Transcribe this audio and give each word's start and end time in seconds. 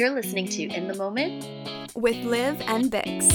You're 0.00 0.08
listening 0.08 0.48
to 0.48 0.62
In 0.62 0.88
the 0.88 0.94
Moment 0.94 1.44
with 1.94 2.16
Liv 2.24 2.58
and 2.62 2.90
Bix. 2.90 3.30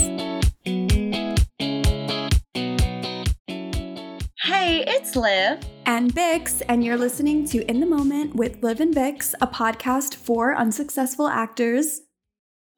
Hey, 4.42 4.84
it's 4.88 5.16
Liv. 5.16 5.60
And 5.86 6.12
Bix, 6.12 6.64
and 6.68 6.84
you're 6.84 6.98
listening 6.98 7.46
to 7.50 7.64
In 7.70 7.82
the 7.82 7.86
Moment 7.86 8.34
with 8.34 8.64
Liv 8.64 8.80
and 8.80 8.96
Bix, 8.96 9.36
a 9.40 9.46
podcast 9.46 10.16
for 10.16 10.56
unsuccessful 10.56 11.28
actors. 11.28 12.02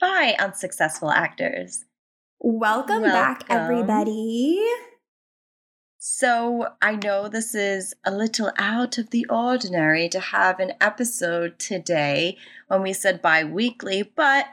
By 0.01 0.35
unsuccessful 0.37 1.09
actors. 1.09 1.85
Welcome, 2.41 3.03
Welcome. 3.03 3.11
back, 3.11 3.45
everybody. 3.49 4.61
So, 6.09 6.69
I 6.81 6.95
know 6.95 7.27
this 7.27 7.53
is 7.53 7.93
a 8.05 8.11
little 8.15 8.53
out 8.57 8.97
of 8.97 9.09
the 9.09 9.25
ordinary 9.29 10.07
to 10.09 10.21
have 10.21 10.61
an 10.61 10.71
episode 10.79 11.59
today 11.59 12.37
when 12.69 12.81
we 12.81 12.93
said 12.93 13.21
bi 13.21 13.43
weekly, 13.43 14.03
but 14.03 14.45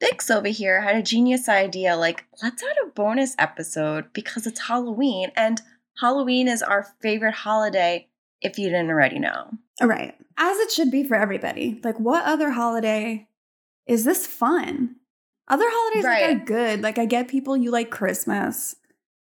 Bix 0.00 0.30
over 0.34 0.46
here 0.46 0.80
had 0.80 0.94
a 0.94 1.02
genius 1.02 1.48
idea 1.48 1.96
like, 1.96 2.24
let's 2.40 2.62
add 2.62 2.76
a 2.84 2.86
bonus 2.86 3.34
episode 3.36 4.12
because 4.12 4.46
it's 4.46 4.68
Halloween, 4.68 5.32
and 5.34 5.60
Halloween 6.00 6.46
is 6.46 6.62
our 6.62 6.86
favorite 7.02 7.34
holiday 7.34 8.06
if 8.40 8.56
you 8.56 8.68
didn't 8.70 8.90
already 8.90 9.18
know. 9.18 9.50
All 9.82 9.88
right. 9.88 10.14
As 10.38 10.56
it 10.58 10.70
should 10.70 10.92
be 10.92 11.02
for 11.02 11.16
everybody. 11.16 11.80
Like, 11.82 11.98
what 11.98 12.24
other 12.24 12.52
holiday 12.52 13.26
is 13.86 14.04
this 14.04 14.24
fun? 14.24 14.94
Other 15.48 15.66
holidays 15.66 16.04
like, 16.04 16.22
Right. 16.22 16.36
are 16.36 16.44
good. 16.44 16.80
Like, 16.80 16.96
I 16.96 17.06
get 17.06 17.26
people, 17.26 17.56
you 17.56 17.72
like 17.72 17.90
Christmas, 17.90 18.76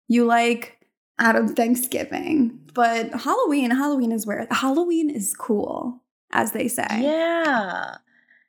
you 0.07 0.25
like 0.25 0.74
Adam 1.17 1.47
Thanksgiving, 1.55 2.59
but 2.73 3.13
Halloween, 3.13 3.71
Halloween 3.71 4.11
is 4.11 4.25
where 4.25 4.47
Halloween 4.51 5.09
is 5.09 5.33
cool, 5.37 6.01
as 6.31 6.51
they 6.51 6.67
say. 6.67 6.85
Yeah. 6.91 7.95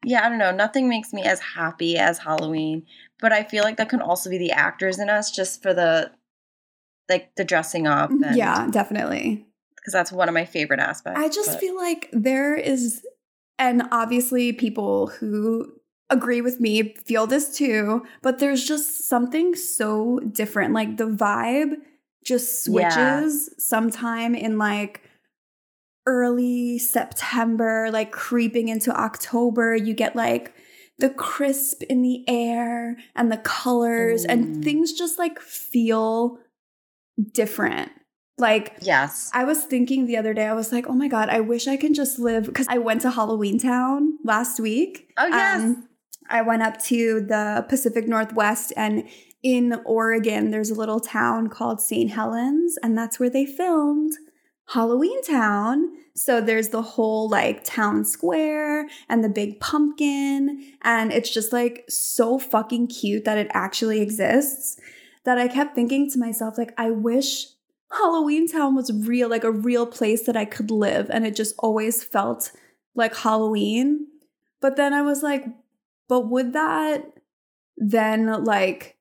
Yeah, 0.05 0.25
I 0.25 0.29
don't 0.29 0.39
know. 0.39 0.53
Nothing 0.53 0.89
makes 0.89 1.13
me 1.13 1.23
as 1.23 1.41
happy 1.41 1.97
as 1.97 2.19
Halloween, 2.19 2.85
but 3.21 3.33
I 3.33 3.43
feel 3.45 3.65
like 3.65 3.77
that 3.79 3.89
can 3.89 4.01
also 4.03 4.31
be 4.31 4.39
the 4.39 4.53
actors 4.53 4.99
in 4.99 5.09
us 5.11 5.31
just 5.31 5.63
for 5.63 5.73
the 5.75 6.11
like 7.09 7.31
the 7.37 7.45
dressing 7.45 7.87
up 7.87 8.11
and 8.11 8.25
Mm-hmm. 8.25 8.37
Yeah, 8.37 8.67
definitely. 8.71 9.47
because 9.77 9.93
that's 9.93 10.11
one 10.13 10.29
of 10.29 10.35
my 10.35 10.45
favorite 10.45 10.81
aspects. 10.81 11.21
I 11.21 11.29
just 11.29 11.51
but- 11.53 11.61
feel 11.61 11.77
like 11.77 12.09
there 12.13 12.55
is, 12.57 13.05
and 13.59 13.83
obviously 13.93 14.53
people 14.53 15.07
who 15.09 15.73
agree 16.11 16.41
with 16.41 16.61
me 16.61 16.95
feel 17.05 17.27
this 17.29 17.57
too, 17.57 18.05
but 18.23 18.39
there's 18.39 18.65
just 18.65 19.09
something 19.09 19.55
so 19.55 20.19
different. 20.21 20.75
Like 20.75 20.97
the 20.97 21.07
vibe 21.09 21.75
just 22.27 22.65
switches 22.65 23.49
Yeah. 23.49 23.55
sometime 23.59 24.35
in 24.35 24.59
like 24.59 25.03
early 26.07 26.79
September, 26.79 27.89
like 27.91 28.13
creeping 28.13 28.69
into 28.69 28.93
October. 28.93 29.75
You 29.75 29.95
get 29.95 30.15
like 30.15 30.53
the 30.99 31.11
crisp 31.11 31.83
in 31.85 32.03
the 32.03 32.25
air 32.29 32.97
and 33.15 33.31
the 33.31 33.37
colors, 33.39 34.25
Mm. 34.25 34.31
and 34.33 34.65
things 34.65 34.93
just 34.93 35.19
like 35.19 35.39
feel 35.41 36.39
different. 37.33 37.91
Like, 38.39 38.77
Yes. 38.83 39.31
I 39.33 39.45
was 39.45 39.65
thinking 39.65 40.07
the 40.07 40.17
other 40.19 40.35
day, 40.35 40.47
I 40.47 40.53
was 40.53 40.71
like, 40.73 40.87
oh 40.89 40.93
my 40.93 41.09
God, 41.09 41.29
I 41.31 41.41
wish 41.41 41.67
I 41.67 41.77
can 41.77 41.95
just 41.95 42.19
live. 42.19 42.45
Because 42.47 42.67
I 42.69 42.79
went 42.79 43.01
to 43.03 43.11
Halloween 43.11 43.59
Town 43.59 44.19
last 44.25 44.61
week. 44.61 45.11
Oh, 45.17 45.27
yes. 45.27 45.63
Um, 45.63 45.89
I 46.29 46.43
went 46.43 46.63
up 46.63 46.79
to 46.85 47.21
the 47.23 47.65
Pacific 47.69 48.07
Northwest, 48.09 48.73
and 48.77 49.05
in 49.47 49.81
Oregon, 49.85 50.51
there's 50.51 50.71
a 50.71 50.75
little 50.75 50.99
town 50.99 51.47
called 51.47 51.81
St. 51.81 52.11
Helens, 52.11 52.77
and 52.83 52.99
that's 52.99 53.21
where 53.21 53.31
they 53.31 53.47
filmed 53.47 54.13
Halloween 54.71 55.23
Town. 55.23 55.93
So 56.17 56.41
there's 56.41 56.71
the 56.71 56.83
whole 56.83 57.29
like 57.29 57.63
town 57.63 58.05
square 58.05 58.89
and 59.09 59.23
the 59.23 59.29
big 59.29 59.61
pumpkin, 59.61 60.73
and 60.83 61.13
it's 61.13 61.31
just 61.31 61.53
like 61.53 61.85
so 61.89 62.41
fucking 62.41 62.89
cute 62.89 63.25
that 63.25 63.39
it 63.39 63.47
actually 63.53 64.01
exists. 64.01 64.81
That 65.25 65.39
I 65.39 65.47
kept 65.47 65.77
thinking 65.77 66.11
to 66.11 66.19
myself, 66.19 66.59
like, 66.59 66.75
I 66.77 66.91
wish 66.91 67.47
Halloween 67.93 68.49
Town 68.49 68.75
was 68.75 68.93
real, 68.93 69.29
like 69.29 69.45
a 69.45 69.53
real 69.53 69.87
place 69.87 70.27
that 70.27 70.37
I 70.37 70.45
could 70.45 70.73
live, 70.73 71.09
and 71.09 71.25
it 71.25 71.37
just 71.37 71.55
always 71.61 72.03
felt 72.03 72.51
like 72.97 73.15
Halloween. 73.15 74.09
But 74.61 74.75
then 74.75 74.93
I 74.93 75.03
was 75.03 75.23
like, 75.23 75.45
but 76.09 76.29
would 76.31 76.53
that 76.55 77.13
then 77.77 78.43
like 78.43 78.96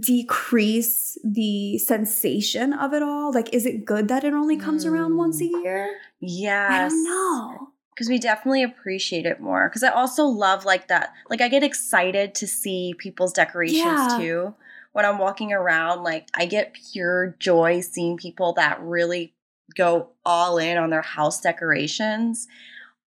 decrease 0.00 1.18
the 1.24 1.78
sensation 1.78 2.72
of 2.72 2.92
it 2.92 3.02
all? 3.02 3.32
Like, 3.32 3.52
is 3.52 3.66
it 3.66 3.84
good 3.84 4.08
that 4.08 4.24
it 4.24 4.32
only 4.32 4.56
comes 4.56 4.86
around 4.86 5.16
once 5.16 5.40
a 5.40 5.44
mm. 5.44 5.62
year? 5.62 5.96
Yes. 6.20 6.70
I 6.72 6.88
don't 6.88 7.04
know. 7.04 7.68
because 7.94 8.08
we 8.08 8.18
definitely 8.18 8.62
appreciate 8.62 9.26
it 9.26 9.40
more. 9.40 9.68
Because 9.68 9.82
I 9.82 9.90
also 9.90 10.24
love 10.24 10.64
like 10.64 10.88
that. 10.88 11.12
Like 11.28 11.40
I 11.40 11.48
get 11.48 11.62
excited 11.62 12.34
to 12.36 12.46
see 12.46 12.94
people's 12.98 13.32
decorations 13.32 13.78
Yeah. 13.84 14.16
too. 14.18 14.54
When 14.92 15.04
I'm 15.04 15.18
walking 15.18 15.52
around, 15.52 16.02
like 16.02 16.28
I 16.34 16.46
get 16.46 16.74
pure 16.74 17.36
joy 17.38 17.80
seeing 17.80 18.16
people 18.16 18.52
that 18.54 18.80
really 18.80 19.34
go 19.76 20.10
all 20.24 20.58
in 20.58 20.78
on 20.78 20.90
their 20.90 21.02
house 21.02 21.40
decorations. 21.40 22.46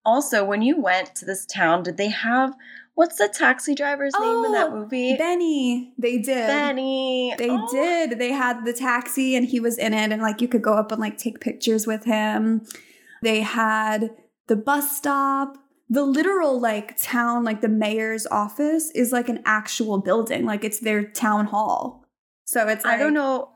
Also, 0.04 0.44
when 0.44 0.62
you 0.62 0.80
went 0.80 1.14
to 1.16 1.24
this 1.24 1.46
town, 1.46 1.82
did 1.82 1.96
they 1.96 2.10
have 2.10 2.54
what's 2.96 3.16
the 3.18 3.28
taxi 3.32 3.74
driver's 3.74 4.12
name 4.18 4.44
in 4.46 4.52
that 4.52 4.70
Oh, 4.70 4.80
movie? 4.80 5.16
Benny, 5.16 5.92
they 5.96 6.18
did. 6.18 6.48
Benny. 6.48 7.32
They 7.38 7.50
Oh, 7.50 7.68
did. 7.70 8.18
They 8.18 8.32
had 8.32 8.64
the 8.64 8.72
taxi 8.72 9.36
and 9.36 9.46
he 9.46 9.60
was 9.60 9.78
in 9.78 9.94
it 9.94 10.10
and 10.10 10.20
like 10.20 10.40
you 10.40 10.48
could 10.48 10.62
go 10.62 10.72
up 10.72 10.90
and 10.90 11.00
like 11.00 11.16
take 11.18 11.38
pictures 11.40 11.86
with 11.86 12.04
him. 12.04 12.66
They 13.22 13.42
had 13.42 14.10
the 14.48 14.56
bus 14.56 14.96
stop. 14.96 15.56
The 15.88 16.02
literal 16.04 16.58
like 16.58 17.00
town, 17.00 17.44
like 17.44 17.60
the 17.60 17.68
mayor's 17.68 18.26
office 18.26 18.90
is 18.90 19.12
like 19.12 19.28
an 19.28 19.40
actual 19.44 19.98
building. 19.98 20.44
Like 20.44 20.64
it's 20.64 20.80
their 20.80 21.04
town 21.04 21.46
hall. 21.46 22.04
So 22.44 22.66
it's 22.66 22.84
like 22.84 22.94
I 22.94 22.98
don't 22.98 23.14
know, 23.14 23.50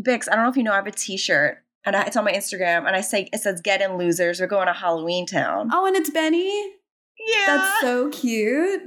Bix. 0.00 0.26
I 0.30 0.34
don't 0.34 0.44
know 0.44 0.50
if 0.50 0.56
you 0.56 0.62
know. 0.62 0.72
I 0.72 0.76
have 0.76 0.86
a 0.86 0.90
T-shirt, 0.90 1.58
and 1.84 1.94
I, 1.94 2.04
it's 2.04 2.16
on 2.16 2.24
my 2.24 2.32
Instagram, 2.32 2.86
and 2.86 2.96
I 2.96 3.00
say 3.02 3.28
it 3.32 3.40
says 3.40 3.60
"Get 3.60 3.82
in, 3.82 3.98
losers. 3.98 4.40
We're 4.40 4.46
going 4.46 4.66
to 4.66 4.72
Halloween 4.72 5.26
Town." 5.26 5.68
Oh, 5.72 5.84
and 5.86 5.94
it's 5.94 6.08
Benny. 6.10 6.72
Yeah, 7.18 7.46
That's 7.46 7.80
so 7.80 8.10
cute. 8.10 8.82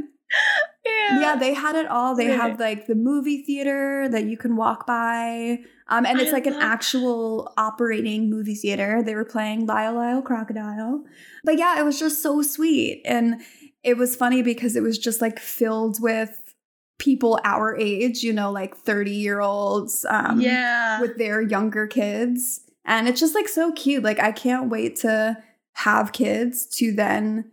yeah. 0.86 1.20
Yeah, 1.22 1.36
they 1.36 1.54
had 1.54 1.76
it 1.76 1.88
all. 1.88 2.16
They 2.16 2.26
have 2.26 2.60
like 2.60 2.88
the 2.88 2.96
movie 2.96 3.44
theater 3.44 4.08
that 4.10 4.26
you 4.26 4.38
can 4.38 4.56
walk 4.56 4.86
by. 4.86 5.60
Um, 5.88 6.06
and 6.06 6.20
it's 6.20 6.32
I 6.32 6.34
like 6.34 6.48
an 6.48 6.56
actual 6.56 7.54
operating 7.58 8.30
movie 8.30 8.56
theater. 8.56 9.02
They 9.02 9.16
were 9.16 9.26
playing 9.26 9.66
Lyle 9.66 9.96
Lyle 9.96 10.22
Crocodile. 10.22 11.04
But 11.44 11.58
yeah, 11.58 11.80
it 11.80 11.84
was 11.84 12.00
just 12.00 12.22
so 12.22 12.42
sweet. 12.42 13.02
And 13.06 13.42
it 13.84 13.98
was 13.98 14.16
funny 14.16 14.42
because 14.42 14.76
it 14.76 14.84
was 14.84 14.98
just 14.98 15.22
like 15.22 15.40
filled 15.40 16.02
with 16.02 16.54
people 17.00 17.40
our 17.44 17.78
age, 17.78 18.24
you 18.24 18.34
know, 18.34 18.52
like 18.52 18.76
30 18.76 19.12
year 19.12 19.40
olds 19.40 20.06
um, 20.09 20.42
yeah. 20.42 21.00
with 21.00 21.18
their 21.18 21.42
younger 21.42 21.88
kids. 21.88 22.62
And 22.84 23.08
it's 23.08 23.20
just 23.20 23.36
like 23.36 23.48
so 23.48 23.72
cute. 23.74 24.04
Like, 24.04 24.20
I 24.20 24.32
can't 24.32 24.70
wait 24.70 24.98
to 24.98 25.38
have 25.74 26.12
kids 26.12 26.66
to 26.78 26.92
then 26.92 27.52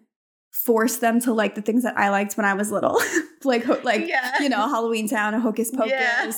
force 0.64 0.97
them 0.97 1.20
to 1.20 1.32
like 1.32 1.54
the 1.54 1.62
things 1.62 1.82
that 1.82 1.97
I 1.98 2.08
liked 2.10 2.36
when 2.36 2.47
I 2.47 2.54
was 2.54 2.70
little. 2.70 3.00
like, 3.44 3.64
ho- 3.64 3.80
like, 3.84 4.08
Yeah. 4.08 4.41
you 4.41 4.48
know, 4.48 4.69
Halloween 4.69 5.08
Town 5.08 5.34
and 5.34 5.42
Hocus 5.42 5.70
Pocus 5.70 5.91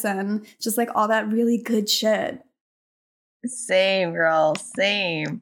Yeah. 0.04 0.18
and 0.18 0.46
just 0.60 0.76
like 0.76 0.88
all 0.94 1.08
that 1.08 1.28
really 1.28 1.58
good 1.58 1.88
shit. 1.88 2.40
same 3.44 4.12
girl, 4.12 4.54
same. 4.56 5.40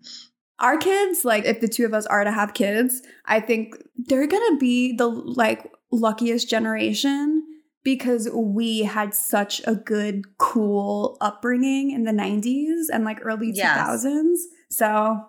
Our 0.58 0.76
kids, 0.76 1.24
like 1.24 1.44
if 1.46 1.60
the 1.60 1.68
two 1.68 1.84
of 1.86 1.94
us 1.94 2.04
are 2.06 2.22
to 2.24 2.30
have 2.30 2.52
kids, 2.54 3.00
I 3.24 3.40
think 3.40 3.74
they're 3.96 4.26
gonna 4.26 4.56
be 4.58 4.94
the 4.94 5.06
like 5.08 5.70
luckiest 5.90 6.48
generation 6.50 7.42
because 7.82 8.28
we 8.32 8.80
had 8.80 9.14
such 9.14 9.62
a 9.66 9.74
good, 9.74 10.22
cool 10.38 11.16
upbringing 11.20 11.90
in 11.90 12.04
the 12.04 12.12
90s 12.12 12.84
and 12.92 13.04
like 13.04 13.18
early 13.22 13.50
Yes. 13.54 14.04
2000s. 14.04 14.36
So 14.70 15.22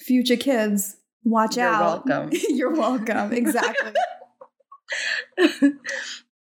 future 0.00 0.36
kids, 0.36 0.96
watch 1.24 1.56
You're 1.56 1.66
out. 1.68 2.06
welcome. 2.06 2.30
You're 2.50 2.72
welcome. 2.74 3.32
Exactly. 3.32 3.92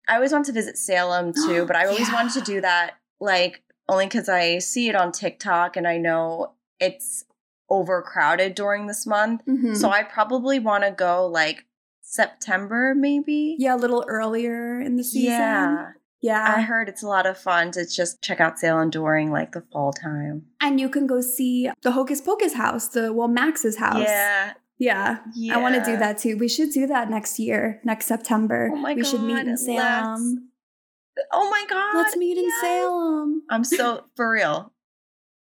I 0.07 0.15
always 0.15 0.31
want 0.31 0.45
to 0.45 0.51
visit 0.51 0.77
Salem 0.77 1.33
too, 1.45 1.65
but 1.65 1.75
I 1.75 1.85
always 1.85 2.11
wanted 2.11 2.33
to 2.33 2.41
do 2.41 2.61
that 2.61 2.91
like 3.19 3.61
only 3.87 4.05
because 4.05 4.29
I 4.29 4.59
see 4.59 4.89
it 4.89 4.95
on 4.95 5.11
TikTok 5.11 5.75
and 5.77 5.87
I 5.87 5.97
know 5.97 6.53
it's 6.79 7.25
overcrowded 7.69 8.55
during 8.55 8.87
this 8.87 9.05
month. 9.05 9.45
Mhm. 9.45 9.75
So 9.75 9.89
I 9.91 10.03
probably 10.03 10.59
want 10.59 10.83
to 10.83 10.91
go 10.91 11.27
like 11.27 11.65
September, 12.01 12.95
maybe. 12.95 13.55
yeah, 13.59 13.75
a 13.75 13.77
little 13.77 14.03
earlier 14.07 14.79
in 14.81 14.95
the 14.95 15.03
season. 15.03 15.31
Yeah. 15.33 15.91
Yeah. 16.21 16.53
I 16.57 16.61
heard 16.61 16.89
it's 16.89 17.03
a 17.03 17.07
lot 17.07 17.25
of 17.27 17.37
fun 17.37 17.71
to 17.73 17.85
just 17.87 18.21
check 18.23 18.39
out 18.41 18.57
Salem 18.59 18.89
during 18.89 19.31
like 19.31 19.51
the 19.51 19.61
fall 19.71 19.93
time. 19.93 20.47
and 20.59 20.79
you 20.79 20.89
can 20.89 21.05
go 21.05 21.21
see 21.21 21.69
the 21.83 21.91
Hocus 21.91 22.19
Pocus 22.21 22.53
house, 22.55 22.87
the 22.89 23.13
well 23.13 23.27
Max's 23.27 23.77
house. 23.77 23.99
Yeah. 24.01 24.53
Yeah. 24.79 25.19
Yeah. 25.35 25.55
I 25.55 25.61
want 25.61 25.75
to 25.75 25.83
do 25.83 25.97
that 25.97 26.17
too. 26.17 26.37
We 26.37 26.47
should 26.47 26.71
do 26.71 26.87
that 26.87 27.09
next 27.09 27.37
year, 27.37 27.81
next 27.83 28.07
September. 28.07 28.71
Oh 28.73 28.77
my 28.77 28.93
we 28.93 29.03
should 29.03 29.21
meet 29.21 29.33
God, 29.35 29.47
in. 29.47 29.57
Salem. 29.57 30.49
Oh 31.33 31.49
my 31.49 31.65
god. 31.69 31.97
Let's 31.97 32.15
meet 32.15 32.37
in. 32.37 32.49
Salem. 32.61 33.43
I'm 33.49 33.65
so 33.65 34.05
for 34.15 34.31
real. 34.31 34.71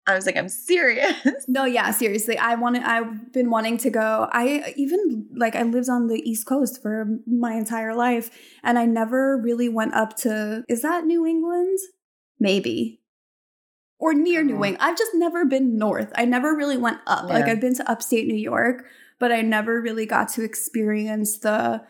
I 0.08 0.16
was 0.16 0.26
like, 0.26 0.38
I'm 0.38 0.50
serious. 0.50 1.14
No, 1.48 1.66
yeah, 1.66 1.92
seriously. 1.92 2.36
I 2.40 2.56
wanted 2.56 2.82
I've 2.82 3.32
been 3.32 3.52
wanting 3.52 3.78
to 3.80 3.92
go. 3.92 4.28
I 4.32 4.74
even 4.76 5.28
like 5.36 5.56
I 5.56 5.62
lived 5.62 5.90
on 5.90 6.08
the 6.08 6.28
East 6.28 6.48
Coast 6.48 6.82
for 6.82 7.20
my 7.28 7.54
entire 7.54 7.94
life 7.94 8.32
and 8.64 8.80
I 8.80 8.88
never 8.88 9.38
really 9.38 9.70
went 9.70 9.94
up 9.94 10.18
to 10.18 10.64
is 10.68 10.82
that 10.82 11.06
New 11.06 11.28
England? 11.28 11.78
Maybe. 12.40 13.02
Or 14.00 14.16
near 14.16 14.44
New. 14.44 14.54
England. 14.54 14.78
I've 14.80 14.98
just 14.98 15.12
never 15.14 15.46
been 15.46 15.78
north. 15.78 16.12
I 16.16 16.26
never 16.26 16.56
really 16.56 16.78
went 16.78 17.00
up. 17.06 17.30
Like 17.30 17.46
I've 17.46 17.62
been 17.62 17.76
to 17.76 17.92
upstate 17.92 18.26
New 18.26 18.34
York, 18.34 18.86
but 19.20 19.32
I 19.32 19.42
never 19.42 19.82
really 19.82 20.06
got 20.06 20.30
to 20.30 20.44
experience 20.44 21.40
the 21.40 21.82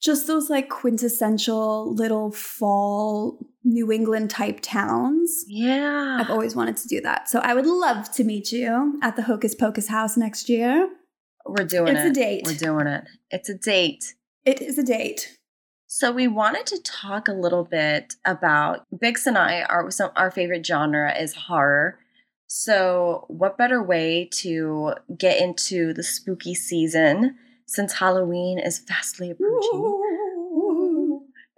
just 0.00 0.26
those 0.28 0.48
like 0.48 0.68
quintessential 0.68 1.92
little 1.92 2.30
fall 2.30 3.38
New 3.64 3.90
England 3.90 4.30
type 4.30 4.60
towns. 4.62 5.44
Yeah. 5.48 6.18
I've 6.20 6.30
always 6.30 6.54
wanted 6.54 6.76
to 6.78 6.88
do 6.88 7.00
that. 7.00 7.28
So 7.28 7.40
I 7.40 7.54
would 7.54 7.66
love 7.66 8.10
to 8.12 8.24
meet 8.24 8.52
you 8.52 8.98
at 9.02 9.16
the 9.16 9.22
Hocus 9.22 9.54
Pocus 9.54 9.88
house 9.88 10.16
next 10.16 10.48
year. 10.48 10.88
We're 11.44 11.64
doing 11.64 11.96
It's 11.96 12.06
it. 12.06 12.10
a 12.10 12.12
date. 12.12 12.42
We're 12.46 12.54
doing 12.54 12.86
it. 12.86 13.04
It's 13.30 13.48
a 13.48 13.58
date. 13.58 14.14
It 14.44 14.62
is 14.62 14.78
a 14.78 14.84
date. 14.84 15.36
So 15.86 16.12
we 16.12 16.28
wanted 16.28 16.66
to 16.66 16.82
talk 16.82 17.28
a 17.28 17.32
little 17.32 17.64
bit 17.64 18.14
about 18.24 18.86
Bix 18.94 19.26
and 19.26 19.38
I. 19.38 19.62
Our 19.62 19.90
some 19.90 20.10
our 20.16 20.30
favorite 20.30 20.64
genre 20.64 21.12
is 21.18 21.34
horror. 21.34 21.98
So 22.48 23.26
what 23.28 23.58
better 23.58 23.82
way 23.82 24.28
to 24.32 24.94
get 25.16 25.40
into 25.40 25.92
the 25.92 26.02
spooky 26.02 26.54
season 26.54 27.36
since 27.66 27.94
Halloween 27.94 28.58
is 28.58 28.78
fastly 28.78 29.30
approaching? 29.30 30.04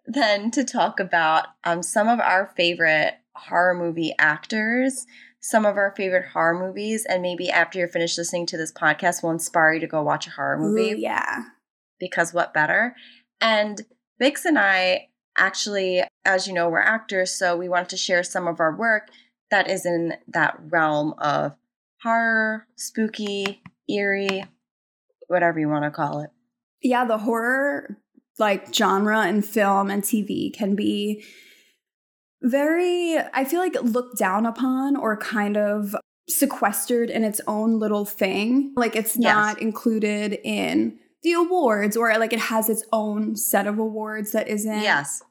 than 0.07 0.51
to 0.51 0.65
talk 0.65 0.99
about 0.99 1.47
um, 1.65 1.83
some 1.83 2.09
of 2.09 2.19
our 2.21 2.53
favorite 2.57 3.15
horror 3.37 3.75
movie 3.75 4.13
actors, 4.19 5.07
some 5.41 5.65
of 5.65 5.77
our 5.77 5.95
favorite 5.97 6.27
horror 6.33 6.59
movies, 6.59 7.07
and 7.09 7.23
maybe 7.23 7.51
after 7.51 7.79
you're 7.79 7.89
finished 7.89 8.19
listening 8.19 8.47
to 8.47 8.57
this 8.57 8.73
podcast, 8.73 9.23
will 9.23 9.31
inspire 9.31 9.75
you 9.75 9.81
to 9.81 9.87
go 9.87 10.03
watch 10.03 10.27
a 10.27 10.31
horror 10.31 10.59
movie 10.59 10.93
Ooh, 10.93 10.99
yeah. 10.99 11.45
because 11.99 12.35
what 12.35 12.53
better? 12.53 12.97
And 13.41 13.83
Bix 14.21 14.45
and 14.45 14.59
I 14.59 15.09
actually, 15.39 16.03
as 16.25 16.49
you 16.49 16.53
know, 16.53 16.69
we're 16.69 16.81
actors, 16.81 17.31
so 17.31 17.57
we 17.57 17.69
wanted 17.69 17.91
to 17.91 17.97
share 17.97 18.23
some 18.25 18.49
of 18.49 18.59
our 18.59 18.77
work 18.77 19.11
that 19.51 19.69
is 19.71 19.85
in 19.87 20.15
that 20.29 20.59
realm 20.69 21.15
of 21.19 21.53
horror, 22.03 22.67
spooky, 22.77 23.63
eerie, 23.89 24.45
whatever 25.29 25.59
you 25.61 25.69
want 25.69 25.85
to 25.85 25.91
call 25.91 26.21
it. 26.21 26.31
Yeah, 26.83 27.05
the 27.05 27.19
horror 27.19 27.99
like 28.39 28.73
genre 28.75 29.27
in 29.27 29.43
film 29.43 29.91
and 29.91 30.03
TV 30.03 30.53
can 30.53 30.75
be 30.75 31.25
very 32.43 33.19
I 33.35 33.45
feel 33.45 33.61
like 33.61 33.77
looked 33.83 34.19
down 34.19 34.47
upon 34.47 34.97
or 34.97 35.17
kind 35.17 35.57
of 35.57 35.95
sequestered 36.29 37.11
in 37.11 37.25
its 37.25 37.41
own 37.47 37.79
little 37.79 38.05
thing. 38.05 38.73
Like 38.77 38.97
it's 38.97 39.17
Yes. 39.17 39.35
not 39.35 39.61
included 39.61 40.39
in 40.43 40.99
the 41.23 41.33
awards 41.33 41.97
or 41.97 42.17
like 42.19 42.33
it 42.33 42.39
has 42.39 42.71
its 42.71 42.85
own 42.93 43.37
set 43.37 43.67
of 43.67 43.79
awards 43.79 44.33
that 44.33 44.49
isn't 44.49 44.81
Yes. 44.83 45.23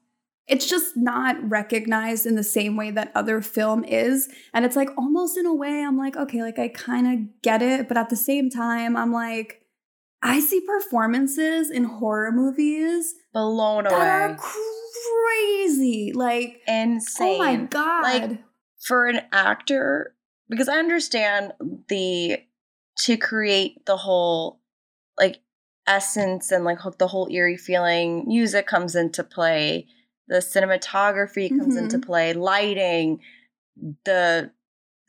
It's 0.49 0.65
just 0.67 0.97
not 0.97 1.35
recognized 1.49 2.25
in 2.25 2.35
the 2.35 2.43
same 2.43 2.75
way 2.75 2.91
that 2.91 3.11
other 3.15 3.41
film 3.41 3.83
is 3.83 4.27
and 4.53 4.65
it's 4.65 4.75
like 4.75 4.89
almost 4.97 5.37
in 5.37 5.45
a 5.45 5.53
way 5.53 5.83
i'm 5.83 5.97
like 5.97 6.15
okay 6.17 6.41
like 6.41 6.59
i 6.59 6.67
kind 6.67 7.07
of 7.07 7.41
get 7.41 7.61
it 7.61 7.87
but 7.87 7.97
at 7.97 8.09
the 8.09 8.15
same 8.15 8.49
time 8.49 8.97
i'm 8.97 9.11
like 9.13 9.61
i 10.21 10.39
see 10.39 10.59
performances 10.61 11.69
in 11.69 11.83
horror 11.83 12.31
movies 12.31 13.13
Blown 13.33 13.83
that 13.85 13.93
are 13.93 14.29
away. 14.29 14.37
crazy 15.27 16.11
like 16.13 16.61
Insane. 16.67 17.35
oh 17.35 17.37
my 17.37 17.55
god 17.55 18.03
Like, 18.03 18.39
for 18.85 19.05
an 19.07 19.21
actor 19.31 20.15
because 20.49 20.67
I 20.67 20.77
understand 20.77 21.53
the 21.89 22.39
to 23.03 23.17
create 23.17 23.85
the 23.85 23.97
whole 23.97 24.59
like 25.17 25.39
essence 25.87 26.51
and 26.51 26.65
like 26.65 26.79
the 26.97 27.07
whole 27.07 27.27
eerie 27.31 27.57
feeling 27.57 28.25
music 28.27 28.67
comes 28.67 28.95
into 28.95 29.23
play 29.23 29.87
the 30.29 30.37
cinematography 30.37 31.49
comes 31.49 31.75
Mhm. 31.75 31.79
into 31.83 31.99
play 31.99 32.33
lighting 32.33 33.21
the 34.05 34.51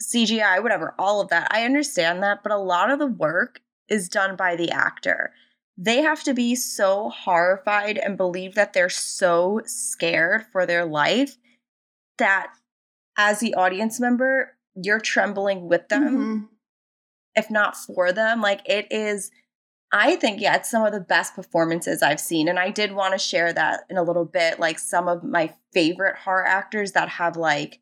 CGI 0.02 0.58
whatever 0.61 0.94
all 0.99 1.20
of 1.20 1.28
that 1.28 1.49
I 1.50 1.64
understand 1.64 2.22
that 2.22 2.43
but 2.43 2.52
a 2.52 2.56
lot 2.58 2.90
of 2.90 2.99
the 2.99 3.06
work 3.06 3.61
is 3.88 4.08
done 4.08 4.34
by 4.37 4.56
the 4.56 4.70
actor 4.70 5.32
they 5.76 6.02
have 6.02 6.22
to 6.25 6.34
be 6.34 6.55
so 6.55 7.08
horrified 7.11 7.96
and 7.99 8.17
believe 8.17 8.55
that 8.55 8.72
they're 8.72 8.88
so 8.90 9.61
scared 9.64 10.44
for 10.52 10.67
their 10.67 10.84
life 10.84 11.37
that 12.19 12.52
as 13.16 13.40
the 13.40 13.55
audience 13.55 13.99
member, 13.99 14.56
you're 14.75 15.00
trembling 15.00 15.69
with 15.69 15.88
them, 15.88 16.16
Mhm. 16.19 16.49
if 17.34 17.50
not 17.50 17.76
for 17.76 18.12
them. 18.12 18.43
Like 18.43 18.61
it 18.69 18.87
is, 18.90 19.31
I 19.92 20.16
think, 20.16 20.40
yeah, 20.40 20.56
it's 20.56 20.70
some 20.70 20.84
of 20.84 20.92
the 20.92 21.00
best 21.00 21.34
performances 21.34 22.02
I've 22.02 22.20
seen. 22.20 22.48
And 22.48 22.58
I 22.58 22.70
did 22.70 22.92
want 22.92 23.12
to 23.12 23.19
share 23.19 23.52
that 23.52 23.84
in 23.90 23.96
a 23.96 24.02
little 24.02 24.25
bit. 24.25 24.60
Like 24.60 24.78
some 24.78 25.08
of 25.08 25.25
my 25.25 25.52
favorite 25.72 26.16
horror 26.16 26.46
actors 26.46 26.92
that 26.92 27.08
have 27.08 27.37
like, 27.37 27.81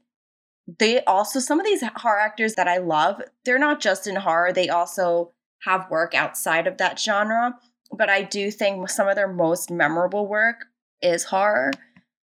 they 0.78 1.02
also, 1.04 1.38
some 1.38 1.60
of 1.60 1.66
these 1.66 1.82
horror 1.96 2.18
actors 2.18 2.54
that 2.54 2.68
I 2.68 2.78
love, 2.78 3.22
they're 3.44 3.58
not 3.58 3.80
just 3.80 4.06
in 4.06 4.16
horror, 4.16 4.52
they 4.52 4.68
also 4.68 5.32
have 5.62 5.90
work 5.90 6.14
outside 6.14 6.66
of 6.66 6.78
that 6.78 6.98
genre. 6.98 7.58
But 7.92 8.08
I 8.08 8.22
do 8.22 8.50
think 8.50 8.88
some 8.90 9.08
of 9.08 9.16
their 9.16 9.32
most 9.32 9.70
memorable 9.70 10.26
work 10.26 10.66
is 11.02 11.24
horror. 11.24 11.72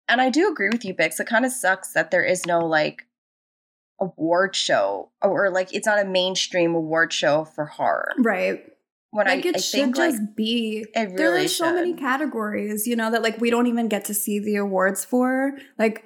And 0.08 0.20
I 0.20 0.30
do 0.30 0.50
agree 0.50 0.70
with 0.70 0.84
you, 0.84 0.94
Bix. 0.94 1.20
It 1.20 1.26
kind 1.26 1.44
of 1.44 1.52
sucks 1.52 1.92
that 1.92 2.10
there 2.10 2.24
is 2.24 2.46
no 2.46 2.60
like 2.60 3.06
award 4.00 4.54
show 4.54 5.10
or 5.20 5.50
like 5.50 5.74
it's 5.74 5.86
not 5.86 5.98
a 5.98 6.04
mainstream 6.04 6.74
award 6.74 7.12
show 7.12 7.44
for 7.44 7.66
horror. 7.66 8.12
right 8.18 8.64
When 9.10 9.26
like 9.26 9.46
I, 9.46 9.48
it 9.48 9.56
I 9.56 9.58
should 9.60 9.72
think 9.80 9.96
just 9.96 10.18
like 10.18 10.36
be 10.36 10.84
it 10.94 11.16
there 11.16 11.30
really 11.32 11.46
are 11.46 11.48
so 11.48 11.72
many 11.72 11.94
categories 11.94 12.86
you 12.86 12.94
know 12.94 13.10
that 13.10 13.22
like 13.22 13.40
we 13.40 13.50
don't 13.50 13.66
even 13.66 13.88
get 13.88 14.04
to 14.06 14.14
see 14.14 14.38
the 14.38 14.56
awards 14.56 15.04
for 15.04 15.52
like 15.78 16.04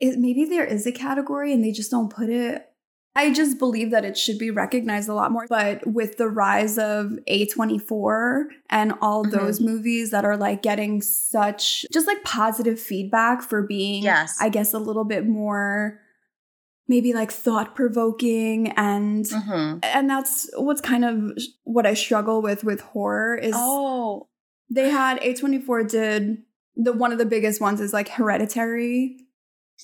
it, 0.00 0.18
maybe 0.18 0.44
there 0.44 0.64
is 0.64 0.86
a 0.86 0.92
category 0.92 1.52
and 1.52 1.64
they 1.64 1.72
just 1.72 1.90
don't 1.90 2.12
put 2.12 2.28
it 2.28 2.68
i 3.16 3.32
just 3.32 3.58
believe 3.58 3.90
that 3.90 4.04
it 4.04 4.18
should 4.18 4.36
be 4.38 4.50
recognized 4.50 5.08
a 5.08 5.14
lot 5.14 5.32
more 5.32 5.46
but 5.48 5.86
with 5.86 6.18
the 6.18 6.28
rise 6.28 6.76
of 6.78 7.12
a24 7.28 8.44
and 8.70 8.92
all 9.00 9.24
Mhm. 9.24 9.30
those 9.30 9.60
movies 9.60 10.10
that 10.10 10.24
are 10.24 10.36
like 10.36 10.62
getting 10.62 11.00
such 11.02 11.86
just 11.92 12.06
like 12.06 12.22
positive 12.24 12.78
feedback 12.78 13.42
for 13.42 13.62
being 13.62 14.02
Yes. 14.02 14.36
i 14.40 14.48
guess 14.48 14.74
a 14.74 14.78
little 14.78 15.04
bit 15.04 15.26
more 15.26 16.00
maybe 16.92 17.12
like 17.14 17.32
thought 17.32 17.74
provoking 17.74 18.68
and 18.90 19.24
Mhm. 19.24 19.78
and 19.82 20.10
that's 20.10 20.34
what's 20.56 20.82
kind 20.82 21.04
of 21.06 21.14
what 21.64 21.86
I 21.86 21.94
struggle 21.94 22.42
with 22.42 22.64
with 22.64 22.80
horror 22.92 23.34
is 23.34 23.54
Oh, 23.56 24.28
they 24.68 24.90
had 24.90 25.18
A24 25.22 25.84
did 25.88 26.42
the 26.76 26.92
one 26.92 27.12
of 27.12 27.18
the 27.18 27.24
biggest 27.34 27.60
ones 27.62 27.80
is 27.80 27.92
like 27.94 28.08
Hereditary 28.10 29.16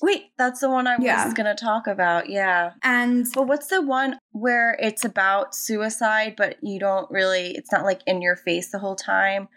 wait, 0.01 0.27
that's 0.37 0.61
the 0.61 0.69
one 0.69 0.87
I 0.87 0.95
Yeah. 0.99 1.25
was 1.25 1.33
going 1.33 1.53
to 1.53 1.61
talk 1.61 1.85
about. 1.87 2.29
Yeah. 2.29 2.71
and 2.83 3.25
But 3.33 3.47
what's 3.47 3.67
the 3.67 3.81
one 3.81 4.17
where 4.31 4.77
it's 4.79 5.03
about 5.03 5.53
suicide, 5.53 6.35
but 6.37 6.55
you 6.61 6.79
don't 6.79 7.09
really, 7.11 7.47
it's 7.57 7.71
not 7.71 7.83
like 7.83 8.01
in 8.07 8.21
your 8.21 8.37
face 8.37 8.69
the 8.71 8.79
whole 8.79 8.95
time? 8.95 9.49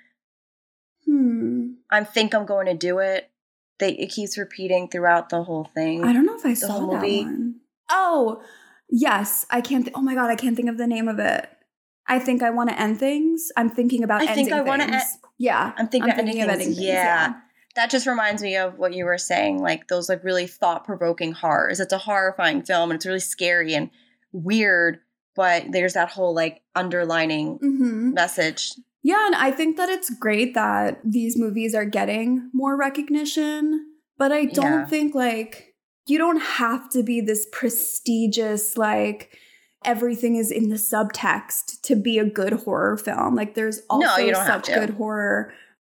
hmm 1.07 1.75
I 1.91 2.03
think 2.05 2.35
I'm 2.35 2.47
going 2.47 2.67
to 2.67 2.75
do 2.75 2.99
it. 2.99 3.31
They, 3.83 3.93
it 3.95 4.11
keeps 4.11 4.39
repeating 4.39 4.89
throughout 4.89 5.29
the 5.29 5.43
whole 5.43 5.65
thing. 5.75 6.05
I 6.05 6.13
don't 6.13 6.25
know 6.25 6.37
if 6.37 6.47
I 6.47 6.51
The 6.51 6.57
saw 6.57 6.73
whole 6.79 6.91
that 6.93 7.03
movie? 7.03 7.25
one. 7.25 7.57
Oh, 7.91 8.41
yes, 8.89 9.45
I 9.51 9.61
can't 9.61 9.85
th- 9.85 9.95
oh 9.97 10.01
my 10.03 10.15
god, 10.15 10.31
I 10.31 10.37
can't 10.37 10.57
think 10.57 10.69
of 10.69 10.79
the 10.79 10.87
name 10.87 11.09
of 11.09 11.19
it. 11.19 11.49
I 12.07 12.19
think 12.19 12.43
I 12.43 12.51
want 12.51 12.71
to 12.71 12.81
end 12.81 12.99
things. 12.99 13.51
I'm 13.57 13.71
thinking 13.71 14.03
about 14.05 14.23
I 14.23 14.27
think 14.27 14.51
ending 14.51 14.55
I 14.55 14.61
wanna 14.63 14.85
things. 14.85 14.95
en- 15.03 15.31
yeah. 15.39 15.73
I'm 15.77 15.89
thinking, 15.89 16.11
I'm 16.11 16.17
thinking 16.17 16.43
of 16.43 16.49
ending 16.49 16.51
ending 16.51 16.67
things. 16.69 16.77
things, 16.79 16.87
yeah. 16.89 17.35
That 17.75 17.91
just 17.91 18.07
reminds 18.07 18.43
me 18.43 18.57
of 18.57 18.79
what 18.79 18.93
you 18.93 19.05
were 19.05 19.19
saying, 19.19 19.59
like 19.59 19.89
those 19.89 20.09
like 20.09 20.23
really 20.25 20.47
thought 20.47 20.85
provoking 20.85 21.33
horrors. 21.33 21.81
It's 21.81 21.93
a 21.93 21.99
horrifying 21.99 22.63
film 22.63 22.91
and 22.91 22.97
it's 22.99 23.07
really 23.07 23.19
scary 23.21 23.75
and 23.75 23.91
weird, 24.33 24.99
but 25.35 25.65
there's 25.71 25.95
that 25.95 26.11
whole 26.11 26.35
like 26.35 26.63
underlining 26.75 27.59
Mhm. 27.59 28.15
message. 28.15 28.75
Yeah, 29.03 29.27
and 29.27 29.35
I 29.35 29.51
think 29.51 29.77
that 29.77 29.89
it's 29.89 30.11
great 30.11 30.55
that 30.55 31.01
these 31.05 31.37
movies 31.37 31.75
are 31.75 31.85
getting 31.85 32.51
more 32.53 32.77
recognition, 32.77 33.87
but 34.19 34.31
I 34.33 34.45
don't 34.45 34.81
Yeah. 34.81 34.87
think 34.87 35.15
like 35.15 35.75
you 36.07 36.19
don't 36.19 36.41
have 36.41 36.89
to 36.91 37.03
be 37.03 37.21
this 37.21 37.47
prestigious 37.53 38.77
like 38.77 39.37
everything 39.85 40.37
is 40.37 40.51
in 40.53 40.69
the 40.69 40.77
subtext 40.77 41.81
to 41.83 41.97
be 41.97 42.19
a 42.19 42.25
good 42.25 42.53
horror 42.53 42.97
film. 42.97 43.35
Like 43.35 43.55
there's 43.55 43.81
also 43.91 44.27
No, 44.27 44.33
such 44.47 44.67
good 44.69 44.91
horror 44.91 45.53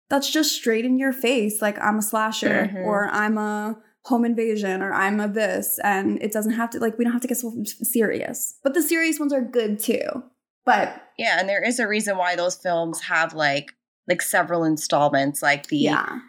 that's 0.09 0.29
just 0.31 0.51
straight 0.53 0.85
in 0.85 0.97
your 0.99 1.13
face 1.13 1.61
like 1.61 1.79
I'm 1.79 1.97
a 1.99 2.01
slasher 2.01 2.69
Mhm. 2.71 2.85
or 2.85 3.07
I'm 3.11 3.37
a 3.37 3.77
home 4.05 4.25
invasion 4.25 4.81
or 4.81 4.91
I'm 4.93 5.19
a 5.19 5.27
this 5.27 5.79
and 5.83 6.21
it 6.21 6.31
doesn't 6.31 6.53
have 6.53 6.69
to 6.71 6.79
like 6.79 6.97
we 6.97 7.03
don't 7.03 7.13
have 7.13 7.21
to 7.23 7.27
get 7.27 7.37
so 7.37 7.51
serious. 7.83 8.55
But 8.63 8.73
the 8.75 8.81
serious 8.81 9.19
ones 9.19 9.33
are 9.33 9.41
good 9.41 9.79
too. 9.79 10.23
But 10.69 11.01
Yeah, 11.17 11.39
and 11.39 11.49
there 11.49 11.63
is 11.63 11.79
a 11.79 11.87
reason 11.87 12.15
why 12.17 12.35
those 12.35 12.55
films 12.55 13.01
have 13.01 13.33
like 13.33 13.73
like 14.07 14.21
several 14.21 14.63
installments, 14.63 15.41
like 15.41 15.67
the 15.67 15.77
yeah. 15.77 16.19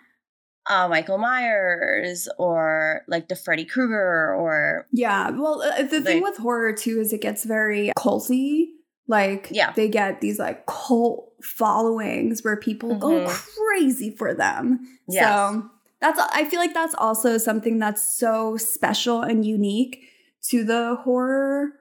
uh, 0.69 0.89
Michael 0.89 1.19
Myers 1.19 2.29
or 2.39 3.03
like 3.09 3.29
the 3.29 3.37
Freddy 3.37 3.65
Krueger 3.65 4.35
or 4.35 4.87
Yeah. 4.93 5.31
Well, 5.31 5.63
uh, 5.63 5.83
the 5.83 6.01
thing 6.01 6.23
with 6.23 6.37
horror 6.39 6.73
too 6.73 7.01
is 7.01 7.13
it 7.13 7.21
gets 7.21 7.45
very 7.45 7.93
culty. 7.99 8.69
Like, 9.09 9.49
Yeah. 9.51 9.73
they 9.73 9.89
get 9.89 10.21
these 10.21 10.39
like 10.39 10.67
cult 10.67 11.33
followings 11.43 12.43
where 12.45 12.57
people 12.57 12.95
go 12.97 13.27
Mhm. 13.27 13.47
crazy 13.57 14.11
for 14.17 14.33
them. 14.35 14.81
Yes. 15.09 15.25
So 15.27 15.69
that's 16.01 16.21
I 16.33 16.45
feel 16.45 16.61
like 16.61 16.75
that's 16.75 16.95
also 16.95 17.37
something 17.39 17.79
that's 17.79 18.03
so 18.19 18.57
special 18.57 19.21
and 19.23 19.45
unique 19.45 20.03
to 20.49 20.65
the 20.65 20.97
horror 21.05 21.73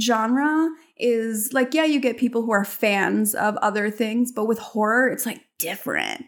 genre 0.00 0.68
is 0.96 1.52
like 1.52 1.74
yeah 1.74 1.84
you 1.84 2.00
get 2.00 2.16
people 2.18 2.42
who 2.42 2.50
are 2.52 2.64
fans 2.64 3.34
of 3.34 3.56
other 3.58 3.90
things 3.90 4.30
but 4.32 4.44
with 4.46 4.58
horror 4.58 5.08
it's 5.08 5.24
like 5.26 5.40
different 5.58 6.24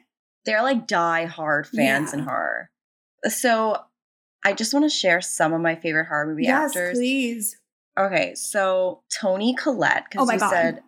they're 0.47 0.63
like 0.63 0.87
die 0.87 1.27
hard 1.27 1.67
fans 1.67 2.15
in 2.15 2.21
horror. 2.21 2.71
So 3.29 3.77
I 4.45 4.55
just 4.55 4.73
want 4.73 4.87
to 4.87 4.89
share 4.89 5.21
some 5.21 5.53
of 5.53 5.61
my 5.61 5.75
favorite 5.77 6.07
horror 6.07 6.27
movie 6.27 6.45
yes 6.45 6.71
actors. 6.71 6.97
please 6.99 7.57
Okay, 7.99 8.35
so 8.35 9.03
Toni 9.21 9.55
Collette, 9.55 10.05
Oh 10.05 10.07
because 10.11 10.29
my 10.29 10.35
you 10.35 10.41
God. 10.41 10.51
said 10.51 10.81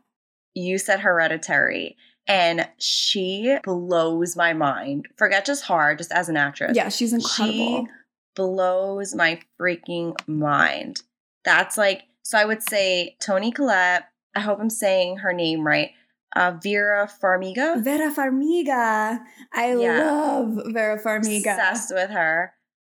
you 0.55 0.79
said 0.79 1.01
hereditary, 1.01 1.97
and 2.27 2.67
she 2.79 3.57
blows 3.65 4.37
my 4.37 4.55
mind. 4.55 5.09
Forget 5.19 5.45
just 5.45 5.65
hard, 5.65 5.99
just 5.99 6.13
as 6.13 6.31
an 6.31 6.37
actress. 6.39 6.75
yeah 6.75 6.89
she's 6.89 7.13
incredible 7.13 7.85
She 7.85 7.93
blows 8.35 9.15
my 9.15 9.41
freaking 9.61 10.15
mind. 10.27 11.03
That's 11.45 11.77
like 11.77 12.05
so 12.23 12.39
I 12.39 12.45
would 12.45 12.63
say 12.63 13.17
Toni 13.21 13.51
Collette, 13.53 14.05
I 14.35 14.41
hope 14.41 14.59
I'm 14.61 14.71
saying 14.71 15.19
her 15.19 15.33
name 15.33 15.67
right. 15.67 15.91
Uh 16.35 16.53
Vera 16.63 17.09
Farmiga. 17.23 17.83
Vera 17.85 18.11
Farmiga 18.15 19.21
I 19.53 19.75
Yeah. 19.75 20.11
love 20.11 20.59
Vera 20.69 20.99
Farmiga 21.03 21.53
Obsessed 21.55 21.93
with 21.95 22.11
her. 22.11 22.55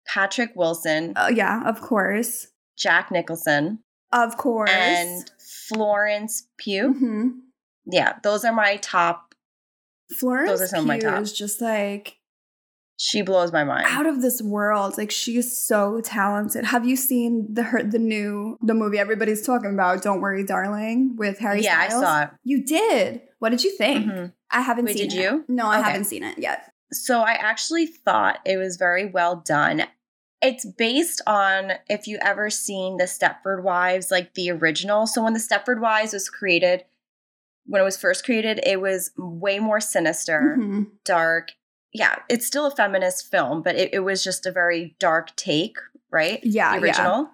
Patrick 0.08 0.52
Wilson, 0.56 1.14
Oh 1.16 1.28
yeah 1.30 1.64
of 1.68 1.82
course 1.82 2.48
Jack 2.78 3.10
Nicholson, 3.12 3.80
of 4.14 4.38
course 4.38 4.70
and 4.70 5.30
Florence 5.68 6.48
Pugh. 6.58 6.94
Mhm. 6.94 7.32
Yeah, 7.88 8.14
those 8.24 8.46
are 8.46 8.54
my 8.54 8.78
top. 8.78 9.34
Florence 10.20 10.50
those 10.52 10.62
are 10.62 10.68
some 10.68 10.82
of 10.82 10.88
my 10.88 11.00
Pugh 11.00 11.10
top. 11.10 11.22
is 11.24 11.34
just 11.34 11.60
like 11.62 12.18
She 12.98 13.22
blows 13.22 13.52
my 13.52 13.64
mind. 13.64 13.86
out 13.90 14.06
of 14.06 14.22
this 14.22 14.42
world. 14.42 14.98
Like 14.98 15.12
she's 15.12 15.58
so 15.58 16.00
talented. 16.02 16.66
Have 16.66 16.86
you 16.86 16.96
seen 16.96 17.48
the 17.54 17.64
her, 17.64 17.84
the 17.84 18.00
new 18.00 18.58
the 18.62 18.74
movie 18.74 18.98
everybody's 19.00 19.46
talking 19.46 19.74
about? 19.74 20.02
Don't 20.02 20.22
worry, 20.22 20.46
darling, 20.46 21.16
with 21.18 21.40
Harry 21.40 21.62
yeah, 21.62 21.78
I 21.80 21.90
saw 21.90 22.24
it. 22.24 22.30
You 22.44 22.64
did. 22.64 23.22
What 23.40 23.50
did 23.50 23.64
you 23.64 23.76
think? 23.78 24.06
Mhm. 24.06 24.34
I 24.52 24.62
haven't 24.62 24.86
Wait, 24.86 24.98
seen 24.98 25.10
did 25.10 25.18
it. 25.20 25.22
you? 25.22 25.46
No, 25.50 25.68
I 25.68 25.80
Okay. 25.80 25.88
haven't 25.90 26.06
seen 26.06 26.24
it 26.24 26.38
yet. 26.38 26.72
So 26.94 27.22
I 27.22 27.34
actually 27.34 27.86
thought 27.88 28.40
it 28.46 28.58
was 28.58 28.78
very 28.78 29.06
well 29.06 29.38
done. 29.46 29.84
It's 30.42 30.66
based 30.66 31.22
on 31.28 31.74
if 31.90 32.08
you 32.08 32.18
ever 32.22 32.50
seen 32.50 32.98
the 32.98 33.06
Stepford 33.06 33.64
Wives, 33.64 34.12
like 34.12 34.36
the 34.36 34.52
original. 34.52 35.08
So 35.08 35.24
when 35.24 35.34
the 35.34 35.40
Stepford 35.40 35.82
Wives 35.82 36.14
was 36.14 36.30
created, 36.30 36.86
when 37.66 37.82
it 37.82 37.86
was 37.86 37.98
first 37.98 38.24
created, 38.24 38.60
it 38.66 38.80
was 38.80 39.12
way 39.18 39.60
more 39.60 39.80
sinister, 39.82 40.56
Mhm. 40.60 40.88
dark. 41.04 41.52
Yeah, 41.96 42.18
it's 42.28 42.46
still 42.46 42.66
a 42.66 42.76
feminist 42.76 43.32
film, 43.32 43.62
but 43.62 43.76
it, 43.78 43.94
it 43.94 44.00
was 44.00 44.22
just 44.22 44.46
a 44.46 44.52
very 44.52 44.98
dark 45.00 45.34
take, 45.38 45.78
right? 46.12 46.42
Yeah, 46.44 46.78
the 46.78 46.84
original. 46.84 47.30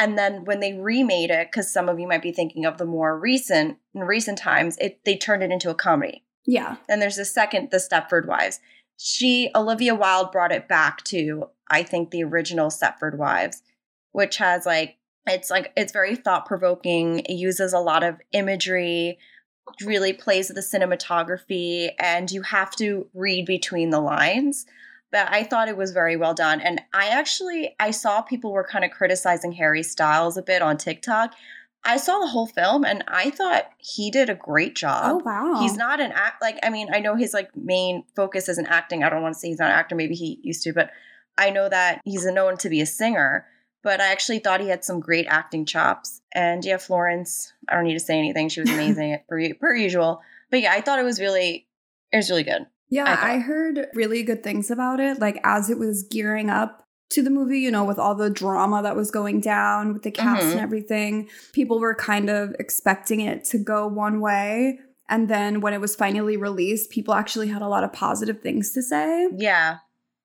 And 0.00 0.18
then 0.18 0.44
when 0.44 0.58
they 0.58 0.72
remade 0.72 1.30
it, 1.30 1.46
because 1.46 1.72
some 1.72 1.88
of 1.88 2.00
you 2.00 2.08
might 2.08 2.20
be 2.20 2.32
thinking 2.32 2.66
of 2.66 2.76
the 2.76 2.86
more 2.86 3.16
recent 3.16 3.78
in 3.94 4.00
recent 4.02 4.36
times, 4.36 4.76
it 4.78 5.04
they 5.04 5.16
turned 5.16 5.44
it 5.44 5.52
into 5.52 5.70
a 5.70 5.76
comedy. 5.76 6.24
Yeah. 6.44 6.76
And 6.88 7.00
there's 7.00 7.14
the 7.14 7.24
second, 7.24 7.70
The 7.70 7.76
Stepford 7.76 8.26
Wives. 8.26 8.58
She, 8.98 9.50
Olivia 9.54 9.94
Wilde, 9.94 10.32
brought 10.32 10.50
it 10.50 10.66
back 10.66 11.04
to, 11.04 11.50
I 11.70 11.84
think, 11.84 12.10
the 12.10 12.24
original 12.24 12.70
Stepford 12.70 13.16
Wives, 13.16 13.62
which 14.10 14.38
has 14.38 14.66
like, 14.66 14.96
it's 15.26 15.50
like, 15.50 15.72
it's 15.76 15.92
very 15.92 16.16
thought 16.16 16.46
provoking. 16.46 17.20
It 17.20 17.34
uses 17.34 17.72
a 17.72 17.78
lot 17.78 18.02
of 18.02 18.16
imagery, 18.32 19.18
really 19.84 20.12
plays 20.12 20.48
with 20.48 20.56
the 20.56 20.78
cinematography, 20.78 21.90
and 21.98 22.30
you 22.30 22.42
have 22.42 22.70
to 22.76 23.08
read 23.14 23.46
between 23.46 23.90
the 23.90 24.00
lines. 24.00 24.66
But 25.10 25.30
I 25.30 25.44
thought 25.44 25.68
it 25.68 25.76
was 25.76 25.92
very 25.92 26.16
well 26.16 26.34
done. 26.34 26.60
And 26.60 26.80
I 26.92 27.08
actually, 27.08 27.76
I 27.78 27.92
saw 27.92 28.20
people 28.22 28.52
were 28.52 28.66
kind 28.66 28.84
of 28.84 28.90
criticizing 28.90 29.52
Harry 29.52 29.82
Styles 29.84 30.36
a 30.36 30.42
bit 30.42 30.60
on 30.60 30.76
TikTok. 30.76 31.34
I 31.84 31.98
saw 31.98 32.18
the 32.18 32.26
whole 32.26 32.46
film 32.46 32.84
and 32.84 33.04
I 33.06 33.30
thought 33.30 33.70
he 33.78 34.10
did 34.10 34.30
a 34.30 34.34
great 34.34 34.74
job. 34.74 35.02
Oh 35.04 35.22
wow. 35.24 35.60
He's 35.60 35.76
not 35.76 36.00
an 36.00 36.12
act 36.12 36.40
like 36.40 36.58
I 36.62 36.70
mean, 36.70 36.88
I 36.92 37.00
know 37.00 37.14
his 37.14 37.34
like 37.34 37.54
main 37.54 38.04
focus 38.16 38.48
isn't 38.48 38.66
acting. 38.66 39.04
I 39.04 39.10
don't 39.10 39.22
want 39.22 39.34
to 39.34 39.38
say 39.38 39.48
he's 39.48 39.58
not 39.58 39.70
an 39.70 39.76
actor, 39.78 39.94
maybe 39.94 40.14
he 40.14 40.40
used 40.42 40.62
to, 40.62 40.72
but 40.72 40.90
I 41.36 41.50
know 41.50 41.68
that 41.68 42.00
he's 42.04 42.24
known 42.24 42.56
to 42.58 42.70
be 42.70 42.80
a 42.80 42.86
singer. 42.86 43.46
But 43.84 44.00
I 44.00 44.10
actually 44.10 44.40
thought 44.40 44.60
he 44.60 44.68
had 44.68 44.84
some 44.84 44.98
great 44.98 45.26
acting 45.28 45.66
chops. 45.66 46.22
And 46.32 46.64
yeah, 46.64 46.78
Florence, 46.78 47.52
I 47.68 47.74
don't 47.74 47.84
need 47.84 47.92
to 47.92 48.00
say 48.00 48.18
anything. 48.18 48.48
She 48.48 48.60
was 48.60 48.70
amazing 48.78 49.18
per, 49.28 49.54
per 49.54 49.74
usual. 49.76 50.22
But 50.50 50.62
yeah, 50.62 50.72
I 50.72 50.80
thought 50.80 50.98
it 50.98 51.04
was 51.04 51.20
really 51.20 51.68
it 52.10 52.16
was 52.16 52.30
really 52.30 52.44
good. 52.44 52.66
Yeah, 52.88 53.04
I. 53.04 53.34
I, 53.34 53.38
heard 53.38 53.88
really 53.94 54.22
good 54.22 54.42
things 54.42 54.70
about 54.70 55.00
it. 55.00 55.20
Like 55.20 55.40
as 55.44 55.68
it 55.70 55.78
was 55.78 56.04
gearing 56.04 56.48
up 56.48 56.84
to 57.10 57.22
the 57.22 57.30
movie, 57.30 57.58
you 57.60 57.70
know, 57.70 57.84
with 57.84 57.98
all 57.98 58.14
the 58.14 58.30
drama 58.30 58.82
that 58.82 58.96
was 58.96 59.10
going 59.10 59.40
down 59.40 59.92
with 59.92 60.02
the 60.02 60.10
cast 60.10 60.44
Mhm. 60.46 60.52
and 60.52 60.60
everything, 60.60 61.28
people 61.52 61.78
were 61.80 61.94
kind 61.94 62.30
of 62.30 62.54
expecting 62.58 63.20
it 63.20 63.44
to 63.46 63.58
go 63.58 63.86
one 63.86 64.20
way. 64.20 64.78
And 65.08 65.28
then 65.28 65.60
when 65.60 65.74
it 65.74 65.80
was 65.80 65.94
finally 65.94 66.36
released, 66.36 66.90
people 66.90 67.14
actually 67.14 67.48
had 67.48 67.62
a 67.62 67.68
lot 67.68 67.84
of 67.84 67.92
positive 67.92 68.40
things 68.40 68.72
to 68.72 68.82
say. 68.82 69.28
Yeah. 69.36 69.78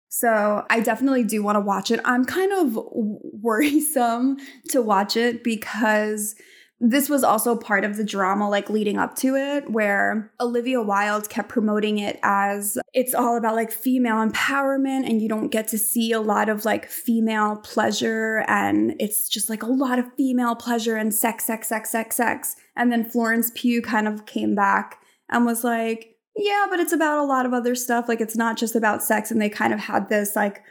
So 0.10 0.66
I 0.70 0.80
definitely 0.80 1.24
do 1.24 1.44
want 1.44 1.56
to 1.56 1.62
watch 1.62 1.92
it. 1.92 2.00
I'm 2.04 2.26
kind 2.26 2.52
of 2.52 2.78
worrisome 2.94 4.38
to 4.70 4.82
watch 4.82 5.16
it 5.16 5.44
because 5.44 6.36
this 6.82 7.10
was 7.10 7.24
also 7.24 7.58
part 7.58 7.84
of 7.84 7.98
the 7.98 8.04
drama 8.04 8.50
like 8.50 8.70
leading 8.70 8.98
up 8.98 9.16
to 9.18 9.36
it 9.36 9.70
where 9.70 10.32
Olivia 10.40 10.82
Wilde 10.82 11.30
kept 11.30 11.50
promoting 11.50 11.98
it 12.00 12.18
as 12.24 12.78
it's 12.94 13.14
all 13.14 13.38
about 13.38 13.56
like 13.56 13.72
female 13.72 14.26
empowerment 14.26 15.08
and 15.08 15.22
you 15.22 15.28
don't 15.28 15.50
get 15.50 15.68
to 15.70 15.78
see 15.78 16.14
a 16.14 16.22
lot 16.22 16.48
of 16.48 16.64
like 16.64 16.88
female 16.88 17.58
pleasure 17.58 18.46
and 18.48 18.96
it's 19.00 19.28
just 19.28 19.50
like 19.50 19.62
a 19.62 19.68
lot 19.68 20.00
of 20.00 20.06
female 20.16 20.56
pleasure 20.56 20.96
and 20.96 21.14
sex 21.14 21.46
sex 21.46 21.68
sex 21.68 21.90
sex 21.90 22.16
sex 22.16 22.56
and 22.78 22.92
then 22.92 23.04
Florence 23.04 23.52
Pugh 23.54 23.82
kind 23.82 24.08
of 24.08 24.26
came 24.26 24.56
back 24.56 25.02
and 25.30 25.46
was 25.46 25.66
like 25.66 26.16
yeah 26.40 26.66
but 26.70 26.80
it's 26.80 26.94
about 26.94 27.20
a 27.20 27.24
lot 27.24 27.46
of 27.46 27.54
other 27.54 27.76
stuff 27.76 28.08
like 28.08 28.22
it's 28.22 28.36
not 28.36 28.58
just 28.58 28.76
about 28.76 29.04
sex 29.04 29.32
and 29.32 29.42
they 29.42 29.50
kind 29.50 29.74
of 29.74 29.80
had 29.80 30.10
this 30.10 30.36
like 30.36 30.64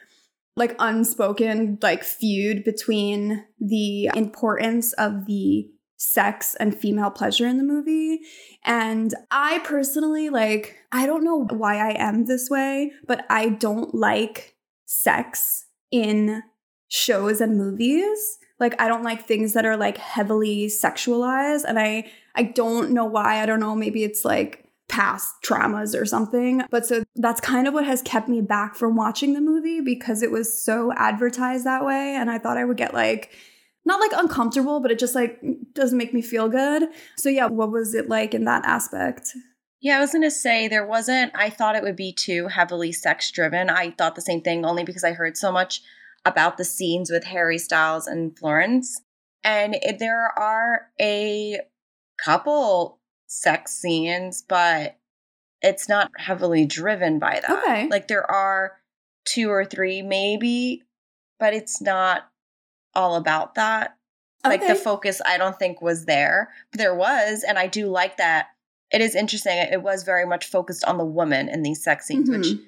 like 0.57 0.75
unspoken 0.79 1.79
like 1.83 2.03
feud 2.03 2.65
between 2.65 3.45
the 3.61 4.11
importance 4.15 4.93
of 4.95 5.27
the 5.27 5.69
sex 5.99 6.55
and 6.55 6.79
female 6.79 7.11
pleasure 7.11 7.47
in 7.47 7.59
the 7.59 7.65
movie. 7.65 8.21
And 8.65 9.13
I 9.31 9.59
personally, 9.59 10.31
like, 10.31 10.77
I 10.93 11.07
don't 11.07 11.25
know 11.25 11.45
why 11.45 11.77
I 11.77 11.97
am 11.99 12.25
this 12.25 12.49
way, 12.49 12.93
but 13.07 13.27
I 13.29 13.51
don't 13.51 13.95
like 13.95 14.55
sex 14.87 15.67
in 15.91 16.43
shows 16.87 17.41
and 17.41 17.59
movies. 17.59 18.39
Like, 18.61 18.81
I 18.81 18.89
don't 18.89 19.03
like 19.03 19.27
things 19.27 19.53
that 19.53 19.67
are 19.67 19.77
like 19.77 19.99
heavily 19.99 20.67
sexualized. 20.67 21.65
And 21.67 21.79
I, 21.79 22.11
I 22.35 22.45
don't 22.45 22.93
know 22.93 23.05
why. 23.05 23.43
I 23.43 23.47
don't 23.47 23.61
know. 23.61 23.75
Maybe 23.75 24.05
it's 24.05 24.25
like 24.25 24.68
past 24.89 25.35
traumas 25.45 25.99
or 25.99 26.05
something. 26.05 26.63
But 26.71 26.87
so 26.87 27.05
that's 27.15 27.41
kind 27.41 27.69
of 27.69 27.75
what 27.75 27.87
has 27.87 28.03
kept 28.03 28.29
me 28.29 28.41
back 28.41 28.75
from 28.75 28.97
watching 28.97 29.35
the 29.35 29.41
movie 29.41 29.81
because 29.81 30.23
it 30.23 30.31
was 30.31 30.63
so 30.63 30.93
advertised 30.97 31.65
that 31.65 31.85
way. 31.85 32.15
And 32.15 32.31
I 32.31 32.39
thought 32.39 32.57
I 32.57 32.65
would 32.65 32.77
get 32.77 32.95
like, 32.95 33.31
not 33.85 34.01
like 34.01 34.13
uncomfortable, 34.15 34.81
but 34.81 34.91
it 34.91 34.99
just 34.99 35.15
like 35.15 35.41
doesn't 35.73 35.99
make 35.99 36.13
me 36.15 36.23
feel 36.23 36.49
good. 36.49 36.85
So 37.17 37.29
yeah, 37.29 37.47
what 37.47 37.71
was 37.71 37.95
it 37.95 38.09
like 38.09 38.35
in 38.35 38.45
that 38.45 38.65
aspect? 38.65 39.35
Yeah, 39.81 39.99
I 39.99 40.01
was 40.01 40.11
going 40.11 40.23
to 40.23 40.31
say 40.31 40.67
there 40.67 40.87
wasn't, 40.87 41.33
I 41.35 41.51
thought 41.51 41.77
it 41.77 41.85
would 41.85 41.97
be 41.97 42.13
too 42.13 42.49
heavily 42.49 42.91
sex 42.91 43.31
driven. 43.31 43.71
I 43.71 43.93
thought 43.93 44.17
the 44.17 44.21
same 44.21 44.43
thing 44.43 44.65
only 44.65 44.85
because 44.85 45.05
I 45.05 45.13
heard 45.13 45.37
so 45.37 45.53
much 45.53 45.83
about 46.25 46.57
the 46.57 46.65
scenes 46.65 47.11
with 47.11 47.25
Harry 47.25 47.59
Styles 47.59 48.07
and 48.07 48.37
Florence. 48.37 49.01
And 49.45 49.77
it, 49.77 49.99
there 50.01 50.33
are 50.37 50.89
a 51.01 51.61
couple 52.23 52.98
sex 53.29 53.73
scenes, 53.75 54.43
but 54.43 54.97
it's 55.63 55.89
not 55.89 56.11
heavily 56.17 56.65
driven 56.67 57.19
by 57.19 57.41
that. 57.41 57.51
Okay. 57.65 57.89
Like 57.89 58.09
there 58.09 58.29
are 58.29 58.79
two 59.25 59.51
or 59.51 59.65
three, 59.65 60.03
maybe, 60.03 60.83
but 61.39 61.55
it's 61.55 61.81
not 61.81 62.29
all 62.95 63.15
about 63.17 63.55
that. 63.55 63.95
Like 64.45 64.67
the 64.67 64.75
focus, 64.77 65.21
I 65.27 65.37
don't 65.37 65.59
think 65.59 65.83
was 65.83 66.07
there. 66.07 66.51
But 66.73 66.79
there 66.79 66.95
was, 66.95 67.45
and 67.47 67.59
I 67.59 67.67
do 67.67 67.89
like 67.89 68.17
that. 68.17 68.47
It 68.91 69.03
is 69.03 69.15
interesting. 69.15 69.59
It 69.59 69.83
was 69.83 70.05
very 70.05 70.25
much 70.25 70.47
focused 70.47 70.85
on 70.85 70.97
the 70.97 71.05
woman 71.05 71.49
in 71.51 71.63
these 71.63 71.83
sex 71.85 72.07
scenes, 72.07 72.31
which 72.31 72.47
Mhm. 72.47 72.63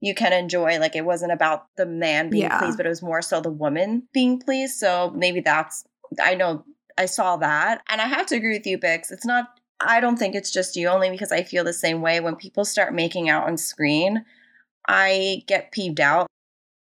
you 0.00 0.14
can 0.14 0.32
enjoy. 0.32 0.78
Like 0.78 0.96
it 0.96 1.04
wasn't 1.04 1.32
about 1.32 1.66
the 1.76 1.84
man 1.84 2.30
being 2.30 2.44
Yeah. 2.44 2.58
pleased, 2.58 2.78
but 2.78 2.86
it 2.86 2.88
was 2.88 3.02
more 3.02 3.20
so 3.20 3.40
the 3.40 3.50
woman 3.50 4.08
being 4.14 4.38
pleased. 4.40 4.78
So 4.78 5.10
maybe 5.14 5.40
that's 5.40 5.84
I 6.22 6.34
know 6.36 6.64
I 6.96 7.04
saw 7.04 7.36
that. 7.38 7.82
And 7.88 8.00
I 8.00 8.06
have 8.06 8.24
to 8.26 8.36
agree 8.36 8.56
with 8.56 8.66
you, 8.66 8.78
Bix. 8.78 9.10
It's 9.10 9.26
not 9.26 9.55
I 9.80 10.00
don't 10.00 10.16
think 10.18 10.34
it's 10.34 10.50
just 10.50 10.76
you, 10.76 10.88
only 10.88 11.10
because 11.10 11.32
I 11.32 11.42
feel 11.42 11.64
the 11.64 11.72
same 11.72 12.00
way 12.00 12.20
when 12.20 12.36
people 12.36 12.64
start 12.64 12.94
making 12.94 13.28
out 13.28 13.46
on 13.46 13.56
screen 13.56 14.24
I 14.88 15.42
get 15.46 15.72
peeved 15.72 16.00
out. 16.00 16.28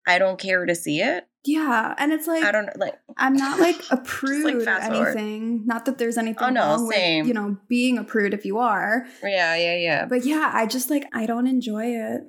I 0.08 0.20
don't 0.20 0.38
care 0.38 0.66
to 0.66 0.76
see 0.76 1.02
it. 1.02 1.28
Yeah, 1.46 1.94
and 1.98 2.12
it's 2.12 2.28
like 2.28 2.44
I 2.44 2.52
don't 2.52 2.76
like. 2.78 2.96
I'm 3.18 3.34
not 3.36 3.60
like 3.60 3.80
a 3.92 3.98
prude 3.98 4.56
or 4.56 4.62
fast 4.62 4.92
forward. 4.92 5.16
anything. 5.16 5.66
Not 5.66 5.86
that 5.86 5.98
there's 5.98 6.18
anything 6.18 6.44
Oh, 6.44 6.50
no, 6.50 6.62
wrong 6.62 6.92
same. 6.92 7.20
with 7.22 7.28
you 7.28 7.34
know 7.34 7.58
being 7.68 7.98
a 7.98 8.04
prude 8.04 8.34
if 8.34 8.46
you 8.46 8.58
are. 8.58 9.06
Yeah, 9.24 9.56
yeah, 9.56 9.76
yeah. 9.78 10.06
But 10.06 10.26
yeah, 10.26 10.52
I 10.54 10.66
just 10.66 10.90
like 10.90 11.06
I 11.14 11.26
don't 11.26 11.48
enjoy 11.48 11.86
it. 11.86 12.22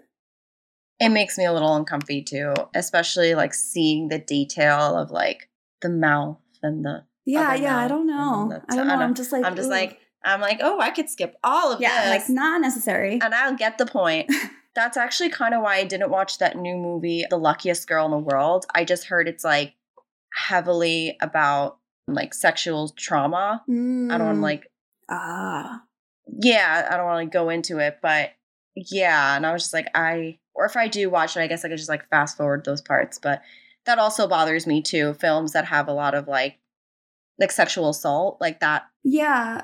It 1.00 1.08
makes 1.10 1.36
me 1.36 1.44
a 1.46 1.52
little 1.52 1.74
uncomfy 1.74 2.22
too, 2.22 2.54
especially 2.74 3.34
like 3.34 3.54
seeing 3.54 4.08
the 4.08 4.18
detail 4.18 4.96
of 4.96 5.10
like 5.10 5.48
the 5.82 5.88
mouth 5.90 6.38
and 6.62 6.84
the. 6.84 7.04
Yeah, 7.24 7.54
yeah, 7.54 7.78
I 7.78 7.88
don't 7.88 8.06
know. 8.06 8.48
the 8.50 8.62
I 8.68 8.76
don't 8.76 8.84
t- 8.84 8.88
know. 8.88 9.00
I 9.00 9.02
I'm 9.02 9.14
just 9.14 9.32
like 9.32 9.44
I'm 9.44 9.56
just 9.56 9.66
ugh. 9.66 9.72
like 9.72 9.98
I'm 10.26 10.40
like, 10.40 10.58
oh, 10.62 10.80
I 10.80 10.90
could 10.90 11.08
skip 11.08 11.36
all 11.44 11.72
of 11.72 11.80
yeah, 11.80 12.10
this. 12.12 12.28
like 12.28 12.34
not 12.34 12.60
necessary. 12.60 13.18
and 13.22 13.34
I'll 13.34 13.56
get 13.56 13.78
the 13.78 13.86
point. 13.86 14.30
That's 14.74 14.96
actually 14.98 15.30
kind 15.30 15.54
of 15.54 15.62
why 15.62 15.76
I 15.76 15.84
didn't 15.84 16.10
watch 16.10 16.36
that 16.38 16.56
new 16.56 16.76
movie, 16.76 17.24
The 17.30 17.38
Luckiest 17.38 17.88
Girl 17.88 18.04
in 18.04 18.10
the 18.10 18.18
World. 18.18 18.66
I 18.74 18.84
just 18.84 19.04
heard 19.06 19.26
it's 19.28 19.42
like 19.44 19.74
heavily 20.34 21.16
about 21.20 21.78
like 22.08 22.34
sexual 22.34 22.90
trauma. 22.90 23.62
I 23.66 23.70
don't 23.72 24.08
want 24.08 24.20
Mm. 24.20 24.34
to 24.36 24.40
like, 24.42 24.70
ah. 25.08 25.82
yeah, 26.40 26.88
I 26.90 26.96
don't 26.96 27.06
want 27.06 27.14
to 27.16 27.24
like, 27.24 27.32
go 27.32 27.48
into 27.48 27.78
it, 27.78 27.98
but 28.02 28.32
yeah. 28.74 29.34
And 29.36 29.46
I 29.46 29.52
was 29.52 29.62
just 29.62 29.74
like, 29.74 29.88
I, 29.94 30.38
or 30.54 30.66
if 30.66 30.76
I 30.76 30.88
do 30.88 31.08
watch 31.10 31.36
it, 31.36 31.40
I 31.40 31.46
guess 31.46 31.64
I 31.64 31.68
could 31.68 31.78
just 31.78 31.88
like 31.88 32.08
fast 32.10 32.36
forward 32.36 32.64
those 32.64 32.82
parts. 32.82 33.18
But 33.18 33.40
that 33.86 33.98
also 33.98 34.26
bothers 34.28 34.66
me 34.66 34.82
too. 34.82 35.14
Films 35.14 35.52
that 35.52 35.64
have 35.66 35.88
a 35.88 35.92
lot 35.94 36.14
of 36.14 36.28
like, 36.28 36.58
like 37.38 37.50
sexual 37.52 37.88
assault, 37.90 38.38
like 38.40 38.60
that 38.60 38.84
Yeah, 39.04 39.62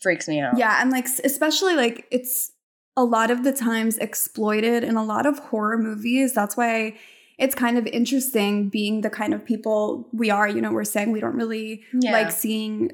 freaks 0.00 0.28
me 0.28 0.40
out. 0.40 0.56
yeah, 0.58 0.80
and 0.80 0.90
like 0.90 1.06
especially 1.24 1.74
like 1.74 2.06
it's 2.10 2.52
a 2.96 3.04
lot 3.04 3.30
of 3.30 3.42
the 3.44 3.52
times 3.52 3.98
exploited 3.98 4.84
in 4.84 4.96
a 4.96 5.04
lot 5.04 5.26
of 5.26 5.38
horror 5.38 5.78
movies. 5.78 6.32
That's 6.34 6.56
why 6.56 6.96
it's 7.38 7.54
kind 7.54 7.76
of 7.76 7.86
interesting 7.88 8.68
being 8.68 9.00
the 9.00 9.10
kind 9.10 9.34
of 9.34 9.44
people 9.44 10.08
we 10.12 10.30
are. 10.30 10.48
You 10.48 10.60
know, 10.60 10.72
we're 10.72 10.84
saying 10.84 11.10
we 11.10 11.20
don't 11.20 11.34
really 11.34 11.82
Yeah. 12.00 12.12
like 12.12 12.30
seeing 12.30 12.92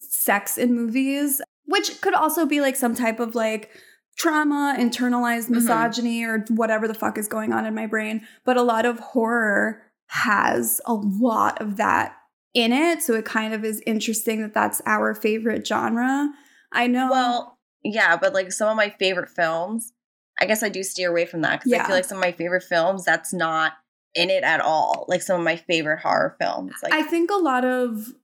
sex 0.00 0.58
in 0.58 0.74
movies, 0.74 1.40
which 1.66 2.00
could 2.00 2.14
also 2.14 2.44
be 2.46 2.60
like 2.60 2.74
some 2.74 2.94
type 2.96 3.20
of 3.20 3.34
like 3.36 3.70
trauma, 4.16 4.74
internalized 4.78 5.46
Mhm. 5.48 5.50
misogyny, 5.50 6.24
or 6.24 6.44
whatever 6.48 6.88
the 6.88 6.94
fuck 6.94 7.16
is 7.18 7.28
going 7.28 7.52
on 7.52 7.64
in 7.66 7.74
my 7.74 7.86
brain. 7.86 8.22
But 8.44 8.56
a 8.56 8.62
lot 8.62 8.84
of 8.86 8.98
horror 8.98 9.82
has 10.08 10.80
a 10.86 10.94
lot 10.94 11.60
of 11.60 11.76
that 11.76 12.16
in 12.56 12.72
it. 12.72 13.02
So 13.02 13.12
it 13.12 13.26
kind 13.26 13.52
of 13.52 13.64
is 13.64 13.82
interesting 13.86 14.40
that 14.40 14.54
that's 14.54 14.80
our 14.86 15.14
favorite 15.14 15.66
genre. 15.66 16.30
I 16.72 16.86
know. 16.86 17.10
Well, 17.10 17.58
yeah, 17.84 18.16
but 18.16 18.32
like 18.32 18.50
some 18.50 18.68
of 18.70 18.76
my 18.76 18.88
favorite 18.88 19.28
films, 19.28 19.92
I 20.40 20.46
guess 20.46 20.62
I 20.62 20.70
do 20.70 20.82
steer 20.82 21.10
away 21.10 21.26
from 21.26 21.42
that 21.42 21.60
because 21.60 21.72
I 21.74 21.86
feel 21.86 21.94
like 21.94 22.06
some 22.06 22.18
of 22.18 22.24
my 22.24 22.32
favorite 22.32 22.64
films 22.64 23.04
that's 23.04 23.32
not 23.34 23.74
in 24.14 24.30
it 24.30 24.42
at 24.42 24.60
all. 24.60 25.04
Like 25.06 25.20
some 25.20 25.38
of 25.38 25.44
my 25.44 25.56
favorite 25.56 26.00
horror 26.00 26.34
films, 26.40 26.72
like 26.82 26.94
I 26.94 27.02
think 27.02 27.30
a 27.30 27.36
lot 27.36 27.64
of 27.64 28.14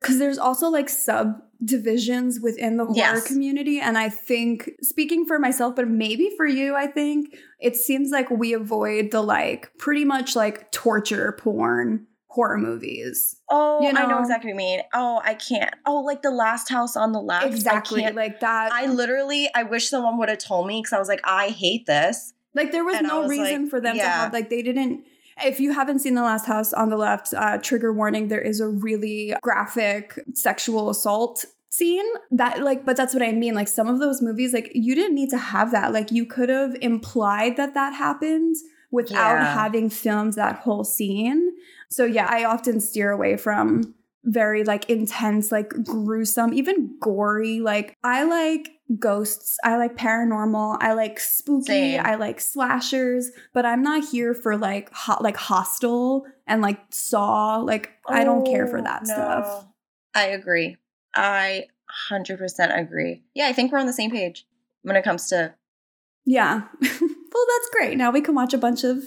because 0.00 0.18
there's 0.18 0.38
also 0.38 0.68
like 0.68 0.88
subdivisions 0.88 2.40
within 2.40 2.76
the 2.78 2.84
horror 2.86 2.96
Yes. 2.96 3.26
community. 3.26 3.80
And 3.80 3.98
I 3.98 4.08
think, 4.08 4.70
speaking 4.80 5.26
for 5.26 5.38
myself, 5.38 5.76
but 5.76 5.88
maybe 5.88 6.30
for 6.36 6.46
you, 6.46 6.74
I 6.74 6.86
think 6.86 7.36
it 7.60 7.76
seems 7.76 8.10
like 8.10 8.30
we 8.30 8.54
avoid 8.54 9.10
the 9.10 9.22
like 9.22 9.72
pretty 9.76 10.04
much 10.04 10.36
like 10.36 10.70
torture 10.72 11.32
porn 11.32 12.06
horror 12.28 12.58
movies. 12.58 13.36
oh, 13.48 13.80
you 13.82 13.88
I 13.88 13.92
know 13.92 14.06
know- 14.06 14.20
exactly 14.20 14.52
what 14.52 14.62
you 14.62 14.68
mean. 14.68 14.80
Oh, 14.94 15.20
I 15.24 15.34
can't. 15.34 15.74
Oh, 15.86 16.00
like 16.00 16.22
the 16.22 16.30
Last 16.30 16.68
House 16.68 16.96
on 16.96 17.12
the 17.12 17.20
Left. 17.20 17.46
Exactly. 17.46 18.08
Like 18.10 18.40
that. 18.40 18.70
I 18.72 18.86
literally, 18.86 19.48
I 19.54 19.62
wish 19.64 19.88
someone 19.88 20.18
would 20.18 20.28
have 20.28 20.38
told 20.38 20.66
me 20.66 20.80
because 20.80 20.92
I 20.92 20.98
was 20.98 21.08
like, 21.08 21.20
I 21.24 21.48
hate 21.48 21.86
this. 21.86 22.34
like 22.54 22.70
there 22.72 22.84
was 22.84 22.96
and 22.96 23.06
no 23.08 23.20
was 23.22 23.30
reason 23.30 23.62
like, 23.62 23.70
for 23.70 23.80
them 23.80 23.96
to 23.96 24.02
have 24.02 24.32
like 24.32 24.50
they 24.50 24.62
didn't 24.62 25.04
if 25.44 25.60
you 25.60 25.72
haven't 25.72 26.00
seen 26.00 26.14
the 26.14 26.22
last 26.22 26.46
house 26.46 26.72
on 26.72 26.88
the 26.88 26.96
left 26.96 27.32
uh 27.34 27.58
trigger 27.58 27.92
warning 27.92 28.26
there 28.28 28.40
is 28.40 28.58
a 28.60 28.66
really 28.68 29.34
graphic 29.42 30.18
sexual 30.34 30.88
assault 30.90 31.44
scene 31.68 32.04
that 32.30 32.60
like 32.62 32.84
but 32.84 32.96
that's 32.96 33.12
what 33.14 33.22
i 33.22 33.30
mean 33.30 33.54
like 33.54 33.68
some 33.68 33.86
of 33.86 34.00
those 34.00 34.20
movies 34.22 34.52
like 34.52 34.72
you 34.74 34.94
didn't 34.94 35.14
need 35.14 35.28
to 35.30 35.36
have 35.38 35.70
that 35.70 35.92
like 35.92 36.10
you 36.10 36.24
could 36.26 36.48
have 36.48 36.74
implied 36.80 37.56
that 37.56 37.74
that 37.74 37.92
happened 37.94 38.56
without 38.90 39.40
Yeah. 39.40 39.54
having 39.54 39.90
filmed 39.90 40.34
that 40.34 40.56
whole 40.56 40.84
scene 40.84 41.52
so 41.90 42.04
yeah 42.04 42.26
i 42.30 42.44
often 42.44 42.80
steer 42.80 43.10
away 43.10 43.36
from 43.36 43.94
very 44.24 44.64
like 44.64 44.88
intense 44.90 45.50
like 45.52 45.70
gruesome 45.84 46.52
even 46.52 46.96
gory 47.00 47.60
like 47.60 47.94
i 48.04 48.24
like 48.24 48.70
ghosts 48.98 49.56
i 49.64 49.76
like 49.76 49.96
paranormal 49.96 50.76
i 50.80 50.92
like 50.92 51.20
spooky 51.20 51.62
Same. 51.66 52.00
i 52.04 52.14
like 52.14 52.40
slashers 52.40 53.30
but 53.54 53.64
i'm 53.64 53.82
not 53.82 54.04
here 54.04 54.34
for 54.34 54.56
like 54.56 54.92
hot 54.92 55.22
like 55.22 55.36
Hostel 55.36 56.26
and 56.46 56.60
like 56.62 56.80
saw 56.90 57.56
like 57.58 57.90
i 58.08 58.24
don't 58.24 58.46
care 58.46 58.66
for 58.66 58.78
Oh, 58.78 58.82
that 58.82 59.02
no. 59.06 59.12
stuff 59.14 59.66
I 60.14 60.28
agree. 60.28 60.76
I 61.14 61.66
100% 62.10 62.76
agree. 62.76 63.22
Yeah, 63.34 63.46
I 63.46 63.52
think 63.52 63.70
we're 63.70 63.78
on 63.78 63.86
the 63.86 63.92
same 63.92 64.10
page 64.10 64.46
when 64.82 64.96
it 64.96 65.04
comes 65.04 65.28
to 65.28 65.54
yeah 66.24 66.62
well 67.38 67.56
that's 67.56 67.70
great 67.70 67.96
now 67.96 68.10
we 68.10 68.20
can 68.20 68.34
watch 68.34 68.52
a 68.52 68.58
bunch 68.58 68.84
of 68.84 69.02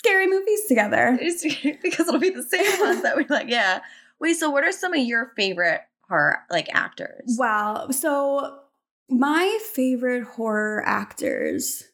scary 0.00 0.26
movies 0.26 0.66
together 0.66 1.18
because 1.82 2.08
it'll 2.08 2.20
be 2.20 2.30
the 2.30 2.42
same 2.42 2.80
ones 2.80 3.02
that 3.02 3.16
we're 3.16 3.26
like, 3.28 3.48
yeah. 3.48 3.80
Wait, 4.18 4.34
so 4.34 4.50
what 4.50 4.64
are 4.64 4.72
some 4.72 4.92
of 4.92 5.00
your 5.00 5.32
favorite 5.36 5.80
horror 6.08 6.38
like 6.50 6.68
actors? 6.74 7.36
Wow. 7.38 7.88
So, 7.90 8.58
my 9.08 9.58
favorite 9.74 10.24
horror 10.24 10.82
actors, 10.86 11.84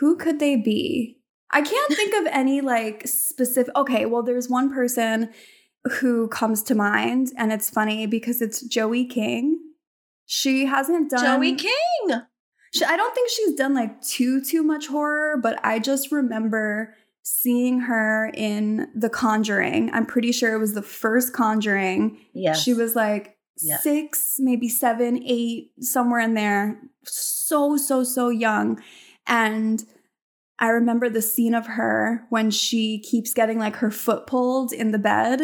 who 0.00 0.16
could 0.16 0.38
they 0.38 0.56
be? 0.56 1.20
I 1.50 1.62
can't 1.62 1.92
think 1.94 2.14
of 2.14 2.32
any 2.32 2.60
like 2.60 3.06
specific. 3.06 3.74
Okay, 3.76 4.06
well, 4.06 4.22
there's 4.22 4.48
one 4.48 4.72
person 4.72 5.30
who 6.00 6.28
comes 6.28 6.62
to 6.64 6.74
mind, 6.74 7.32
and 7.36 7.52
it's 7.52 7.70
funny 7.70 8.06
because 8.06 8.42
it's 8.42 8.62
Joey 8.62 9.04
King. 9.04 9.58
She 10.26 10.66
hasn't 10.66 11.10
done 11.10 11.24
Joey 11.24 11.54
King. 11.54 12.22
She, 12.74 12.84
I 12.84 12.96
don't 12.96 13.14
think 13.14 13.30
she's 13.30 13.54
done 13.54 13.74
like 13.74 14.00
too 14.02 14.42
too 14.44 14.62
much 14.62 14.86
horror, 14.86 15.36
but 15.42 15.58
I 15.64 15.78
just 15.78 16.12
remember 16.12 16.94
seeing 17.22 17.80
her 17.80 18.30
in 18.34 18.88
The 18.94 19.10
Conjuring. 19.10 19.90
I'm 19.92 20.06
pretty 20.06 20.32
sure 20.32 20.54
it 20.54 20.58
was 20.58 20.74
the 20.74 20.82
first 20.82 21.32
Conjuring. 21.34 22.18
Yeah, 22.32 22.54
She 22.54 22.72
was 22.74 22.94
like 22.96 23.36
Yes. 23.60 23.82
six, 23.82 24.36
maybe 24.38 24.68
seven, 24.68 25.20
eight, 25.26 25.72
somewhere 25.80 26.20
in 26.20 26.34
there. 26.34 26.80
So, 27.04 27.76
so, 27.76 28.04
so 28.04 28.28
young. 28.28 28.80
And 29.26 29.84
I 30.60 30.68
remember 30.68 31.08
the 31.08 31.20
scene 31.22 31.54
of 31.54 31.66
her 31.66 32.24
when 32.30 32.50
she 32.52 33.00
keeps 33.00 33.34
getting 33.34 33.58
like 33.58 33.76
her 33.76 33.90
foot 33.90 34.26
pulled 34.28 34.72
in 34.72 34.92
the 34.92 34.98
bed. 34.98 35.40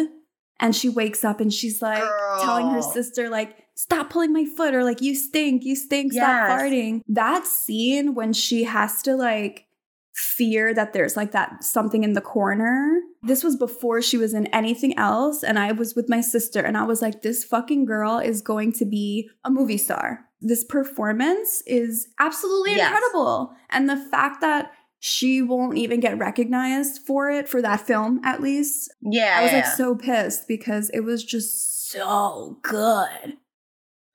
And 0.61 0.73
she 0.73 0.87
wakes 0.87 1.25
up 1.25 1.41
and 1.41 1.53
she's 1.53 1.81
like 1.81 2.03
telling 2.41 2.69
her 2.69 2.81
sister, 2.81 3.29
like, 3.29 3.64
stop 3.75 4.09
pulling 4.09 4.33
my 4.33 4.45
foot, 4.57 4.73
or 4.73 4.83
like, 4.83 5.01
you 5.01 5.13
stink, 5.15 5.63
you 5.63 5.75
stink, 5.75 6.13
Yes. 6.13 6.23
stop 6.23 6.49
farting. 6.59 7.01
That 7.07 7.45
scene 7.45 8.15
when 8.15 8.33
she 8.33 8.63
has 8.63 9.01
to 9.03 9.15
like 9.15 9.65
fear 10.13 10.73
that 10.73 10.93
there's 10.93 11.17
like 11.17 11.31
that 11.33 11.61
something 11.63 12.03
in 12.05 12.13
the 12.13 12.21
corner. 12.21 13.01
This 13.23 13.43
was 13.43 13.57
before 13.57 14.01
she 14.01 14.17
was 14.17 14.33
in 14.33 14.47
anything 14.47 14.97
else. 14.97 15.43
And 15.43 15.59
I 15.59 15.73
was 15.73 15.93
with 15.93 16.07
my 16.07 16.21
sister 16.21 16.61
and 16.61 16.77
I 16.77 16.83
was 16.83 17.01
like, 17.01 17.21
this 17.21 17.43
fucking 17.43 17.83
girl 17.85 18.19
is 18.19 18.41
going 18.41 18.71
to 18.73 18.85
be 18.85 19.29
a 19.43 19.49
movie 19.49 19.77
star. 19.77 20.21
This 20.39 20.63
performance 20.63 21.61
is 21.67 22.07
absolutely 22.17 22.75
Yes. 22.77 22.87
incredible. 22.87 23.51
And 23.69 23.89
the 23.89 23.97
fact 23.97 24.39
that 24.39 24.71
she 24.99 25.41
won't 25.41 25.77
even 25.77 25.99
get 25.99 26.17
recognized 26.17 27.01
for 27.05 27.29
it, 27.29 27.49
for 27.49 27.61
that 27.61 27.81
film 27.81 28.21
at 28.23 28.41
least, 28.41 28.93
yeah. 29.01 29.35
I 29.37 29.43
was 29.43 29.51
like 29.51 29.65
so 29.65 29.95
pissed 29.95 30.47
because 30.47 30.89
it 30.91 31.01
was 31.01 31.25
just 31.25 31.89
so 31.89 32.57
good. 32.61 33.37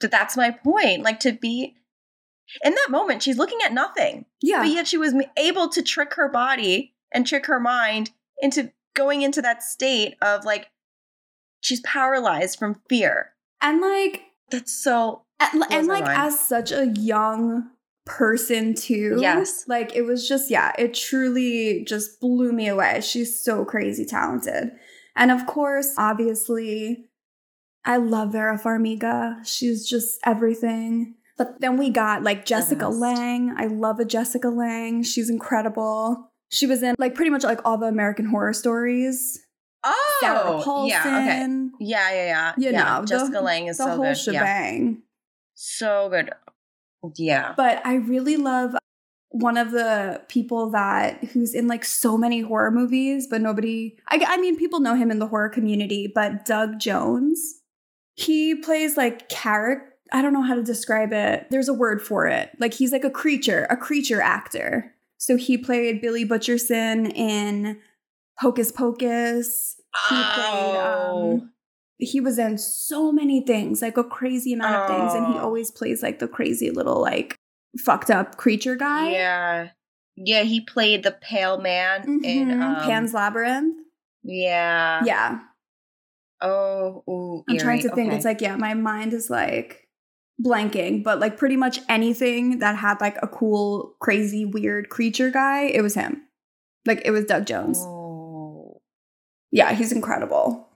But 0.01 0.11
that's 0.11 0.37
my 0.37 0.51
point. 0.51 1.03
Like 1.03 1.21
to 1.21 1.33
be 1.33 1.77
in 2.65 2.75
that 2.75 2.89
moment, 2.91 3.23
she's 3.23 3.39
looking 3.39 3.59
at 3.65 3.73
nothing. 3.73 4.25
Yeah. 4.41 4.61
But 4.63 4.71
yet 4.71 4.89
she 4.89 4.99
was 4.99 5.15
able 5.37 5.69
to 5.69 5.83
trick 5.83 6.15
her 6.15 6.29
body 6.29 6.95
and 7.13 7.27
trick 7.27 7.47
her 7.47 7.61
mind 7.61 8.11
into 8.41 8.73
going 8.95 9.23
into 9.23 9.43
that 9.43 9.63
state 9.63 10.15
of 10.23 10.45
like 10.45 10.71
she's 11.61 11.81
paralyzed 11.81 12.59
from 12.59 12.81
fear. 12.89 13.33
and 13.61 13.81
like, 13.81 14.23
That's 14.51 14.73
so 14.73 15.23
and, 15.39 15.63
and 15.71 15.87
like 15.87 16.05
mind. 16.05 16.19
as 16.19 16.41
such 16.41 16.73
a 16.73 16.87
young 16.97 17.71
person 18.05 18.75
too. 18.75 19.19
Yes. 19.21 19.65
Like 19.69 19.95
it 19.95 20.03
was 20.03 20.27
just, 20.29 20.51
yeah, 20.51 20.73
it 20.79 20.95
truly 20.95 21.85
just 21.87 22.21
blew 22.21 22.53
me 22.53 22.69
away. 22.69 23.01
She's 23.01 23.43
so 23.43 23.65
crazy 23.65 24.05
talented. 24.05 24.73
And 25.17 25.31
of 25.31 25.47
course, 25.47 25.95
obviously, 25.99 27.10
I 27.85 27.97
love 27.97 28.33
Vera 28.33 28.59
Farmiga. 28.59 29.45
She's 29.47 29.89
just 29.89 30.19
everything. 30.25 31.15
But 31.39 31.61
then 31.61 31.79
we 31.79 31.89
got 31.91 32.23
like 32.23 32.45
Jessica. 32.45 32.89
Lange. 32.89 33.55
I 33.57 33.67
love 33.67 33.99
a 33.99 34.05
Jessica 34.05 34.49
Lange. 34.49 35.03
She's 35.03 35.31
incredible. 35.31 36.31
She 36.51 36.67
was 36.67 36.83
in 36.83 36.95
like 36.99 37.15
pretty 37.15 37.31
much 37.31 37.45
like 37.45 37.61
all 37.65 37.79
the 37.79 37.87
American 37.87 38.27
horror 38.27 38.53
stories. 38.53 39.39
oh 39.85 40.19
Sarah 40.21 40.61
Paulson. 40.63 40.91
yeah 40.91 41.01
okay 41.01 41.87
yeah 41.87 42.11
yeah 42.11 42.25
yeah 42.27 42.53
You 42.59 42.71
yeah. 42.73 42.83
know, 42.85 43.01
the- 43.01 43.07
Jessica 43.07 43.41
Lange 43.41 43.69
is 43.69 43.79
the 43.79 43.85
so 43.85 43.91
whole 43.91 43.99
good 44.05 44.09
yeah 44.09 44.41
shebang. 44.41 45.03
so 45.55 46.09
good 46.11 46.31
yeah 47.17 47.55
But 47.57 47.81
I 47.87 47.95
really 47.95 48.37
love 48.37 48.75
one 49.31 49.57
of 49.57 49.71
the 49.71 50.21
people 50.29 50.71
that 50.73 51.23
who's 51.25 51.55
in 51.55 51.67
like 51.69 51.85
so 51.85 52.19
many 52.19 52.41
horror 52.41 52.71
movies, 52.73 53.27
but 53.31 53.41
nobody. 53.41 53.97
I, 54.09 54.23
I 54.27 54.37
mean, 54.39 54.57
people 54.59 54.81
know 54.81 54.97
him 54.97 55.11
in 55.11 55.21
the 55.21 55.29
horror 55.29 55.49
community, 55.49 56.11
but 56.13 56.45
Doug 56.45 56.79
Jones. 56.81 57.60
He 58.21 58.55
plays 58.55 58.97
like 58.97 59.29
character. 59.29 59.87
I 60.13 60.23
don't 60.23 60.33
know 60.33 60.43
how 60.43 60.57
to 60.57 60.63
describe 60.63 61.13
it. 61.13 61.47
There's 61.51 61.69
a 61.69 61.75
word 61.75 62.03
for 62.03 62.27
it. 62.27 62.51
Like 62.59 62.75
he's 62.75 62.91
like 62.93 63.05
a 63.05 63.11
creature, 63.11 63.67
a 63.71 63.77
creature 63.77 64.21
actor. 64.21 64.93
So 65.19 65.37
he 65.37 65.57
played 65.57 66.01
Billy 66.01 66.25
Butcherson 66.27 67.13
in 67.15 67.79
Hocus 68.39 68.73
Pocus. 68.73 69.77
He 70.09 70.15
played 70.17 70.25
Oh. 70.37 71.33
um 71.43 71.53
he 72.03 72.19
was 72.21 72.39
in 72.39 72.57
so 72.57 73.13
many 73.13 73.43
things, 73.43 73.83
like 73.83 73.99
a 73.99 74.05
crazy 74.05 74.55
amount 74.55 74.75
of 74.75 74.89
things, 74.89 75.13
and 75.15 75.27
he 75.35 75.39
Oh. 75.39 75.43
always 75.45 75.71
plays 75.71 76.03
like 76.03 76.19
the 76.19 76.27
crazy 76.29 76.71
little 76.71 77.01
like 77.01 77.37
fucked 77.79 78.11
up 78.11 78.37
creature 78.37 78.75
guy. 78.75 79.11
Yeah. 79.13 79.69
Yeah, 80.17 80.43
he 80.43 80.61
played 80.63 81.03
the 81.05 81.13
pale 81.13 81.59
man 81.61 82.21
in 82.25 82.49
Mhm. 82.49 82.63
um, 82.63 82.77
Pan's 82.87 83.13
Labyrinth. 83.15 83.77
Yeah. 84.23 85.03
Yeah. 85.05 85.41
Oh, 86.43 87.03
ooh, 87.09 87.45
I'm 87.49 87.59
trying 87.59 87.83
to 87.83 87.95
think. 87.95 88.09
Okay. 88.09 88.17
It's 88.17 88.25
like, 88.25 88.41
yeah, 88.41 88.57
my 88.57 88.75
mind 88.75 89.13
is 89.13 89.29
like 89.29 89.89
blanking, 90.43 91.05
but 91.05 91.21
like 91.21 91.37
pretty 91.37 91.57
much 91.57 91.81
anything 91.89 92.61
that 92.61 92.77
had 92.77 93.01
like 93.01 93.17
a 93.23 93.29
cool, 93.29 93.95
crazy, 94.01 94.45
weird 94.45 94.89
creature 94.89 95.31
guy, 95.31 95.65
it 95.65 95.83
was 95.83 95.95
him. 95.95 96.23
Like 96.87 97.03
it 97.05 97.11
was 97.11 97.27
Doug 97.27 97.47
Jones. 97.47 97.79
Oh. 97.81 98.81
Yeah, 99.53 99.73
he's 99.73 99.93
incredible. 99.93 100.69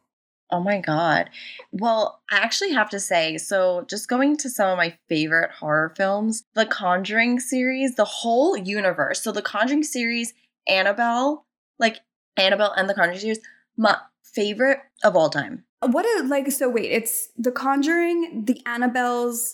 Oh 0.50 0.61
my 0.61 0.81
god. 0.81 1.31
Well, 1.72 2.20
I 2.31 2.37
actually 2.37 2.72
have 2.74 2.90
to 2.90 3.00
say, 3.00 3.38
so 3.38 3.87
just 3.88 4.09
going 4.09 4.37
to 4.38 4.50
some 4.50 4.70
of 4.70 4.77
my 4.77 4.98
favorite 5.09 5.50
horror 5.50 5.94
films, 5.96 6.44
the 6.55 6.66
Conjuring 6.66 7.40
series, 7.40 7.94
the 7.94 8.05
whole 8.05 8.57
universe. 8.57 9.22
So 9.22 9.33
the 9.33 9.42
Conjuring 9.42 9.83
series, 9.83 10.35
Annabelle, 10.68 11.46
like 11.79 12.00
Annabelle 12.37 12.72
and 12.77 12.88
the 12.88 12.94
Conjuring 12.94 13.18
series, 13.18 13.40
my 13.77 13.96
favorite 14.35 14.79
of 15.03 15.16
all 15.16 15.31
time. 15.31 15.64
What 15.81 16.07
is 16.07 16.31
like 16.31 16.51
so 16.51 16.68
wait, 16.68 16.90
it's 16.90 17.29
The 17.37 17.53
Conjuring, 17.53 18.44
the 18.47 18.61
Annabelles, 18.66 19.53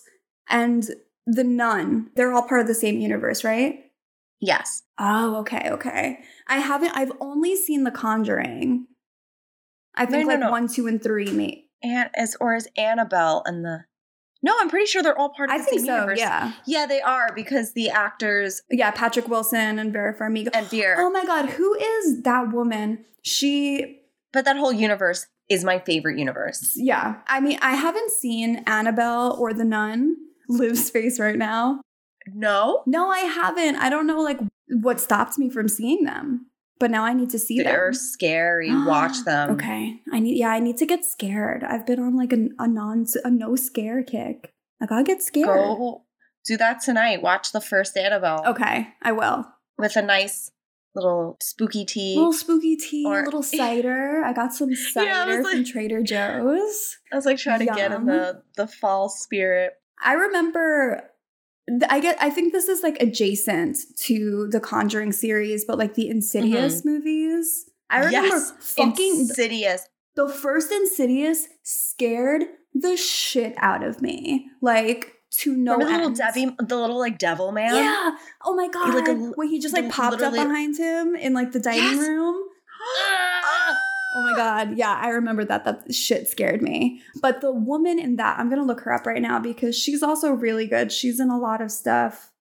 and 0.48 0.88
the 1.26 1.44
Nun. 1.44 2.10
They're 2.16 2.32
all 2.32 2.42
part 2.46 2.60
of 2.60 2.66
the 2.66 2.74
same 2.74 3.00
universe, 3.00 3.42
right? 3.44 3.80
Yes. 4.40 4.82
Oh, 4.98 5.36
okay, 5.40 5.68
okay. 5.70 6.20
I 6.48 6.58
haven't 6.58 6.96
I've 6.96 7.12
only 7.20 7.56
seen 7.56 7.84
The 7.84 7.90
Conjuring. 7.90 8.86
I 9.94 10.06
think 10.06 10.26
no, 10.26 10.32
like 10.34 10.40
no. 10.40 10.50
one, 10.50 10.68
two, 10.68 10.86
and 10.86 11.02
three, 11.02 11.30
mate. 11.30 11.66
And 11.82 12.10
as 12.14 12.36
or 12.40 12.54
as 12.54 12.68
Annabelle 12.76 13.42
and 13.44 13.64
the 13.64 13.84
No, 14.42 14.54
I'm 14.58 14.70
pretty 14.70 14.86
sure 14.86 15.02
they're 15.02 15.18
all 15.18 15.30
part 15.30 15.50
of 15.50 15.54
I 15.54 15.58
the 15.58 15.64
think 15.64 15.80
same 15.80 15.86
so, 15.86 15.94
universe. 15.96 16.18
yeah. 16.20 16.52
Yeah, 16.66 16.86
they 16.86 17.00
are 17.00 17.32
because 17.34 17.72
the 17.72 17.90
actors 17.90 18.62
Yeah, 18.70 18.90
Patrick 18.92 19.28
Wilson 19.28 19.78
and 19.78 19.92
Vera 19.92 20.16
Farmiga. 20.16 20.50
and 20.54 20.66
Veer. 20.68 20.96
Oh 20.98 21.10
my 21.10 21.24
god, 21.24 21.50
who 21.50 21.74
is 21.74 22.22
that 22.22 22.52
woman? 22.52 23.04
She 23.22 23.99
but 24.32 24.44
that 24.44 24.56
whole 24.56 24.72
universe 24.72 25.26
is 25.48 25.64
my 25.64 25.78
favorite 25.80 26.18
universe. 26.18 26.72
yeah. 26.76 27.16
I 27.26 27.40
mean, 27.40 27.58
I 27.60 27.74
haven't 27.74 28.10
seen 28.12 28.62
Annabelle 28.66 29.36
or 29.38 29.52
the 29.52 29.64
Nun. 29.64 30.16
live 30.48 30.78
space 30.78 31.18
right 31.20 31.36
now. 31.36 31.80
No? 32.32 32.82
No, 32.86 33.08
I 33.08 33.20
haven't. 33.20 33.76
I 33.76 33.88
don't 33.90 34.06
know 34.06 34.20
like 34.20 34.38
what 34.68 35.00
stopped 35.00 35.38
me 35.38 35.50
from 35.50 35.68
seeing 35.68 36.04
them. 36.04 36.46
But 36.78 36.90
now 36.90 37.04
I 37.04 37.12
need 37.12 37.30
to 37.30 37.38
see 37.38 37.58
them. 37.58 37.66
They're 37.66 37.92
scary. 37.92 38.70
Watch 38.86 39.24
them. 39.24 39.50
Okay. 39.50 40.00
I 40.12 40.18
need 40.20 40.38
yeah, 40.38 40.48
I 40.48 40.60
need 40.60 40.76
to 40.78 40.86
get 40.86 41.04
scared. 41.04 41.62
I've 41.62 41.86
been 41.86 42.00
on 42.00 42.16
like 42.16 42.32
a, 42.32 42.48
a 42.58 42.66
non 42.68 43.06
a 43.24 43.30
no 43.30 43.54
scare 43.56 44.02
kick. 44.02 44.52
I 44.80 44.86
gotta 44.86 45.04
get 45.04 45.22
scared. 45.22 45.46
Go 45.46 46.04
do 46.46 46.56
that 46.56 46.80
tonight. 46.80 47.20
Watch 47.22 47.52
the 47.52 47.60
first 47.60 47.96
Annabelle 47.98 48.42
Okay, 48.46 48.88
I 49.02 49.12
will. 49.12 49.46
with 49.78 49.94
a 49.96 50.02
nice 50.02 50.50
little 50.94 51.36
spooky 51.40 51.84
tea. 51.84 52.16
little 52.16 52.32
spooky 52.32 52.76
tea, 52.76 53.04
Or- 53.06 53.24
little 53.24 53.42
cider. 53.60 54.22
I 54.24 54.32
got 54.32 54.52
some 54.52 54.74
cider 54.74 55.06
Yeah, 55.06 55.24
from 55.24 55.42
like- 55.44 55.56
I 57.12 57.16
was 57.16 57.26
like 57.26 57.38
trying 57.38 57.60
to 57.60 57.66
get 57.66 57.92
in 57.92 58.06
the 58.06 58.42
the 58.56 58.66
fall 58.66 59.08
spirit. 59.08 59.74
I 60.02 60.14
remember 60.14 61.10
I 61.88 62.00
get 62.00 62.16
I 62.20 62.30
think 62.30 62.52
this 62.52 62.68
is 62.68 62.82
like 62.82 62.96
adjacent 63.00 63.78
to 64.06 64.48
the 64.50 64.60
Conjuring 64.60 65.12
series, 65.12 65.64
but 65.64 65.78
like 65.78 65.94
the 65.94 66.08
Insidious 66.08 66.80
mm-hmm. 66.80 66.88
movies. 66.88 67.66
I 67.88 67.98
remember 68.04 68.28
Yes, 68.28 68.52
fucking 68.76 69.20
Insidious. 69.20 69.86
the 70.14 70.28
first 70.28 70.70
Insidious 70.72 71.46
scared 71.62 72.42
the 72.74 72.96
shit 72.96 73.54
out 73.58 73.82
of 73.82 74.00
me. 74.00 74.48
Like 74.60 75.14
to 75.32 75.54
no 75.56 75.72
Remember 75.76 75.84
the 75.84 75.90
little 75.92 76.06
end. 76.08 76.16
Debbie, 76.16 76.56
the 76.66 76.76
little 76.76 76.98
like 76.98 77.18
devil 77.18 77.52
man? 77.52 77.74
Yeah. 77.74 78.10
Oh 78.44 78.54
my 78.54 78.68
god. 78.68 78.94
like 78.94 79.08
a- 79.08 79.14
when 79.36 79.48
he 79.48 79.58
just 79.60 79.74
like 79.74 79.90
popped 79.90 80.20
up 80.22 80.32
behind 80.32 80.76
him 80.76 81.14
in 81.14 81.32
like 81.34 81.52
the 81.52 81.60
dining 81.60 81.82
Yes. 81.82 82.08
room. 82.08 82.36
Oh 84.12 84.22
my 84.22 84.34
god, 84.34 84.76
yeah, 84.76 84.98
I 85.00 85.10
remember 85.10 85.44
that. 85.44 85.64
That 85.64 85.94
shit 85.94 86.26
scared 86.26 86.62
me. 86.62 87.00
But 87.22 87.40
the 87.40 87.52
woman 87.52 88.00
in 88.00 88.16
that, 88.16 88.40
I'm 88.40 88.50
gonna 88.50 88.64
look 88.64 88.80
her 88.80 88.92
up 88.92 89.06
right 89.06 89.22
now 89.22 89.38
because 89.38 89.78
she's 89.78 90.02
also 90.02 90.32
really 90.32 90.66
good. 90.66 90.90
She's 90.90 91.20
in 91.20 91.30
a 91.30 91.38
lot 91.38 91.60
of 91.60 91.70
stuff. 91.70 92.32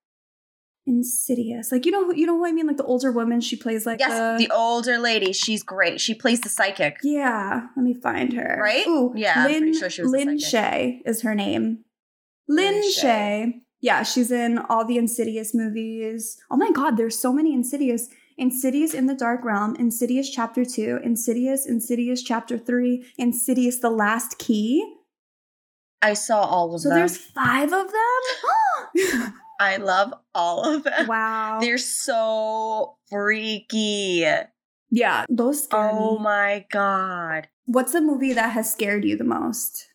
Insidious, 0.88 1.72
like 1.72 1.86
you 1.86 1.92
know, 1.92 2.06
who- 2.06 2.16
you 2.16 2.26
know 2.26 2.36
who 2.40 2.48
I 2.48 2.52
mean, 2.54 2.66
like 2.66 2.78
the 2.78 2.84
older 2.86 3.12
woman. 3.12 3.40
She 3.42 3.56
plays 3.56 3.86
like 3.86 4.00
Yes, 4.00 4.10
the, 4.40 4.48
the 4.48 4.52
older 4.56 4.98
lady. 4.98 5.32
She's 5.32 5.62
great. 5.62 6.02
She 6.02 6.16
plays 6.16 6.42
the 6.42 6.50
psychic. 6.50 6.98
yeah. 7.04 7.68
Let 7.78 7.84
me 7.84 7.94
find 7.94 8.34
her. 8.34 8.58
Right? 8.60 8.88
Ooh, 8.88 9.14
Yeah, 9.16 9.34
I'm 9.38 9.46
pretty 9.60 9.74
sure 9.74 9.92
she 9.92 10.02
was 10.02 10.10
Lin. 10.12 10.38
Shaye 10.40 11.02
is 11.06 11.22
her 11.22 11.36
name. 11.36 11.86
Lin 12.50 12.82
Shaye. 12.82 13.62
Yeah, 13.82 14.04
she's 14.04 14.32
in 14.32 14.58
all 14.58 14.84
the 14.84 14.98
Insidious 14.98 15.54
movies. 15.56 16.38
Oh 16.52 16.58
my 16.58 16.72
god, 16.72 16.98
there's 16.98 17.18
so 17.18 17.32
many 17.32 17.54
Insidious. 17.54 18.10
Insidious 18.38 18.94
in 18.94 19.06
the 19.06 19.14
Dark 19.16 19.44
Realm, 19.44 19.76
Insidious 19.76 20.30
Chapter 20.30 20.64
2, 20.66 21.00
Insidious, 21.04 21.66
Insidious 21.66 22.22
Chapter 22.24 22.58
3, 22.58 23.06
Insidious 23.18 23.80
The 23.80 23.90
Last 23.90 24.38
Key. 24.40 24.96
I 26.02 26.14
saw 26.14 26.42
all 26.44 26.74
of 26.74 26.82
So 26.82 26.88
them. 26.90 26.96
So 26.96 27.00
there's 27.00 27.18
five 27.18 27.72
of 27.74 27.88
them? 27.92 29.34
I 29.60 29.76
love 29.78 30.14
all 30.34 30.64
of 30.64 30.84
them. 30.86 31.08
wow. 31.08 31.60
They're 31.60 31.78
so 31.78 32.96
freaky. 33.10 34.26
yeah, 34.90 35.26
those 35.30 35.66
scare 35.66 35.92
Oh 35.94 36.18
me. 36.18 36.24
my 36.24 36.66
god. 36.72 37.50
What's 37.66 37.92
the 37.92 38.00
movie 38.02 38.32
that 38.34 38.54
has 38.54 38.72
scared 38.72 39.04
you 39.04 39.18
the 39.18 39.26
most? 39.26 39.86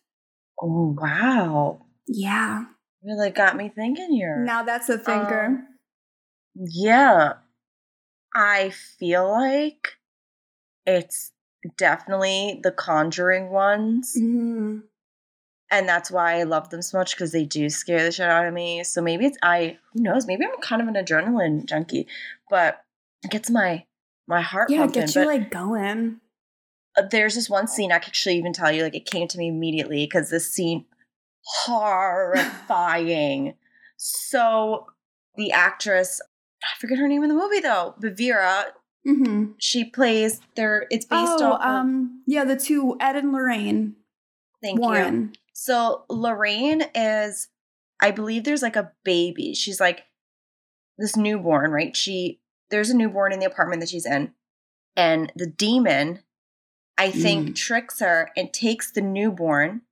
Oh 0.61 0.95
wow. 1.01 1.84
Yeah. 2.07 2.65
Really 3.03 3.29
got 3.29 3.55
me 3.55 3.69
thinking 3.69 4.11
here. 4.11 4.43
Now 4.45 4.63
that's 4.63 4.89
a 4.89 4.97
thinker. 4.97 5.45
Um, 5.45 5.67
Yeah. 6.55 7.33
I 8.33 8.69
feel 8.71 9.29
like 9.29 9.93
it's 10.85 11.31
definitely 11.77 12.59
the 12.63 12.71
conjuring 12.71 13.49
ones. 13.49 14.15
Mhm. 14.19 14.83
And 15.71 15.89
that's 15.89 16.11
why 16.11 16.39
I 16.39 16.43
love 16.43 16.69
them 16.69 16.81
so 16.81 16.97
much 16.97 17.15
because 17.15 17.31
they 17.31 17.43
do 17.45 17.69
scare 17.69 18.03
the 18.03 18.11
shit 18.11 18.29
out 18.29 18.45
of 18.47 18.53
me. 18.53 18.83
So 18.83 19.01
maybe 19.01 19.25
it's 19.25 19.37
I 19.41 19.79
who 19.93 20.01
knows, 20.01 20.27
maybe 20.27 20.45
I'm 20.45 20.59
kind 20.61 20.81
of 20.81 20.87
an 20.87 20.93
adrenaline 20.93 21.65
junkie, 21.65 22.07
but 22.49 22.83
it 23.23 23.31
gets 23.31 23.49
my 23.49 23.85
my 24.27 24.41
heart 24.41 24.69
Yeah, 24.69 24.79
pumping. 24.79 25.01
get 25.05 25.15
you 25.15 25.25
like 25.25 25.49
going. 25.51 26.19
uh, 26.97 27.03
there's 27.11 27.35
this 27.35 27.49
one 27.49 27.67
scene 27.67 27.91
I 27.91 27.99
can 27.99 28.09
actually 28.09 28.37
even 28.37 28.53
tell 28.53 28.71
you, 28.71 28.83
like 28.83 28.95
it 28.95 29.05
came 29.05 29.27
to 29.27 29.37
me 29.37 29.47
immediately 29.49 30.05
because 30.05 30.29
this 30.29 30.51
scene 30.51 30.85
horrifying. 31.45 33.53
so 33.97 34.87
the 35.37 35.51
actress, 35.51 36.21
I 36.63 36.67
forget 36.79 36.97
her 36.97 37.07
name 37.07 37.23
in 37.23 37.29
the 37.29 37.35
movie 37.35 37.59
though, 37.59 37.95
but 37.99 38.17
Vera, 38.17 38.65
Mm-hmm. 39.07 39.51
she 39.59 39.85
plays 39.85 40.41
there. 40.55 40.87
It's 40.89 41.05
based 41.05 41.33
Oh, 41.39 41.53
off. 41.53 41.61
um, 41.63 42.23
yeah, 42.25 42.43
the 42.43 42.55
two 42.57 42.97
Ed 42.99 43.15
and 43.15 43.31
Lorraine 43.31 43.97
thank 44.63 44.79
you. 44.81 45.29
So 45.53 46.05
Lorraine 46.09 46.85
is, 46.95 47.49
I 48.01 48.09
believe 48.09 48.45
there's 48.45 48.63
like 48.63 48.75
a 48.75 48.93
baby. 49.03 49.53
She's 49.53 49.79
like 49.79 50.05
this 50.97 51.15
newborn, 51.15 51.69
right? 51.69 51.95
She 51.95 52.39
there's 52.71 52.89
a 52.89 52.97
newborn 52.97 53.31
in 53.31 53.37
the 53.39 53.45
apartment 53.45 53.81
that 53.81 53.89
she's 53.89 54.07
in, 54.07 54.31
and 54.95 55.31
the 55.35 55.45
demon, 55.45 56.21
I 56.97 57.11
think, 57.11 57.49
Mm. 57.49 57.55
tricks 57.55 57.99
her 57.99 58.31
and 58.35 58.51
takes 58.51 58.91
the 58.91 59.01
newborn 59.01 59.83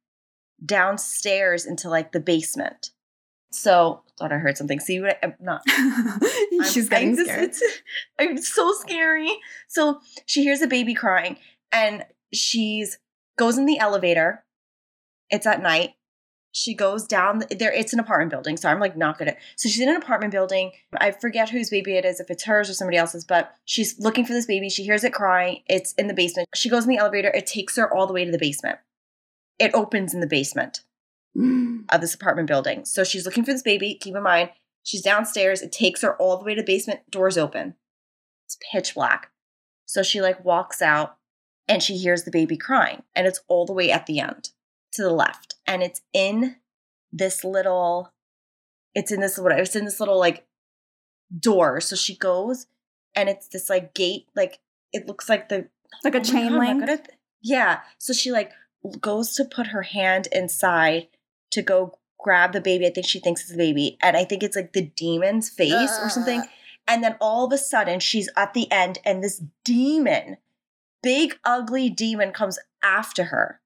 downstairs 0.66 1.66
into 1.66 1.90
like 1.90 2.12
the 2.12 2.20
basement. 2.20 2.92
So 3.52 4.02
thought 4.18 4.32
I 4.32 4.38
heard 4.38 4.58
something. 4.58 4.80
See 4.80 5.00
what 5.00 5.18
I, 5.22 5.28
I'm 5.28 5.36
not. 5.40 5.62
She's 6.68 6.92
I'm- 6.92 7.16
getting 7.16 7.20
I'm 7.20 7.26
scared. 7.26 7.44
It's, 7.44 7.64
I'm 8.20 8.38
so 8.38 8.74
scary. 8.74 9.32
So 9.68 10.00
she 10.26 10.44
hears 10.44 10.62
a 10.62 10.68
baby 10.68 10.94
crying, 10.94 11.38
and 11.72 12.06
she's 12.34 12.98
goes 13.38 13.58
in 13.58 13.66
the 13.66 13.80
elevator. 13.80 14.44
It's 15.30 15.46
at 15.48 15.62
night. 15.62 15.92
She 16.56 16.76
goes 16.76 17.08
down 17.08 17.44
there. 17.50 17.74
It's 17.74 17.94
an 17.94 18.00
apartment 18.00 18.30
building, 18.30 18.58
so 18.58 18.70
I'm 18.70 18.80
like 18.80 18.96
not 18.96 19.18
good 19.18 19.28
at. 19.30 19.38
So 19.56 19.70
she's 19.70 19.82
in 19.82 19.90
an 19.90 19.96
apartment 19.96 20.32
building. 20.32 20.72
I 20.98 21.10
forget 21.10 21.50
whose 21.50 21.72
baby 21.72 21.96
it 21.98 22.06
is, 22.06 22.20
if 22.20 22.30
it's 22.30 22.44
hers 22.44 22.70
or 22.70 22.74
somebody 22.76 22.98
else's. 22.98 23.26
But 23.26 23.56
she's 23.66 24.00
looking 24.00 24.24
for 24.26 24.34
this 24.34 24.46
baby. 24.46 24.70
She 24.70 24.84
hears 24.84 25.04
it 25.04 25.14
crying. 25.14 25.64
It's 25.68 25.94
in 25.94 26.08
the 26.08 26.14
basement. 26.14 26.50
She 26.54 26.70
goes 26.70 26.84
in 26.84 26.90
the 26.90 26.98
elevator. 26.98 27.30
It 27.30 27.48
takes 27.48 27.76
her 27.78 27.92
all 27.92 28.06
the 28.06 28.14
way 28.14 28.24
to 28.26 28.32
the 28.32 28.38
basement. 28.38 28.78
It 29.64 29.74
opens 29.74 30.14
in 30.14 30.20
the 30.20 30.28
basement 30.28 30.82
Mm. 31.36 31.86
of 31.92 32.02
this 32.02 32.14
apartment 32.14 32.48
building. 32.48 32.86
So 32.86 33.04
she's 33.04 33.26
looking 33.26 33.44
for 33.44 33.52
this 33.54 33.64
baby. 33.64 33.96
Keep 34.00 34.16
in 34.16 34.24
mind, 34.24 34.50
She's 34.86 35.02
downstairs. 35.02 35.62
It 35.62 35.72
takes 35.72 36.02
her 36.02 36.14
all 36.18 36.38
the 36.38 36.44
way 36.44 36.56
to 36.56 36.62
the 36.62 36.66
basement. 36.66 37.10
Doors 37.10 37.38
open. 37.38 37.76
It's 38.46 38.58
pitch 38.72 38.96
black. 38.96 39.32
So 39.86 40.04
she 40.04 40.20
like 40.22 40.44
walks 40.44 40.82
out 40.82 41.16
and 41.70 41.82
she 41.82 41.96
hears 41.98 42.24
the 42.26 42.32
baby 42.32 42.58
crying. 42.58 43.04
And 43.16 43.26
it's 43.26 43.40
all 43.48 43.66
the 43.66 43.72
way 43.72 43.90
at 43.92 44.08
the 44.08 44.20
end 44.20 44.50
to 44.92 45.02
the 45.02 45.10
left. 45.14 45.56
And 45.66 45.82
it's 45.82 46.02
in 46.12 46.58
this 47.14 47.46
little, 47.46 48.12
it's 48.94 49.10
in 49.12 49.22
this 49.22 49.38
what 49.38 49.58
it's 49.58 49.74
in 49.76 49.86
this 49.86 50.02
little 50.02 50.20
like 50.20 50.46
door. 51.40 51.80
So 51.80 51.96
she 51.96 52.18
goes 52.18 52.68
and 53.16 53.30
it's 53.30 53.48
this 53.48 53.70
like 53.70 53.94
gate, 53.94 54.28
like 54.36 54.60
it 54.92 55.08
looks 55.08 55.30
like 55.30 55.48
the 55.48 55.70
Like 56.04 56.16
a 56.16 56.20
Oh 56.20 56.24
chain 56.24 56.50
God, 56.50 56.60
link. 56.60 56.86
th- 56.88 57.00
yeah. 57.42 57.80
So 58.00 58.12
she 58.12 58.32
like 58.34 58.52
goes 59.00 59.36
to 59.36 59.46
put 59.46 59.68
her 59.68 59.84
hand 59.84 60.28
inside 60.32 61.08
to 61.52 61.62
go 61.62 61.98
grab 62.20 62.54
the 62.54 62.62
baby. 62.62 62.88
I 62.88 62.90
think 62.92 63.06
she 63.06 63.20
thinks 63.20 63.42
it's 63.42 63.52
the 63.52 63.58
baby. 63.58 63.98
And 64.02 64.16
I 64.18 64.24
think 64.24 64.44
it's 64.44 64.56
like 64.56 64.74
the 64.74 64.92
demon's 64.96 65.50
face 65.50 65.98
or 66.02 66.10
something. 66.10 66.42
Uh. 66.42 66.46
And 66.88 67.04
then 67.04 67.16
all 67.22 67.46
of 67.46 67.54
a 67.54 67.58
sudden 67.58 68.00
she's 68.00 68.30
at 68.36 68.54
the 68.54 68.70
end 68.72 69.00
and 69.06 69.24
this 69.24 69.42
demon, 69.64 70.38
big 71.02 71.38
ugly 71.46 71.90
demon 71.90 72.32
comes 72.32 72.60
after 72.84 73.26
her, 73.26 73.62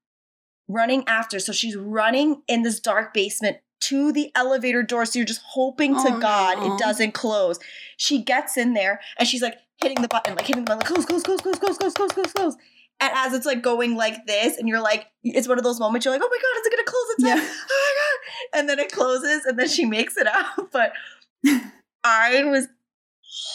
running 0.68 1.02
after. 1.08 1.38
So 1.40 1.52
she's 1.52 1.76
running 1.76 2.42
in 2.46 2.62
this 2.62 2.78
dark 2.80 3.12
basement 3.12 3.58
to 3.80 4.12
the 4.12 4.30
elevator 4.34 4.82
door. 4.82 5.04
So 5.04 5.18
you're 5.18 5.26
just 5.26 5.42
hoping 5.44 5.94
to 5.94 6.14
Oh, 6.14 6.20
God 6.20 6.58
no. 6.58 6.74
it 6.74 6.78
doesn't 6.78 7.12
close. 7.12 7.58
She 7.96 8.22
gets 8.22 8.56
in 8.56 8.74
there 8.74 9.00
and 9.18 9.26
she's 9.28 9.42
like 9.42 9.56
hitting 9.82 10.02
the 10.02 10.08
button, 10.08 10.34
like 10.36 10.46
hitting 10.46 10.64
the 10.64 10.68
button, 10.68 10.80
like 10.80 10.88
close, 10.88 11.04
close, 11.04 11.22
close, 11.22 11.40
close, 11.40 11.58
close, 11.58 11.76
close, 11.78 11.92
close, 11.94 12.12
close, 12.12 12.32
close. 12.32 12.56
And 13.00 13.12
as 13.14 13.32
it's 13.32 13.46
like 13.46 13.62
going 13.62 13.94
like 13.94 14.26
this, 14.26 14.56
and 14.58 14.68
you're 14.68 14.80
like, 14.80 15.06
it's 15.22 15.46
one 15.48 15.56
of 15.58 15.64
those 15.64 15.78
moments 15.78 16.04
you're 16.04 16.12
like, 16.14 16.22
oh 16.22 16.28
my 16.30 16.36
God, 16.38 16.60
is 16.60 16.66
it 16.66 16.70
gonna 16.70 16.84
close? 16.84 17.04
It's 17.10 17.22
not. 17.22 17.36
Yeah. 17.38 17.44
Oh 17.70 17.94
my 17.94 17.94
God. 18.56 18.58
And 18.58 18.68
then 18.68 18.78
it 18.78 18.90
closes 18.92 19.44
and 19.44 19.58
then 19.58 19.68
she 19.68 19.84
makes 19.84 20.16
it 20.16 20.26
out. 20.32 20.72
But 20.72 20.92
I 22.04 22.44
was 22.44 22.66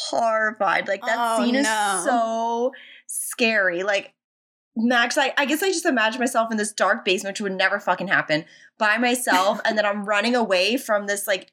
horrified. 0.09 0.87
Like 0.87 1.01
that 1.01 1.17
Oh, 1.19 1.43
scene 1.43 1.55
is 1.55 1.63
no. 1.65 2.01
so 2.05 2.71
scary. 3.07 3.83
Like 3.83 4.13
Max, 4.75 5.17
I, 5.17 5.33
I 5.37 5.45
guess 5.45 5.61
I 5.61 5.67
just 5.67 5.85
imagine 5.85 6.19
myself 6.19 6.49
in 6.51 6.57
this 6.57 6.71
dark 6.73 7.05
basement, 7.05 7.33
which 7.35 7.41
would 7.41 7.51
never 7.51 7.79
fucking 7.79 8.07
happen, 8.07 8.45
by 8.79 8.97
myself, 8.97 9.59
and 9.65 9.77
then 9.77 9.85
I'm 9.85 10.03
running 10.03 10.35
away 10.35 10.77
from 10.77 11.05
this 11.05 11.27
like 11.27 11.51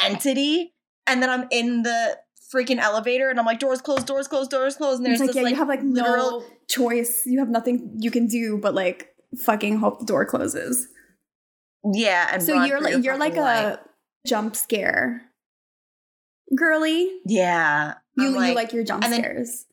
entity, 0.00 0.72
and 1.06 1.22
then 1.22 1.28
I'm 1.28 1.46
in 1.50 1.82
the 1.82 2.18
freaking 2.54 2.78
elevator, 2.78 3.30
and 3.30 3.38
I'm 3.38 3.46
like, 3.46 3.58
doors 3.58 3.80
closed, 3.80 4.06
doors 4.06 4.28
closed, 4.28 4.50
doors 4.50 4.76
closed, 4.76 4.98
and 4.98 5.06
there's 5.06 5.20
like, 5.20 5.28
this 5.28 5.36
yeah, 5.36 5.42
like 5.42 5.50
you 5.52 5.56
have 5.56 5.68
like 5.68 5.82
literal 5.82 6.40
no 6.40 6.46
choice. 6.68 7.24
You 7.26 7.38
have 7.40 7.48
nothing 7.48 7.92
you 7.98 8.10
can 8.10 8.26
do 8.26 8.58
but 8.58 8.74
like 8.74 9.14
fucking 9.44 9.78
hope 9.78 10.00
the 10.00 10.06
door 10.06 10.24
closes. 10.24 10.88
yeah, 11.92 12.28
and 12.32 12.42
so 12.42 12.64
you're 12.64 12.80
like 12.80 13.04
you're 13.04 13.18
like 13.18 13.36
a 13.36 13.80
jump 14.26 14.56
scare 14.56 15.22
girly. 16.56 17.10
yeah. 17.24 17.94
You 18.16 18.36
I'm 18.36 18.48
you 18.48 18.54
like 18.54 18.72
your 18.72 18.82
jump 18.82 19.04
scares. 19.04 19.66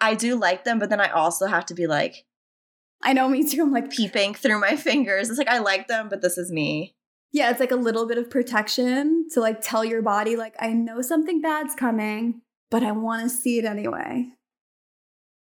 I 0.00 0.14
do 0.14 0.36
like 0.36 0.64
them, 0.64 0.78
but 0.78 0.90
then 0.90 1.00
I 1.00 1.08
also 1.08 1.46
have 1.46 1.66
to 1.66 1.74
be 1.74 1.86
like 1.86 2.24
I 3.02 3.12
know, 3.14 3.28
me 3.28 3.48
too. 3.48 3.62
I'm 3.62 3.72
like, 3.72 3.90
peeping 3.90 4.34
through 4.34 4.60
my 4.60 4.76
fingers. 4.76 5.30
It's 5.30 5.38
like 5.38 5.48
I 5.48 5.58
like 5.58 5.88
them, 5.88 6.08
but 6.08 6.20
this 6.20 6.36
is 6.36 6.52
me. 6.52 6.94
Yeah, 7.32 7.50
it's 7.50 7.60
like 7.60 7.70
a 7.70 7.76
little 7.76 8.06
bit 8.06 8.18
of 8.18 8.30
protection 8.30 9.26
to 9.32 9.40
like 9.40 9.60
tell 9.60 9.84
your 9.84 10.02
body, 10.02 10.36
like, 10.36 10.54
I 10.58 10.72
know 10.72 11.00
something 11.02 11.40
bad's 11.40 11.74
coming, 11.74 12.42
but 12.70 12.82
I 12.82 12.92
want 12.92 13.22
to 13.22 13.28
see 13.28 13.58
it 13.58 13.64
anyway. 13.64 14.28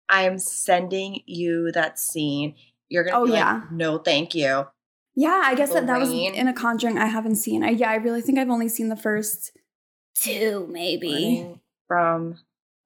I 0.08 0.23
am 0.23 0.39
sending 0.39 1.21
you 1.25 1.71
that 1.73 1.99
scene. 1.99 2.56
You're 2.89 3.04
gonna 3.04 3.19
Oh, 3.19 3.25
be 3.25 3.34
yeah. 3.34 3.54
like, 3.62 3.71
no, 3.71 3.97
thank 3.99 4.34
you. 4.34 4.67
Yeah, 5.15 5.41
I 5.43 5.54
guess 5.56 5.73
that, 5.73 5.86
that 5.88 5.99
was 5.99 6.12
in 6.12 6.47
a 6.47 6.54
conjuring 6.54 6.97
I 6.97 7.08
haven't 7.08 7.36
seen. 7.36 7.63
I 7.63 7.69
yeah, 7.69 7.89
I 7.89 7.95
really 7.95 8.21
think 8.21 8.39
I've 8.39 8.49
only 8.49 8.69
seen 8.69 8.89
the 8.89 8.95
first 8.95 9.52
two, 10.15 10.67
maybe. 10.71 11.12
Running 11.12 11.60
from 11.88 12.38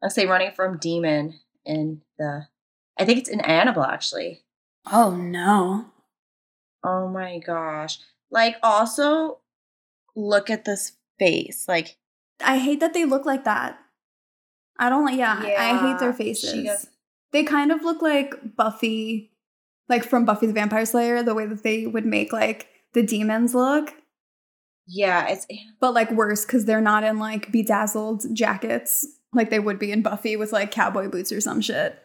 I 0.04 0.08
say 0.10 0.26
running 0.26 0.52
from 0.52 0.78
demon 0.78 1.40
in 1.66 2.02
the 2.18 2.48
I 3.00 3.06
think 3.06 3.20
it's 3.20 3.30
in 3.30 3.40
Annabelle 3.42 3.84
actually. 3.86 4.42
Oh 4.92 5.16
no. 5.16 5.86
Oh 6.84 7.08
my 7.08 7.40
gosh. 7.40 8.00
Like 8.34 8.58
also 8.62 9.40
look 10.16 10.50
at 10.50 10.66
this 10.66 10.94
face. 11.20 11.66
Like 11.68 11.98
I 12.44 12.58
hate 12.58 12.80
that 12.82 12.94
they 12.94 13.06
look 13.06 13.26
like 13.26 13.46
that. 13.46 13.80
I 14.78 14.90
don't 14.90 15.06
like 15.06 15.18
yeah, 15.18 15.40
I 15.40 15.78
hate 15.78 16.00
their 16.00 16.14
faces. 16.14 16.64
got- 16.66 16.86
they 17.32 17.44
kind 17.44 17.72
of 17.72 17.84
look 17.84 18.02
like 18.02 18.56
Buffy, 18.56 19.32
like 19.90 20.04
from 20.04 20.26
Buffy 20.26 20.46
the 20.46 20.54
Vampire 20.54 20.86
Slayer, 20.86 21.24
the 21.24 21.34
way 21.34 21.48
that 21.48 21.64
they 21.64 21.88
would 21.88 22.06
make 22.06 22.32
like 22.32 22.68
the 22.94 23.02
demons 23.02 23.56
look, 23.56 23.94
yeah, 24.88 25.28
it's 25.30 25.46
eh. 25.50 25.58
but 25.80 25.94
like 25.94 26.12
worse 26.12 26.46
because 26.46 26.66
they're 26.66 26.82
not 26.82 27.04
in 27.04 27.20
like 27.20 27.52
bedazzled 27.52 28.26
jackets 28.34 29.06
like 29.34 29.50
they 29.50 29.60
would 29.60 29.80
be 29.80 29.92
in 29.92 30.02
Buffy 30.02 30.36
with 30.36 30.52
like 30.52 30.72
cowboy 30.72 31.10
boots 31.10 31.32
or 31.32 31.42
some 31.42 31.62
shit. 31.62 32.00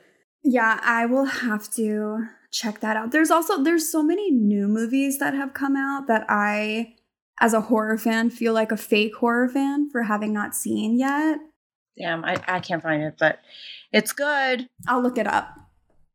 Yeah, 0.45 0.81
I 0.83 1.07
will 1.07 1.25
have 1.25 1.69
to 1.75 2.27
check 2.51 2.81
that 2.81 2.97
out. 2.97 3.13
There's 3.13 3.31
also 3.31 3.63
there's 3.63 3.91
so 3.91 4.03
many 4.03 4.31
new 4.31 4.69
movies 4.69 5.19
that 5.19 5.35
have 5.35 5.55
come 5.55 5.77
out 5.77 6.07
that 6.09 6.25
I 6.29 6.95
as 7.41 7.53
a 7.55 7.61
horror 7.63 7.99
fan 7.99 8.31
feel 8.31 8.53
like 8.53 8.73
a 8.73 8.77
fake 8.77 9.15
horror 9.17 9.49
fan 9.49 9.89
for 9.91 10.03
having 10.05 10.33
not 10.33 10.55
seen 10.55 10.99
yet. 10.99 11.39
damn, 11.97 12.25
I, 12.25 12.37
I 12.47 12.61
can't 12.61 12.83
find 12.83 13.03
it, 13.03 13.15
but 13.19 13.41
it's 13.93 14.13
good. 14.13 14.69
I'll 14.87 15.03
look 15.03 15.19
it 15.19 15.27
up. 15.27 15.55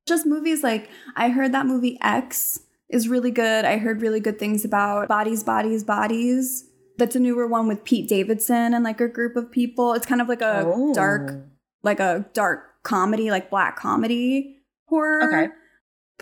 Just 0.06 0.26
movies 0.26 0.64
like 0.64 0.90
I 1.16 1.30
heard 1.30 1.52
that 1.54 1.66
movie 1.66 1.98
X 2.02 2.60
is 2.90 3.08
really 3.10 3.32
good. 3.32 3.66
I 3.66 3.78
heard 3.78 4.02
really 4.02 4.20
good 4.20 4.38
things 4.40 4.64
about 4.66 5.08
Bodies, 5.08 5.44
Bodies, 5.44 5.84
Bodies. 5.84 6.66
That's 6.98 7.16
a 7.16 7.20
newer 7.20 7.48
one 7.48 7.68
with 7.68 7.84
Pete 7.86 8.08
Davidson 8.10 8.74
and 8.74 8.84
like 8.84 9.02
a 9.02 9.08
group 9.08 9.36
of 9.36 9.50
people. 9.52 9.94
It's 9.94 10.06
kind 10.06 10.22
of 10.22 10.28
like 10.30 10.42
a 10.42 10.64
Oh. 10.66 10.94
dark, 10.94 11.34
like 11.84 12.00
a 12.00 12.26
dark 12.34 12.84
comedy, 12.84 13.32
like 13.32 13.50
black 13.50 13.78
comedy 13.78 14.58
horror. 14.88 15.24
Okay. 15.24 15.54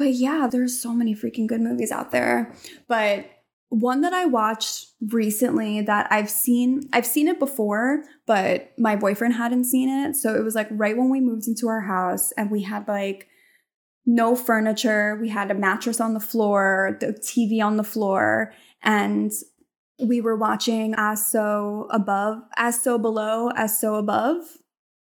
But 0.02 0.16
yeah, 0.16 0.48
there's 0.52 0.82
so 0.82 0.94
many 0.94 1.14
freaking 1.14 1.46
good 1.46 1.62
movies 1.62 1.92
out 1.92 2.10
there. 2.10 2.52
But 2.88 3.30
one 3.70 4.02
that 4.02 4.14
I 4.14 4.26
watched 4.26 4.88
recently 5.10 5.80
that 5.82 6.08
I've 6.10 6.28
seen, 6.28 6.90
I've 6.92 7.06
seen 7.06 7.28
it 7.28 7.38
before, 7.38 8.04
but 8.26 8.72
my 8.80 8.96
boyfriend 8.96 9.36
hadn't 9.36 9.66
seen 9.66 9.90
it. 9.90 10.16
So 10.16 10.34
it 10.34 10.44
was 10.44 10.56
like 10.56 10.70
right 10.72 10.98
when 10.98 11.12
we 11.12 11.22
moved 11.22 11.48
into 11.48 11.68
our 11.68 11.82
house 11.82 12.32
and 12.32 12.50
we 12.50 12.64
had 12.64 12.88
like 12.88 13.28
no 14.04 14.36
furniture. 14.36 15.20
We 15.22 15.30
had 15.30 15.52
a 15.52 15.54
mattress 15.54 16.02
on 16.02 16.16
the 16.16 16.20
floor, 16.20 16.98
the 17.00 17.14
TV 17.14 17.64
on 17.64 17.78
the 17.78 17.84
floor, 17.84 18.54
and 18.82 19.32
we 20.00 20.20
were 20.20 20.36
watching 20.36 20.96
As 20.98 21.28
So 21.28 21.86
Above, 21.92 22.40
As 22.58 22.82
So 22.82 22.98
Below, 22.98 23.52
As 23.56 23.80
So 23.80 23.98
Above. 23.98 24.42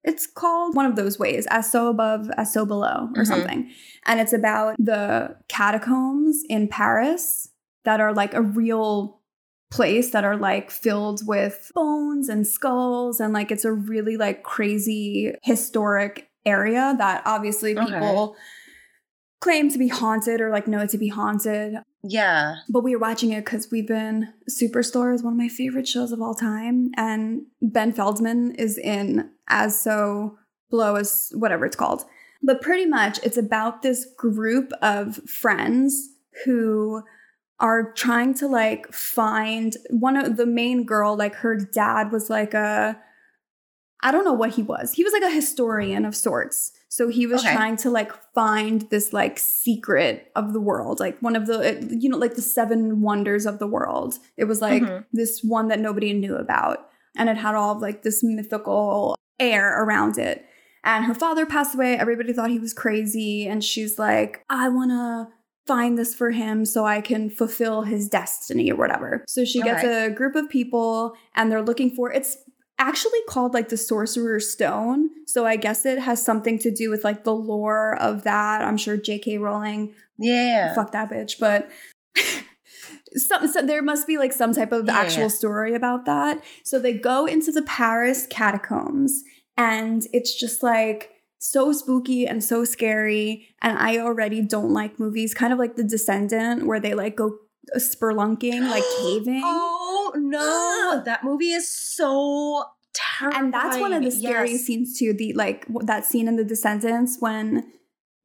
It's 0.04 0.26
called 0.28 0.76
one 0.76 0.86
of 0.86 0.96
those 0.96 1.20
ways, 1.20 1.46
As 1.50 1.72
So 1.72 1.88
Above, 1.90 2.30
As 2.38 2.54
So 2.54 2.66
Below, 2.66 3.10
or 3.16 3.24
Mhm. 3.24 3.28
something. 3.28 3.70
And 4.06 4.20
it's 4.20 4.34
about 4.34 4.76
the 4.80 5.36
catacombs 5.50 6.42
in 6.50 6.68
Paris 6.70 7.50
that 7.86 8.00
are 8.00 8.14
like 8.14 8.34
a 8.34 8.42
real 8.42 9.20
place 9.72 10.12
that 10.12 10.24
are 10.24 10.38
like 10.38 10.72
filled 10.72 11.22
with 11.28 11.72
bones 11.76 12.28
and 12.28 12.48
skulls 12.48 13.20
and 13.20 13.34
like 13.34 13.52
it's 13.52 13.66
a 13.66 13.72
really 13.72 14.18
like 14.18 14.42
crazy 14.42 15.36
historic 15.44 16.28
area 16.46 16.96
that 16.98 17.22
obviously 17.26 17.78
Okay. 17.78 17.86
people 17.86 18.36
claim 19.42 19.70
to 19.70 19.78
be 19.78 19.88
haunted 19.88 20.42
or 20.42 20.50
like 20.50 20.68
know 20.68 20.80
it 20.80 20.90
to 20.90 20.98
be 20.98 21.08
haunted 21.10 21.76
Yeah. 22.04 22.56
but 22.68 22.84
we 22.84 22.96
were 22.96 23.00
watching 23.00 23.32
it 23.32 23.46
because 23.46 23.70
we've 23.72 23.88
been 23.88 24.34
Superstore 24.50 25.14
is 25.14 25.22
one 25.24 25.34
of 25.34 25.38
my 25.38 25.48
favorite 25.50 25.88
shows 25.88 26.12
of 26.12 26.20
all 26.22 26.34
time, 26.34 26.90
and 26.98 27.44
Ben 27.62 27.94
Feldman 27.94 28.56
is 28.56 28.78
in 28.78 29.30
as 29.50 29.80
so 29.80 30.38
blow 30.70 30.96
as 30.96 31.32
whatever 31.34 31.66
it's 31.66 31.76
called. 31.76 32.06
But 32.42 32.62
pretty 32.62 32.86
much, 32.86 33.20
it's 33.24 33.38
about 33.38 33.82
this 33.82 34.06
group 34.18 34.72
of 34.82 35.18
friends 35.30 36.10
who 36.46 37.04
are 37.60 37.92
trying 37.94 38.34
to 38.36 38.48
like 38.48 38.94
find 38.94 39.76
one 39.90 40.16
of 40.16 40.38
the 40.38 40.46
main 40.46 40.86
girl. 40.86 41.18
Like 41.18 41.36
her 41.36 41.56
dad 41.58 42.12
was 42.12 42.30
like 42.30 42.54
a 42.54 42.98
I 44.02 44.12
don't 44.14 44.24
know 44.24 44.32
what 44.34 44.52
he 44.52 44.64
was. 44.64 44.94
He 44.94 45.04
was 45.04 45.12
like 45.12 45.24
a 45.24 45.30
historian 45.30 46.06
of 46.06 46.16
sorts. 46.16 46.72
So 46.88 47.10
he 47.10 47.28
was 47.28 47.42
Okay. 47.44 47.54
trying 47.54 47.76
to 47.78 47.90
like 47.90 48.14
find 48.34 48.84
this 48.90 49.12
like 49.12 49.38
secret 49.38 50.32
of 50.38 50.54
the 50.54 50.62
world, 50.62 51.02
like 51.02 51.20
one 51.20 51.36
of 51.36 51.48
the 51.48 51.86
you 52.00 52.08
know 52.08 52.18
like 52.18 52.36
the 52.36 52.42
seven 52.42 53.02
wonders 53.02 53.46
of 53.46 53.60
the 53.60 53.68
world. 53.68 54.18
It 54.38 54.46
was 54.46 54.62
like 54.62 54.84
Mhm. 54.84 55.04
this 55.12 55.42
one 55.44 55.68
that 55.68 55.82
nobody 55.82 56.14
knew 56.14 56.36
about 56.38 56.88
and 57.18 57.28
it 57.28 57.36
had 57.36 57.56
all 57.56 57.76
of 57.76 57.82
like 57.82 58.04
this 58.04 58.24
mythical 58.24 59.18
air 59.40 59.82
around 59.84 60.18
it. 60.18 60.46
And 60.84 61.06
her 61.06 61.14
father 61.14 61.46
passed 61.46 61.76
away. 61.76 61.98
Everybody 61.98 62.32
thought 62.34 62.50
he 62.50 62.60
was 62.60 62.74
crazy 62.74 63.48
and 63.48 63.64
she's 63.64 64.00
like, 64.00 64.44
"I 64.50 64.70
want 64.70 64.92
to 64.92 65.28
find 65.68 65.98
this 65.98 66.16
for 66.16 66.32
him 66.32 66.66
so 66.66 66.86
I 66.86 67.02
can 67.02 67.30
fulfill 67.30 67.84
his 67.84 68.08
destiny 68.10 68.72
or 68.72 68.76
whatever." 68.76 69.24
So 69.28 69.44
she 69.46 69.62
gets 69.62 69.84
Okay. 69.84 70.06
a 70.06 70.10
group 70.10 70.36
of 70.36 70.50
people 70.50 71.16
and 71.36 71.52
they're 71.52 71.62
looking 71.62 71.92
for 71.96 72.12
it's 72.12 72.38
actually 72.82 73.20
called 73.28 73.54
like 73.54 73.68
the 73.68 73.76
sorcerer's 73.76 74.50
stone 74.50 75.10
so 75.28 75.46
i 75.46 75.58
guess 75.58 75.86
it 75.86 76.00
has 76.00 76.24
something 76.24 76.58
to 76.58 76.72
do 76.72 76.90
with 76.90 77.04
like 77.04 77.26
the 77.26 77.36
lore 77.36 77.98
of 78.00 78.24
that 78.24 78.62
i'm 78.62 78.78
sure 78.78 78.98
jk 78.98 79.38
rowling 79.38 79.94
Yeah. 80.18 80.74
fuck 80.74 80.94
that 80.94 81.10
bitch 81.12 81.38
but 81.42 81.70
some, 83.16 83.48
so 83.48 83.62
there 83.62 83.82
must 83.82 84.06
be 84.08 84.18
like 84.18 84.34
some 84.34 84.54
type 84.54 84.72
of 84.72 84.86
Yeah, 84.88 84.98
actual 84.98 85.22
yeah. 85.24 85.28
story 85.30 85.74
about 85.76 86.06
that. 86.06 86.44
So 86.64 86.80
they 86.80 86.94
go 86.94 87.26
into 87.26 87.52
the 87.52 87.62
Paris 87.64 88.28
catacombs 88.30 89.24
and 89.58 90.06
it's 90.14 90.34
just 90.40 90.62
like 90.64 91.12
so 91.40 91.72
spooky 91.72 92.28
and 92.28 92.44
so 92.44 92.66
scary. 92.66 93.48
And 93.62 93.78
I 93.78 93.98
already 94.00 94.42
don't 94.42 94.72
like 94.72 95.00
movies, 95.00 95.34
kind 95.34 95.54
of 95.54 95.60
like 95.60 95.76
The 95.76 95.84
Descendant, 95.84 96.66
where 96.68 96.80
they 96.80 96.94
like 96.94 97.16
go 97.16 97.38
uh, 97.76 97.80
spelunking, 97.80 98.70
like 98.70 98.84
caving. 99.02 99.42
Oh 99.44 100.14
no, 100.16 101.02
that 101.06 101.24
movie 101.24 101.52
is 101.52 101.70
so 101.70 102.64
terrifying. 102.94 103.46
and 103.46 103.54
that's 103.54 103.78
one 103.78 103.94
of 103.94 104.04
the 104.04 104.12
scary 104.12 104.52
Yes. 104.52 104.62
scenes 104.62 104.98
too. 105.00 105.14
The 105.14 105.34
like 105.34 105.66
that 105.82 106.06
scene 106.06 106.28
in 106.28 106.36
The 106.36 106.44
Descendants 106.44 107.18
when 107.20 107.72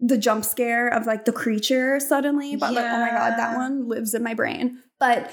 the 0.07 0.19
jump 0.19 0.45
scare 0.45 0.89
of 0.89 1.07
like 1.07 1.25
the 1.25 1.33
creature 1.33 1.99
suddenly, 2.01 2.57
but 2.57 2.73
like 2.73 2.85
oh 2.85 2.99
my 3.01 3.11
god, 3.11 3.39
that 3.39 3.57
one 3.57 3.89
lives 3.89 4.13
in 4.15 4.23
my 4.23 4.35
brain. 4.35 4.83
But 5.01 5.31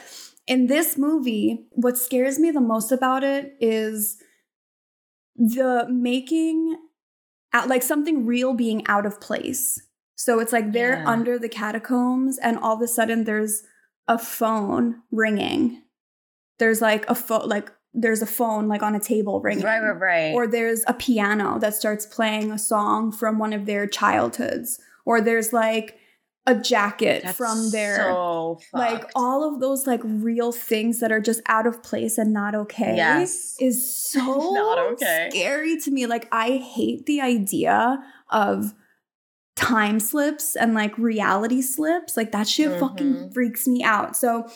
in 0.47 0.67
this 0.67 0.97
movie, 0.97 1.67
what 1.71 1.97
scares 1.97 2.39
me 2.39 2.51
the 2.51 2.61
most 2.61 2.91
about 2.91 3.23
it 3.23 3.53
is 3.59 4.17
the 5.35 5.87
making 5.89 6.77
out 7.53 7.67
like 7.67 7.83
something 7.83 8.25
real 8.25 8.53
being 8.53 8.85
out 8.87 9.05
of 9.05 9.19
place. 9.19 9.79
So 10.15 10.39
it's 10.39 10.53
like 10.53 10.71
they're 10.71 10.99
Yeah. 10.99 11.09
under 11.09 11.39
the 11.39 11.49
catacombs, 11.49 12.37
and 12.37 12.57
all 12.57 12.75
of 12.75 12.81
a 12.81 12.87
sudden 12.87 13.23
there's 13.25 13.63
a 14.07 14.17
phone 14.17 15.01
ringing. 15.11 15.81
There's 16.59 16.81
like 16.81 17.09
a 17.09 17.15
phone, 17.15 17.49
like 17.49 17.71
there's 17.93 18.21
a 18.21 18.25
phone 18.25 18.67
like 18.67 18.81
on 18.83 18.95
a 18.95 18.99
table 18.99 19.41
ringing, 19.41 19.65
Right, 19.65 19.79
right, 19.79 19.99
right. 19.99 20.33
or 20.33 20.47
there's 20.47 20.83
a 20.87 20.93
piano 20.93 21.59
that 21.59 21.75
starts 21.75 22.05
playing 22.05 22.51
a 22.51 22.57
song 22.59 23.11
from 23.11 23.37
one 23.37 23.53
of 23.53 23.65
their 23.65 23.85
childhoods, 23.87 24.79
or 25.05 25.19
there's 25.21 25.51
like 25.53 25.97
a 26.47 26.55
jacket 26.55 27.21
That's 27.23 27.37
from 27.37 27.69
their 27.69 27.97
so 27.97 28.59
like 28.73 29.03
all 29.15 29.47
of 29.47 29.59
those 29.59 29.85
like 29.85 30.01
real 30.03 30.51
things 30.51 30.99
that 30.99 31.11
are 31.11 31.19
just 31.21 31.39
out 31.47 31.67
of 31.67 31.83
place 31.83 32.17
and 32.17 32.33
not 32.33 32.55
okay 32.55 32.95
Yes. 32.95 33.55
is 33.59 33.95
so 34.09 34.19
Not 34.53 34.79
okay. 34.93 35.29
scary 35.29 35.77
to 35.81 35.91
me 35.91 36.07
like 36.07 36.27
i 36.31 36.53
hate 36.57 37.05
the 37.05 37.21
idea 37.21 37.99
of 38.31 38.73
time 39.55 39.99
slips 39.99 40.55
and 40.55 40.73
like 40.73 40.97
reality 40.97 41.61
slips 41.61 42.17
like 42.17 42.31
that 42.31 42.47
shit 42.47 42.79
fucking 42.79 43.13
Mhm. 43.13 43.33
freaks 43.35 43.67
me 43.67 43.83
out 43.83 44.15
so 44.17 44.49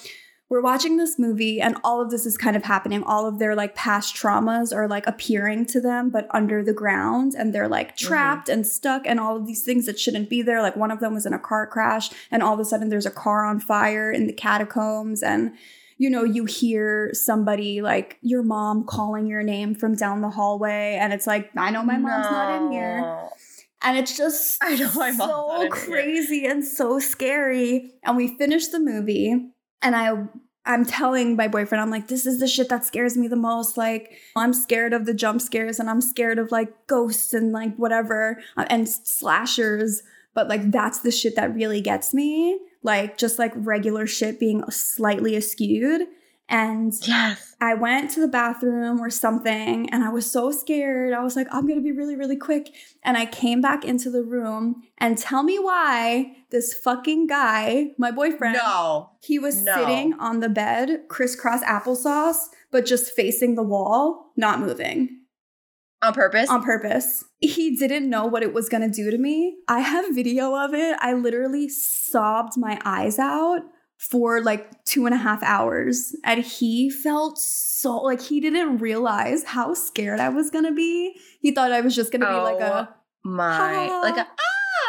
we're 0.48 0.62
watching 0.62 0.98
this 0.98 1.18
movie 1.18 1.60
and 1.60 1.76
all 1.84 2.02
of 2.02 2.12
this 2.12 2.26
is 2.26 2.38
kind 2.38 2.56
of 2.56 2.64
happening. 2.64 3.04
All 3.04 3.28
of 3.28 3.40
their 3.40 3.56
like 3.56 3.74
past 3.74 4.16
traumas 4.16 4.76
are 4.76 4.88
like 4.88 5.08
appearing 5.08 5.66
to 5.68 5.82
them 5.82 6.10
but 6.10 6.28
under 6.32 6.64
the 6.64 6.74
ground 6.74 7.34
and 7.36 7.54
they're 7.54 7.68
like 7.68 7.96
mm-hmm. 7.96 8.08
trapped 8.08 8.50
and 8.50 8.66
stuck 8.66 9.08
and 9.08 9.20
all 9.20 9.38
of 9.38 9.48
these 9.48 9.64
things 9.64 9.88
that 9.88 10.00
shouldn't 10.00 10.30
be 10.30 10.42
there. 10.42 10.62
Like 10.62 10.76
one 10.76 10.92
of 10.92 11.00
them 11.00 11.14
was 11.14 11.26
in 11.26 11.34
a 11.34 11.40
car 11.40 11.66
crash 11.66 12.12
and 12.30 12.44
all 12.44 12.54
of 12.54 12.60
a 12.60 12.66
sudden 12.66 12.90
there's 12.90 13.08
a 13.08 13.12
car 13.12 13.44
on 13.44 13.60
fire 13.60 14.12
in 14.12 14.28
the 14.28 14.34
catacombs 14.34 15.24
and 15.24 15.54
you 15.98 16.10
know 16.10 16.24
you 16.24 16.46
hear 16.46 17.10
somebody 17.14 17.82
like 17.82 18.18
your 18.22 18.44
mom 18.44 18.84
calling 18.86 19.28
your 19.28 19.42
name 19.42 19.74
from 19.74 19.96
down 19.96 20.20
the 20.20 20.30
hallway 20.30 20.98
and 21.00 21.14
it's 21.14 21.26
like 21.26 21.50
i 21.56 21.72
know 21.72 21.82
my 21.82 21.98
mom's 21.98 22.26
not 22.26 22.62
in 22.62 22.72
here. 22.72 23.30
And 23.82 23.98
it's 23.98 24.18
just 24.18 24.58
I 24.62 24.76
know 24.76 24.92
my 24.96 25.12
mom's 25.12 25.20
so 25.20 25.70
crazy 25.70 26.46
and 26.46 26.66
so 26.66 27.00
scary. 27.00 27.94
And 28.04 28.18
we 28.18 28.36
finished 28.38 28.72
the 28.72 28.80
movie, 28.80 29.52
and 29.82 29.96
I 29.96 30.28
I'm 30.66 30.84
telling 30.84 31.36
my 31.36 31.48
boyfriend, 31.48 31.82
I'm 31.82 31.92
like, 31.92 32.08
this 32.08 32.26
is 32.26 32.40
the 32.40 32.48
shit 32.48 32.70
that 32.70 32.84
scares 32.84 33.16
me 33.16 33.28
the 33.28 33.36
most. 33.36 33.78
Like, 33.78 34.18
I'm 34.36 34.54
scared 34.54 34.94
of 34.94 35.06
the 35.06 35.14
jump 35.14 35.42
scares, 35.42 35.80
and 35.80 35.90
I'm 35.90 36.02
scared 36.02 36.40
of 36.40 36.52
like 36.52 36.88
ghosts 36.88 37.34
and 37.34 37.52
like 37.52 37.76
whatever 37.76 38.42
uh, 38.58 38.66
and 38.70 38.90
slashers. 38.90 40.02
But 40.34 40.48
like, 40.48 40.72
that's 40.72 41.00
the 41.00 41.12
shit 41.12 41.36
that 41.36 41.54
really 41.54 41.82
gets 41.82 42.14
me. 42.14 42.60
Like, 42.82 43.18
just 43.18 43.38
like 43.38 43.54
regular 43.56 44.08
shit 44.08 44.40
being 44.40 44.64
slightly 44.72 45.34
askewed. 45.34 46.02
And 46.48 46.94
Yes. 47.08 47.56
I 47.60 47.74
went 47.74 48.12
to 48.12 48.20
the 48.22 48.28
bathroom 48.28 49.02
or 49.02 49.10
something 49.10 49.90
and 49.90 50.04
I 50.04 50.10
was 50.10 50.30
so 50.32 50.52
scared. 50.52 51.12
I 51.14 51.24
was 51.24 51.36
like, 51.36 51.48
I'm 51.52 51.66
going 51.66 51.80
to 51.80 51.84
be 51.84 51.92
really, 51.92 52.16
really 52.16 52.36
quick. 52.38 52.72
And 53.04 53.18
I 53.18 53.26
came 53.26 53.62
back 53.62 53.84
into 53.84 54.12
the 54.12 54.22
room 54.24 54.84
and 55.00 55.18
tell 55.18 55.42
me 55.42 55.58
why 55.58 56.36
this 56.52 56.74
fucking 56.74 57.26
guy, 57.28 57.92
my 57.98 58.12
boyfriend, 58.12 58.58
No. 58.64 59.10
he 59.22 59.40
was 59.40 59.64
No. 59.64 59.74
sitting 59.76 60.14
on 60.20 60.40
the 60.40 60.50
bed, 60.50 61.06
crisscross 61.10 61.64
applesauce, 61.64 62.38
but 62.72 62.86
just 62.86 63.12
facing 63.12 63.56
the 63.56 63.64
wall, 63.64 64.32
not 64.38 64.60
moving 64.60 65.22
On 66.04 66.14
purpose? 66.14 66.50
on 66.52 66.62
purpose. 66.64 67.24
He 67.40 67.76
didn't 67.76 68.08
know 68.08 68.26
what 68.28 68.44
it 68.44 68.54
was 68.54 68.70
going 68.70 68.84
to 68.84 68.96
do 68.96 69.10
to 69.10 69.18
me. 69.18 69.58
I 69.68 69.80
have 69.80 70.14
video 70.14 70.54
of 70.56 70.76
it. 70.76 70.96
I 71.00 71.14
literally 71.14 71.70
sobbed 71.70 72.54
my 72.56 72.80
eyes 72.86 73.18
out 73.18 73.62
for 73.98 74.42
like 74.42 74.84
two 74.86 75.06
and 75.06 75.16
a 75.16 75.18
half 75.18 75.42
hours. 75.44 76.16
And 76.24 76.44
he 76.44 76.90
felt 76.90 77.38
so 77.38 77.98
like 77.98 78.22
he 78.22 78.40
didn't 78.40 78.78
realize 78.78 79.44
how 79.44 79.74
scared 79.74 80.20
I 80.20 80.30
was 80.30 80.52
to 80.52 80.72
be. 80.72 81.16
He 81.40 81.52
thought 81.52 81.72
I 81.72 81.82
was 81.82 81.96
just 81.96 82.12
going 82.12 82.22
to 82.22 82.28
be 82.28 82.34
like 82.34 82.62
a, 82.62 82.96
My. 83.24 83.88
Ha. 83.88 84.00
Like 84.02 84.18
a. 84.18 84.28
Ah! 84.28 84.46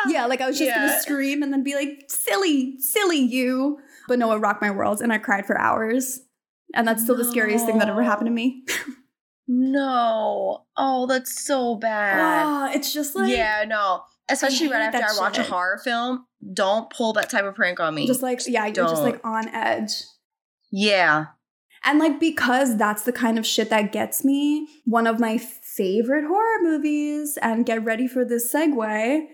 yeah, 0.09 0.27
like 0.27 0.41
I 0.41 0.47
was 0.47 0.59
just 0.59 0.75
gonna 0.75 1.01
scream 1.01 1.43
and 1.43 1.53
then 1.53 1.63
be 1.63 1.75
like, 1.75 2.05
silly, 2.09 2.79
silly 2.79 3.19
you. 3.19 3.79
But 4.09 4.19
no, 4.19 4.33
it 4.33 4.39
rocked 4.39 4.63
my 4.63 4.71
world. 4.71 5.01
And 5.01 5.13
I 5.13 5.19
cried 5.19 5.47
for 5.47 5.59
hours. 5.59 6.21
And 6.75 6.87
that's 6.87 7.03
still 7.03 7.17
the 7.17 7.25
scariest 7.25 7.65
thing 7.65 7.79
that 7.79 7.89
ever 7.89 8.03
happened 8.03 8.27
to 8.27 8.33
me. 8.33 8.65
No. 9.49 10.65
Oh, 10.77 11.07
that's 11.07 11.45
so 11.45 11.77
bad. 11.77 12.19
Ah, 12.21 12.71
it's 12.73 12.93
just 12.93 13.15
like, 13.15 13.31
yeah, 13.31 13.65
no. 13.67 14.03
Especially 14.29 14.69
right 14.69 14.83
after 14.83 14.99
I 14.99 15.21
watch 15.21 15.39
a 15.39 15.43
horror 15.43 15.81
film, 15.83 16.27
don't 16.53 16.91
pull 16.91 17.13
that 17.15 17.31
type 17.31 17.45
of 17.45 17.55
prank 17.55 17.79
on 17.81 17.95
me. 17.95 18.07
just 18.07 18.23
like, 18.23 18.41
yeah, 18.47 18.67
you're 18.67 18.75
just 18.75 18.97
Don't. 18.97 19.05
like 19.05 19.21
on 19.25 19.49
edge. 19.49 19.93
yeah. 20.71 21.27
And 21.85 22.01
like 22.01 22.19
because 22.19 22.77
that's 22.77 23.05
the 23.05 23.13
kind 23.13 23.39
of 23.39 23.47
shit 23.47 23.71
that 23.71 23.93
gets 23.93 24.25
me, 24.25 24.67
one 24.85 25.07
of 25.07 25.21
my 25.21 25.39
favorite 25.39 26.25
horror 26.27 26.63
movies, 26.63 27.39
and 27.41 27.65
get 27.65 27.85
ready 27.85 28.09
for 28.09 28.25
this 28.25 28.53
segue, 28.53 29.27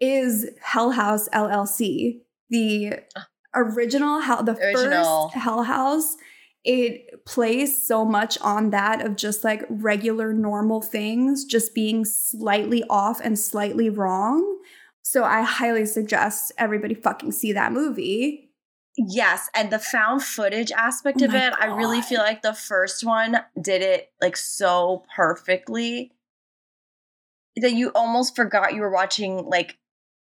is 0.00 0.48
Hell 0.62 0.92
House 0.92 1.28
LLC. 1.28 2.20
The 2.48 2.94
ah. 3.16 3.28
original 3.54 4.20
Hell 4.20 4.42
the 4.42 4.56
Original. 4.56 5.28
first 5.28 5.44
Hell 5.44 5.64
House. 5.64 6.16
It 6.64 7.24
plays 7.24 7.86
so 7.86 8.04
much 8.04 8.38
on 8.40 8.70
that 8.70 9.04
of 9.04 9.16
just 9.16 9.44
like 9.44 9.64
regular 9.68 10.32
normal 10.32 10.82
things 10.82 11.44
just 11.44 11.74
being 11.74 12.04
slightly 12.04 12.84
off 12.90 13.20
and 13.22 13.38
slightly 13.38 13.88
wrong. 13.88 14.58
So 15.02 15.24
I 15.24 15.42
highly 15.42 15.86
suggest 15.86 16.52
everybody 16.58 16.94
fucking 16.94 17.32
see 17.32 17.52
that 17.52 17.72
movie. 17.72 18.50
Yes, 18.96 19.48
and 19.54 19.70
the 19.70 19.78
found 19.78 20.22
footage 20.22 20.70
aspect 20.72 21.22
Oh 21.22 21.26
of 21.26 21.34
it, 21.34 21.54
I 21.58 21.66
really 21.66 22.02
feel 22.02 22.20
like 22.20 22.42
the 22.42 22.52
first 22.52 23.04
one 23.04 23.38
did 23.60 23.82
it 23.82 24.12
like 24.20 24.36
so 24.36 25.04
perfectly 25.16 26.12
that 27.56 27.72
you 27.72 27.90
almost 27.94 28.36
forgot 28.36 28.74
you 28.74 28.82
were 28.82 28.90
watching 28.90 29.48
like 29.48 29.78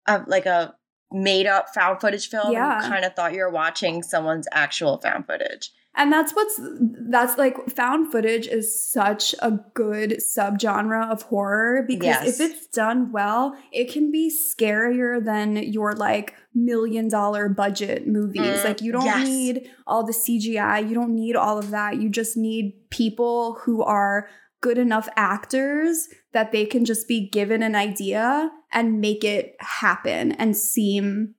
a 0.06 0.22
like 0.26 0.46
a 0.46 0.74
made 1.12 1.46
up 1.46 1.74
found 1.74 2.00
footage 2.00 2.28
film. 2.28 2.52
Yeah. 2.52 2.82
You 2.82 2.88
kind 2.88 3.04
of 3.04 3.14
thought 3.14 3.34
you 3.34 3.40
were 3.40 3.50
watching 3.50 4.02
someone's 4.02 4.48
actual 4.52 4.98
found 4.98 5.26
footage. 5.26 5.70
And 5.96 6.12
that's 6.12 6.34
what's 6.34 6.60
that's 7.08 7.38
like 7.38 7.70
found 7.70 8.10
footage 8.10 8.48
is 8.48 8.90
such 8.90 9.34
a 9.40 9.52
good 9.74 10.18
subgenre 10.18 11.08
of 11.10 11.22
horror 11.22 11.84
because 11.86 12.06
Yes. 12.06 12.40
if 12.40 12.50
it's 12.50 12.66
done 12.66 13.12
well, 13.12 13.56
it 13.72 13.92
can 13.92 14.10
be 14.10 14.28
scarier 14.30 15.24
than 15.24 15.56
your 15.56 15.92
like 15.92 16.34
million 16.52 17.08
dollar 17.08 17.48
budget 17.48 18.08
movies. 18.08 18.40
Mm, 18.42 18.64
like 18.64 18.82
you 18.82 18.90
don't 18.90 19.04
yes. 19.04 19.28
need 19.28 19.70
all 19.86 20.04
the 20.04 20.12
CGI, 20.12 20.88
you 20.88 20.94
don't 20.94 21.14
need 21.14 21.36
all 21.36 21.58
of 21.58 21.70
that. 21.70 22.00
You 22.00 22.08
just 22.08 22.36
need 22.36 22.90
people 22.90 23.58
who 23.64 23.82
are 23.82 24.28
good 24.60 24.78
enough 24.78 25.08
actors 25.14 26.08
that 26.32 26.50
they 26.50 26.64
can 26.64 26.84
just 26.84 27.06
be 27.06 27.28
given 27.28 27.62
an 27.62 27.74
idea 27.76 28.50
and 28.72 29.00
make 29.00 29.22
it 29.22 29.54
happen 29.60 30.32
and 30.32 30.56
seem 30.56 31.34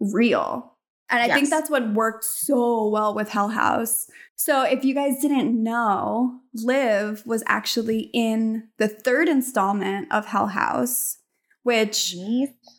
real. 0.00 0.77
And 1.10 1.20
I 1.20 1.34
think 1.34 1.48
that's 1.48 1.70
what 1.70 1.94
worked 1.94 2.24
so 2.24 2.88
well 2.88 3.14
with 3.14 3.30
Hell 3.30 3.48
House. 3.48 4.10
So 4.36 4.62
if 4.62 4.84
you 4.84 4.94
guys 4.94 5.20
didn't 5.20 5.60
know, 5.60 6.40
Liv 6.54 7.26
was 7.26 7.42
actually 7.46 8.10
in 8.12 8.68
the 8.76 8.88
third 8.88 9.28
installment 9.28 10.12
of 10.12 10.26
Hell 10.26 10.48
House, 10.48 11.18
which 11.62 12.14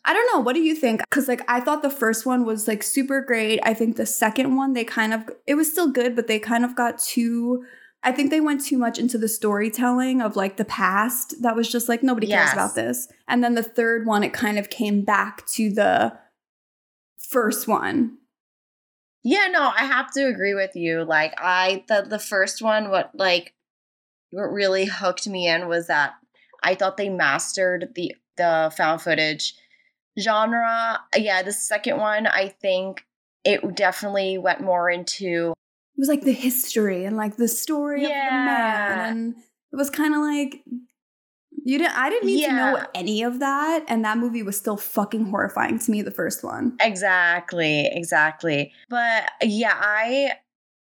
I 0.04 0.12
don't 0.12 0.32
know. 0.32 0.40
What 0.40 0.54
do 0.54 0.60
you 0.60 0.74
think? 0.74 1.00
Because 1.10 1.28
like 1.28 1.42
I 1.48 1.60
thought 1.60 1.82
the 1.82 1.90
first 1.90 2.24
one 2.24 2.44
was 2.44 2.68
like 2.68 2.82
super 2.82 3.20
great. 3.20 3.60
I 3.64 3.74
think 3.74 3.96
the 3.96 4.06
second 4.06 4.56
one 4.56 4.72
they 4.72 4.84
kind 4.84 5.12
of 5.12 5.28
it 5.46 5.54
was 5.54 5.70
still 5.70 5.90
good, 5.90 6.14
but 6.14 6.28
they 6.28 6.38
kind 6.38 6.64
of 6.64 6.76
got 6.76 6.98
too. 6.98 7.64
I 8.02 8.12
think 8.12 8.30
they 8.30 8.40
went 8.40 8.64
too 8.64 8.78
much 8.78 8.98
into 8.98 9.18
the 9.18 9.28
storytelling 9.28 10.22
of 10.22 10.34
like 10.34 10.56
the 10.56 10.64
past. 10.64 11.42
That 11.42 11.56
was 11.56 11.70
just 11.70 11.88
like 11.88 12.02
nobody 12.02 12.28
cares 12.28 12.52
about 12.52 12.74
this. 12.74 13.08
And 13.28 13.44
then 13.44 13.54
the 13.54 13.62
third 13.62 14.06
one, 14.06 14.22
it 14.22 14.32
kind 14.32 14.58
of 14.58 14.70
came 14.70 15.04
back 15.04 15.46
to 15.48 15.70
the 15.70 16.16
first 17.18 17.68
one. 17.68 18.16
Yeah, 19.22 19.48
no, 19.50 19.70
I 19.76 19.84
have 19.84 20.10
to 20.12 20.26
agree 20.26 20.54
with 20.54 20.74
you. 20.76 21.04
Like 21.04 21.34
I 21.38 21.84
the 21.88 22.02
the 22.08 22.18
first 22.18 22.62
one 22.62 22.90
what 22.90 23.10
like 23.14 23.54
what 24.32 24.52
really 24.52 24.86
hooked 24.86 25.26
me 25.28 25.48
in 25.48 25.68
was 25.68 25.88
that 25.88 26.14
I 26.62 26.74
thought 26.74 26.96
they 26.96 27.08
mastered 27.08 27.90
the 27.94 28.14
the 28.36 28.72
found 28.76 29.02
footage 29.02 29.54
genre. 30.18 31.00
Yeah, 31.16 31.42
the 31.42 31.52
second 31.52 31.98
one 31.98 32.26
I 32.26 32.48
think 32.48 33.04
it 33.44 33.74
definitely 33.74 34.38
went 34.38 34.60
more 34.60 34.90
into 34.90 35.52
it 35.96 36.00
was 36.00 36.08
like 36.08 36.22
the 36.22 36.32
history 36.32 37.04
and 37.04 37.16
like 37.16 37.36
the 37.36 37.48
story 37.48 38.04
of 38.04 38.08
the 38.08 38.14
Yeah. 38.14 38.44
man 38.44 39.00
and 39.00 39.34
it 39.72 39.76
was 39.76 39.90
kind 39.90 40.14
of 40.14 40.20
like 40.20 40.62
you 41.64 41.78
didn't 41.78 41.96
i 41.96 42.08
didn't 42.10 42.26
need 42.26 42.44
to 42.44 42.52
know 42.52 42.84
any 42.94 43.22
of 43.22 43.38
that 43.40 43.84
and 43.88 44.04
that 44.04 44.18
movie 44.18 44.42
was 44.42 44.56
still 44.56 44.76
fucking 44.76 45.26
horrifying 45.26 45.78
to 45.78 45.90
me 45.90 46.02
the 46.02 46.10
first 46.10 46.42
one 46.42 46.76
exactly, 46.80 47.86
exactly. 47.86 48.72
But 48.88 49.30
yeah, 49.42 49.76
I 49.80 50.32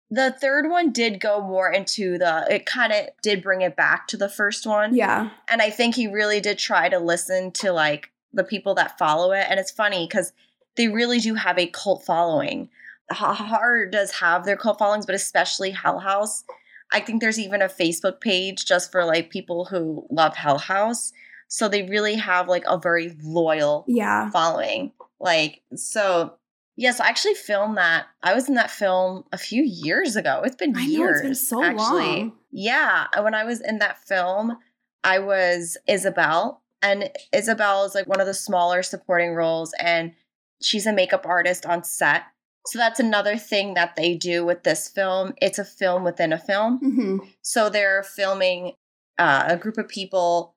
the 0.09 0.35
third 0.41 0.69
one 0.69 0.91
did 0.91 1.19
go 1.19 1.41
more 1.41 1.71
into 1.71 2.17
the 2.17 2.45
it 2.49 2.65
kind 2.65 2.91
of 2.91 3.07
did 3.21 3.41
bring 3.41 3.61
it 3.61 3.75
back 3.75 4.07
to 4.07 4.17
the 4.17 4.29
first 4.29 4.65
one. 4.65 4.93
yeah 4.93 5.29
And 5.49 5.61
I 5.61 5.69
think 5.69 5.95
he 5.95 6.07
really 6.07 6.41
did 6.41 6.57
try 6.57 6.89
to 6.89 6.99
listen 6.99 7.51
to 7.53 7.71
like 7.71 8.11
the 8.33 8.43
people 8.43 8.75
that 8.75 8.97
follow 8.97 9.31
it. 9.31 9.45
And 9.49 9.59
it's 9.59 9.71
funny 9.71 10.07
because 10.07 10.33
they 10.75 10.87
really 10.87 11.19
do 11.19 11.35
have 11.35 11.57
a 11.57 11.67
cult 11.67 12.05
following. 12.05 12.69
Horror 13.11 13.87
does 13.87 14.11
have 14.11 14.45
their 14.45 14.55
cult 14.55 14.79
followings, 14.79 15.05
but 15.05 15.15
especially 15.15 15.71
Hell 15.71 15.99
House. 15.99 16.43
I 16.91 16.99
think 16.99 17.21
there's 17.21 17.39
even 17.39 17.61
a 17.61 17.69
Facebook 17.69 18.19
page 18.21 18.65
just 18.65 18.91
for 18.91 19.05
like 19.05 19.29
people 19.29 19.65
who 19.65 20.05
love 20.09 20.35
Hell 20.35 20.57
House. 20.57 21.13
So 21.47 21.67
they 21.67 21.83
really 21.83 22.15
have 22.15 22.47
like 22.47 22.63
a 22.67 22.77
very 22.77 23.15
loyal 23.21 23.85
yeah 23.87 24.29
following. 24.31 24.91
Like, 25.19 25.61
so 25.75 26.35
yes, 26.75 26.99
I 26.99 27.07
actually 27.07 27.35
filmed 27.35 27.77
that. 27.77 28.07
I 28.23 28.33
was 28.33 28.49
in 28.49 28.55
that 28.55 28.71
film 28.71 29.23
a 29.31 29.37
few 29.37 29.63
years 29.63 30.15
ago. 30.15 30.41
It's 30.43 30.55
been 30.55 30.75
I 30.75 30.85
know, 30.85 30.91
years. 30.91 31.17
it's 31.17 31.27
been 31.27 31.35
so 31.35 31.63
actually. 31.63 32.03
long. 32.03 32.33
Yeah. 32.51 33.07
When 33.21 33.35
I 33.35 33.43
was 33.43 33.61
in 33.61 33.79
that 33.79 34.03
film, 34.03 34.57
I 35.03 35.19
was 35.19 35.77
Isabel. 35.87 36.61
And 36.81 37.11
Isabel 37.31 37.85
is 37.85 37.93
like 37.93 38.07
one 38.07 38.19
of 38.19 38.25
the 38.25 38.33
smaller 38.33 38.81
supporting 38.81 39.35
roles, 39.35 39.71
and 39.79 40.13
she's 40.61 40.87
a 40.87 40.93
makeup 40.93 41.27
artist 41.27 41.65
on 41.65 41.83
set. 41.83 42.23
So 42.67 42.77
that's 42.77 42.99
another 42.99 43.37
thing 43.37 43.73
that 43.73 43.95
they 43.95 44.15
do 44.15 44.45
with 44.45 44.63
this 44.63 44.87
film. 44.87 45.33
It's 45.41 45.59
a 45.59 45.65
film 45.65 46.03
within 46.03 46.31
a 46.31 46.37
film. 46.37 46.77
hmm 46.77 47.17
So 47.41 47.69
they're 47.69 48.03
filming 48.03 48.73
uh, 49.17 49.45
a 49.47 49.57
group 49.57 49.77
of 49.77 49.87
people 49.87 50.55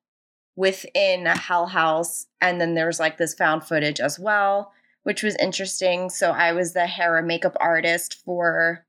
within 0.57 1.27
a 1.27 1.37
Hell 1.37 1.67
House, 1.67 2.27
and 2.41 2.61
then 2.61 2.75
there's 2.75 3.01
like 3.01 3.19
this 3.19 3.35
found 3.35 3.65
footage 3.65 4.01
as 4.01 4.19
well, 4.19 4.73
which 5.03 5.23
was 5.23 5.35
interesting. 5.37 6.11
So 6.11 6.31
I 6.31 6.53
was 6.53 6.73
the 6.73 6.87
hair 6.87 7.17
and 7.19 7.27
makeup 7.27 7.57
artist 7.59 8.23
for 8.25 8.87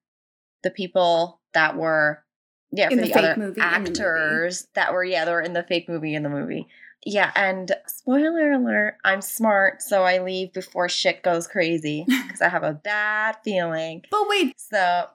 the 0.63 0.71
people 0.71 1.39
that 1.53 1.75
were, 1.75 2.23
yeah, 2.71 2.89
In 2.89 2.91
for 2.91 2.95
the 2.97 3.01
the, 3.01 3.13
fake 3.13 3.17
other 3.17 3.35
movie, 3.37 3.61
in 3.61 3.67
the 3.67 3.73
actors 3.73 4.67
that 4.75 4.93
were, 4.93 5.03
yeah, 5.03 5.25
they 5.25 5.31
were 5.31 5.41
in 5.41 5.53
the 5.53 5.63
fake 5.63 5.89
movie 5.89 6.15
in 6.15 6.23
the 6.23 6.29
movie. 6.29 6.67
Yeah, 7.05 7.31
and 7.35 7.71
spoiler 7.87 8.51
alert, 8.53 8.97
I'm 9.03 9.21
smart, 9.21 9.81
so 9.83 10.03
I 10.03 10.23
leave 10.23 10.51
before 10.53 10.89
shit 10.89 11.21
goes 11.21 11.45
crazy 11.47 12.05
because 12.25 12.41
I 12.41 12.49
have 12.49 12.63
a 12.63 12.73
bad 12.73 13.37
feeling. 13.43 14.03
but 14.09 14.27
wait 14.27 14.59
So 14.59 15.05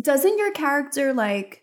doesn't 0.00 0.38
your 0.38 0.50
character 0.52 1.12
like 1.12 1.62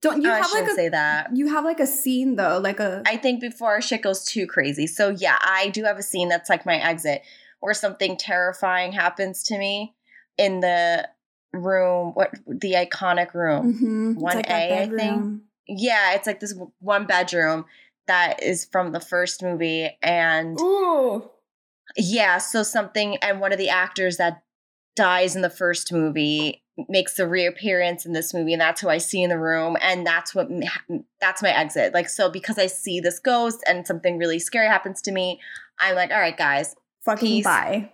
don't 0.00 0.20
you 0.22 0.30
I 0.30 0.38
have 0.38 0.46
shouldn't 0.50 0.66
like 0.66 0.72
a 0.72 0.76
say 0.76 0.88
that. 0.90 1.36
you 1.36 1.48
have 1.48 1.64
like 1.64 1.80
a 1.80 1.86
scene 1.86 2.36
though 2.36 2.58
like 2.58 2.80
a 2.80 3.02
I 3.06 3.16
think 3.16 3.40
before 3.40 3.80
shit 3.80 4.02
goes 4.02 4.24
too 4.24 4.46
crazy. 4.46 4.86
So 4.86 5.10
yeah, 5.10 5.38
I 5.40 5.68
do 5.70 5.84
have 5.84 5.98
a 5.98 6.02
scene 6.02 6.28
that's 6.28 6.50
like 6.50 6.66
my 6.66 6.76
exit 6.76 7.22
where 7.60 7.74
something 7.74 8.16
terrifying 8.16 8.92
happens 8.92 9.44
to 9.44 9.58
me 9.58 9.94
in 10.36 10.60
the 10.60 11.08
room, 11.52 12.12
what 12.14 12.32
the 12.46 12.72
iconic 12.72 13.32
room. 13.34 13.74
Mhm, 13.74 14.12
it's 14.14 14.22
one 14.22 14.36
like 14.36 14.48
that 14.48 14.70
A, 14.70 14.82
I 14.82 14.88
think. 14.88 15.42
Yeah, 15.68 16.14
it's 16.14 16.26
like 16.26 16.40
this 16.40 16.54
one 16.80 17.06
bedroom 17.06 17.64
that 18.06 18.42
is 18.42 18.64
from 18.70 18.92
the 18.92 19.00
first 19.00 19.42
movie 19.42 19.90
and 20.02 20.58
Ooh. 20.60 21.30
yeah, 21.96 22.38
so 22.38 22.62
something 22.62 23.16
and 23.18 23.40
one 23.40 23.52
of 23.52 23.58
the 23.58 23.68
actors 23.68 24.16
that 24.16 24.42
dies 24.96 25.34
in 25.36 25.42
the 25.42 25.50
first 25.50 25.92
movie 25.92 26.62
makes 26.88 27.18
a 27.18 27.26
reappearance 27.26 28.06
in 28.06 28.12
this 28.12 28.32
movie 28.32 28.52
and 28.52 28.60
that's 28.60 28.80
who 28.80 28.88
I 28.88 28.98
see 28.98 29.22
in 29.22 29.30
the 29.30 29.38
room 29.38 29.76
and 29.80 30.06
that's 30.06 30.34
what 30.34 30.48
that's 31.20 31.42
my 31.42 31.50
exit. 31.56 31.94
Like 31.94 32.08
so 32.08 32.30
because 32.30 32.58
I 32.58 32.66
see 32.66 33.00
this 33.00 33.18
ghost 33.18 33.62
and 33.66 33.86
something 33.86 34.18
really 34.18 34.38
scary 34.38 34.66
happens 34.68 35.02
to 35.02 35.12
me, 35.12 35.40
I'm 35.80 35.94
like, 35.94 36.10
"All 36.10 36.20
right, 36.20 36.36
guys, 36.36 36.74
Fucking 37.04 37.26
Peace. 37.26 37.44
bye. 37.44 37.90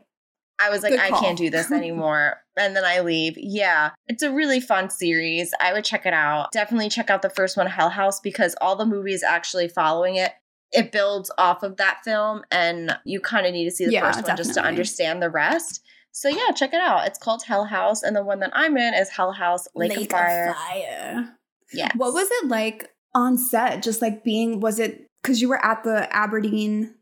I 0.60 0.70
was 0.70 0.82
like, 0.82 0.98
I 0.98 1.10
can't 1.10 1.38
do 1.38 1.50
this 1.50 1.70
anymore. 1.72 2.36
and 2.56 2.74
then 2.74 2.84
I 2.84 3.00
leave. 3.00 3.34
Yeah. 3.36 3.90
It's 4.08 4.22
a 4.22 4.32
really 4.32 4.60
fun 4.60 4.90
series. 4.90 5.52
I 5.60 5.72
would 5.72 5.84
check 5.84 6.04
it 6.06 6.12
out. 6.12 6.50
Definitely 6.52 6.88
check 6.88 7.10
out 7.10 7.22
the 7.22 7.30
first 7.30 7.56
one, 7.56 7.66
Hell 7.68 7.90
House, 7.90 8.20
because 8.20 8.56
all 8.60 8.74
the 8.76 8.86
movies 8.86 9.22
actually 9.22 9.68
following 9.68 10.16
it, 10.16 10.32
it 10.72 10.90
builds 10.92 11.30
off 11.38 11.62
of 11.62 11.76
that 11.76 12.00
film. 12.04 12.42
And 12.50 12.96
you 13.04 13.20
kind 13.20 13.46
of 13.46 13.52
need 13.52 13.64
to 13.66 13.70
see 13.70 13.86
the 13.86 13.92
Yeah, 13.92 14.10
first 14.12 14.26
one 14.26 14.36
just 14.36 14.54
to 14.54 14.62
understand 14.62 15.22
the 15.22 15.30
rest. 15.30 15.80
So 16.12 16.28
yeah, 16.28 16.50
check 16.54 16.74
it 16.74 16.80
out. 16.80 17.06
It's 17.06 17.18
called 17.18 17.44
Hell 17.44 17.64
House. 17.66 18.02
And 18.02 18.16
the 18.16 18.24
one 18.24 18.40
that 18.40 18.50
I'm 18.52 18.76
in 18.76 18.94
is 18.94 19.08
Hell 19.10 19.32
House 19.32 19.68
Lake, 19.76 19.96
of 19.96 20.08
Fire. 20.08 20.54
Fire. 20.54 21.36
Yeah. 21.72 21.90
What 21.94 22.12
was 22.14 22.28
it 22.30 22.48
like 22.48 22.90
on 23.14 23.38
set? 23.38 23.82
Just 23.82 24.02
like 24.02 24.24
being, 24.24 24.58
was 24.58 24.80
it 24.80 25.06
because 25.22 25.40
you 25.40 25.48
were 25.48 25.64
at 25.64 25.84
the 25.84 26.08
Abaddon 26.10 26.96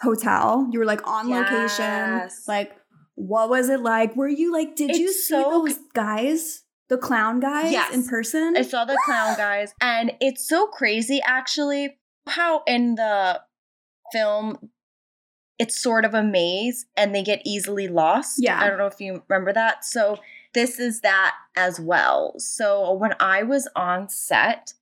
hotel? 0.00 0.66
You 0.72 0.78
were 0.78 0.84
like 0.86 1.06
on 1.06 1.28
location. 1.28 2.30
Like, 2.48 2.72
what 3.14 3.48
was 3.48 3.68
it 3.68 3.80
like? 3.80 4.16
Were 4.16 4.28
you 4.28 4.52
like, 4.52 4.76
did 4.76 4.96
you 4.96 5.12
see 5.12 5.28
so 5.34 5.50
those 5.64 5.78
guys, 5.94 6.62
the 6.88 6.98
clown 6.98 7.40
guys 7.40 7.72
Yes. 7.72 7.94
in 7.94 8.06
person? 8.06 8.54
I 8.56 8.62
saw 8.62 8.84
the 8.84 8.98
clown 9.04 9.34
guys, 9.36 9.74
and 9.80 10.12
it's 10.20 10.48
so 10.48 10.66
crazy 10.66 11.20
actually 11.24 11.96
how 12.26 12.62
in 12.66 12.94
the 12.94 13.40
film 14.12 14.70
it's 15.58 15.80
sort 15.80 16.04
of 16.04 16.14
a 16.14 16.22
maze 16.22 16.86
and 16.96 17.14
they 17.14 17.22
get 17.22 17.40
easily 17.44 17.86
lost. 17.86 18.36
Yeah. 18.38 18.60
I 18.60 18.68
don't 18.68 18.78
know 18.78 18.86
if 18.86 19.00
you 19.00 19.22
remember 19.28 19.52
that. 19.52 19.84
So 19.84 20.18
this 20.52 20.78
is 20.80 21.00
that 21.02 21.34
as 21.56 21.78
well. 21.78 22.34
So 22.38 22.92
when 22.92 23.14
I 23.20 23.42
was 23.44 23.68
on 23.76 24.08
set, 24.08 24.72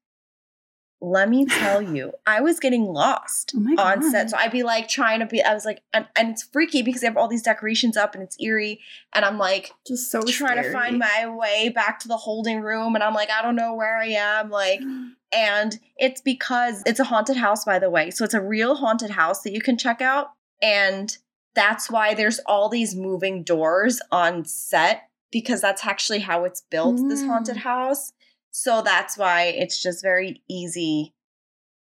let 1.05 1.29
me 1.29 1.45
tell 1.45 1.83
you, 1.95 2.13
I 2.27 2.41
was 2.41 2.61
getting 2.61 2.85
lost 2.85 3.53
Oh 3.57 3.83
on 3.83 4.09
set. 4.11 4.31
So 4.31 4.37
I'd 4.39 4.53
be 4.53 4.63
like 4.63 4.89
trying 4.89 5.19
to 5.19 5.27
be, 5.27 5.43
I 5.43 5.53
was 5.53 5.65
like, 5.65 5.83
and, 5.93 6.07
and 6.17 6.31
it's 6.31 6.45
freaky 6.45 6.81
because 6.83 7.01
they 7.01 7.09
have 7.09 7.17
all 7.17 7.27
these 7.29 7.43
decorations 7.43 7.97
up 7.97 8.15
and 8.15 8.23
it's 8.23 8.37
eerie. 8.41 8.81
And 9.13 9.25
I'm 9.25 9.37
like, 9.37 9.73
Just 9.87 10.11
so 10.13 10.23
trying 10.23 10.63
to 10.63 10.73
find 10.73 10.99
my 10.99 11.27
way 11.29 11.69
back 11.69 11.99
to 12.01 12.09
the 12.09 12.17
holding 12.17 12.61
room 12.61 12.95
and 12.95 13.03
I'm 13.03 13.15
like 13.15 13.31
I 13.31 13.43
don't 13.43 13.57
know 13.57 13.75
where 13.75 13.99
I 13.99 14.07
am 14.07 14.49
like 14.49 14.81
and 15.33 15.79
it's 15.97 16.21
because 16.21 16.83
it's 16.87 17.01
a 17.01 17.05
haunted 17.05 17.37
house 17.37 17.65
by 17.65 17.79
the 17.79 17.91
way 17.91 18.11
so 18.11 18.25
it's 18.25 18.35
a 18.35 18.41
real 18.41 18.77
haunted 18.77 19.11
house 19.11 19.43
that 19.43 19.53
you 19.53 19.61
can 19.61 19.77
check 19.79 20.01
out 20.01 20.33
and 20.61 21.17
that's 21.55 21.91
why 21.91 22.15
there's 22.15 22.39
all 22.47 22.69
these 22.69 22.95
moving 22.95 23.43
doors 23.43 24.01
on 24.11 24.45
set 24.45 25.09
because 25.31 25.61
that's 25.61 25.85
actually 25.87 26.21
how 26.21 26.45
it's 26.45 26.61
built 26.71 26.97
this 27.09 27.23
Mm. 27.23 27.27
haunted 27.27 27.57
house 27.59 28.13
so 28.53 28.83
that's 28.83 29.19
why 29.19 29.45
it's 29.47 29.83
just 29.83 30.03
very 30.03 30.43
easy 30.49 31.15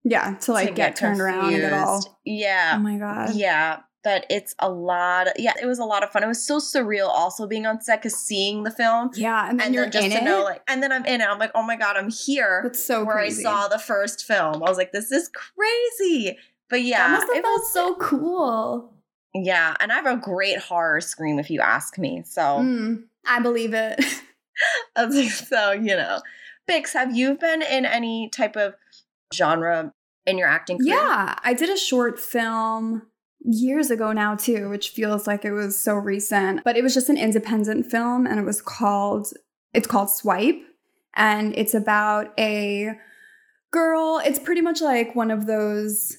yeah, 0.03 0.35
to 0.41 0.51
like 0.53 0.69
to 0.69 0.73
get, 0.73 0.95
turned 0.95 1.21
around 1.21 1.53
and 1.53 1.73
all. 1.75 2.19
yeah 2.25 2.73
Oh 2.75 2.79
my 2.79 2.97
god. 2.97 3.35
yeah, 3.35 3.79
but 4.03 4.25
it's 4.29 4.53
a 4.59 4.69
lot. 4.69 5.27
yeah, 5.37 5.53
it 5.61 5.65
was 5.65 5.79
a 5.79 5.85
lot 5.85 6.03
of 6.03 6.09
fun. 6.09 6.23
It 6.23 6.27
was 6.27 6.45
so 6.45 6.59
surreal 6.59 7.07
also 7.07 7.47
being 7.47 7.65
on 7.65 7.79
set 7.81 8.01
because 8.01 8.17
seeing 8.17 8.63
the 8.63 8.71
film 8.71 9.11
Yeah, 9.13 9.47
and 9.49 9.57
then 9.59 9.67
and 9.67 9.75
you're 9.75 9.83
then 9.85 9.91
just 9.91 10.05
in 10.05 10.11
to 10.11 10.17
it. 10.17 10.23
know 10.25 10.43
like 10.43 10.61
and 10.67 10.83
then 10.83 10.91
I'm 10.91 11.05
in 11.05 11.21
it. 11.21 11.27
I'm 11.27 11.39
like, 11.39 11.51
oh 11.55 11.63
my 11.63 11.75
god, 11.77 11.95
I'm 11.95 12.09
here 12.09 12.61
That's 12.63 12.83
so 12.83 13.05
where 13.05 13.15
crazy. 13.15 13.45
I 13.45 13.51
saw 13.51 13.67
the 13.69 13.79
first 13.79 14.25
film. 14.25 14.55
I 14.55 14.69
was 14.69 14.77
like, 14.77 14.91
this 14.91 15.11
is 15.11 15.29
crazy. 15.29 16.37
But 16.69 16.81
yeah, 16.81 17.07
that 17.07 17.11
must 17.11 17.27
have 17.27 17.37
it 17.37 17.43
felt 17.43 17.59
was 17.61 17.71
so 17.73 17.95
cool. 17.95 18.93
yeah, 19.33 19.75
and 19.79 19.91
I 19.91 19.95
have 19.95 20.05
a 20.05 20.17
great 20.17 20.59
horror 20.59 20.99
scream 21.01 21.39
if 21.39 21.49
you 21.49 21.61
ask 21.61 21.97
me. 21.97 22.23
So 22.25 22.41
Mm, 22.41 23.03
I 23.25 23.39
believe 23.39 23.73
it. 23.73 24.03
I 24.95 25.05
was 25.05 25.15
like, 25.15 25.29
so 25.29 25.71
you 25.71 25.95
know, 25.95 26.19
Bix, 26.69 26.93
have 26.93 27.15
you 27.15 27.35
been 27.35 27.61
in 27.61 27.85
any 27.85 28.29
type 28.29 28.55
of 28.55 28.75
genre 29.33 29.93
in 30.25 30.37
your 30.37 30.47
acting 30.47 30.77
career? 30.77 30.95
Yeah, 30.95 31.35
I 31.43 31.53
did 31.53 31.69
a 31.69 31.77
short 31.77 32.19
film 32.19 33.03
years 33.41 33.91
ago 33.91 34.13
now 34.13 34.35
too, 34.35 34.69
which 34.69 34.89
feels 34.89 35.27
like 35.27 35.43
it 35.43 35.51
was 35.51 35.77
so 35.77 35.95
recent, 35.95 36.63
but 36.63 36.77
it 36.77 36.83
was 36.83 36.93
just 36.93 37.09
an 37.09 37.17
independent 37.17 37.85
film 37.85 38.25
and 38.25 38.39
it 38.39 38.45
was 38.45 38.61
called 38.61 39.27
it's 39.73 39.87
called 39.87 40.09
Swipe 40.09 40.61
and 41.15 41.53
it's 41.57 41.73
about 41.73 42.31
a 42.39 42.91
girl. 43.71 44.21
It's 44.23 44.39
pretty 44.39 44.61
much 44.61 44.81
like 44.81 45.15
one 45.15 45.31
of 45.31 45.47
those 45.47 46.17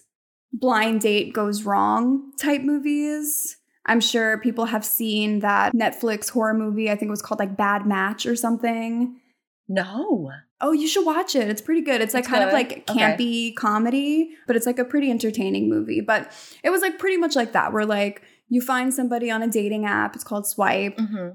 blind 0.53 1.01
date 1.01 1.33
goes 1.33 1.63
wrong 1.63 2.33
type 2.41 2.63
movies. 2.63 3.57
I'm 3.87 4.01
sure 4.01 4.39
people 4.39 4.67
have 4.67 4.85
seen 4.85 5.41
that 5.41 5.75
Netflix 5.75 6.31
horror 6.31 6.55
movie. 6.55 6.91
I 6.91 6.97
think 6.97 7.09
it 7.09 7.11
was 7.11 7.23
called 7.23 7.39
like 7.39 7.57
Bad 7.57 7.87
Match 7.87 8.27
or 8.27 8.35
something. 8.35 9.21
No. 9.69 10.31
Oh, 10.61 10.73
you 10.73 10.87
should 10.89 11.05
watch 11.05 11.35
it. 11.35 11.49
It's 11.49 11.63
pretty 11.63 11.83
good. 11.83 12.01
It's 12.01 12.15
like 12.15 12.25
kind 12.27 12.43
of 12.43 12.51
good? 12.51 12.55
like 12.55 12.91
Okay. 12.91 13.01
campy 13.01 13.55
comedy, 13.57 14.31
but 14.47 14.57
it's 14.57 14.67
like 14.67 14.79
a 14.79 14.85
pretty 14.85 15.11
entertaining 15.11 15.69
movie. 15.69 16.01
But 16.01 16.31
it 16.63 16.71
was 16.71 16.83
like 16.83 16.99
pretty 16.99 17.17
much 17.17 17.37
like 17.37 17.53
that, 17.53 17.73
where 17.73 17.87
like 17.87 18.23
you 18.49 18.61
find 18.61 18.93
somebody 18.93 19.31
on 19.31 19.43
a 19.43 19.49
dating 19.49 19.85
app, 19.87 20.15
it's 20.15 20.25
called 20.25 20.47
Swipe, 20.47 20.99
hmm 20.99 21.31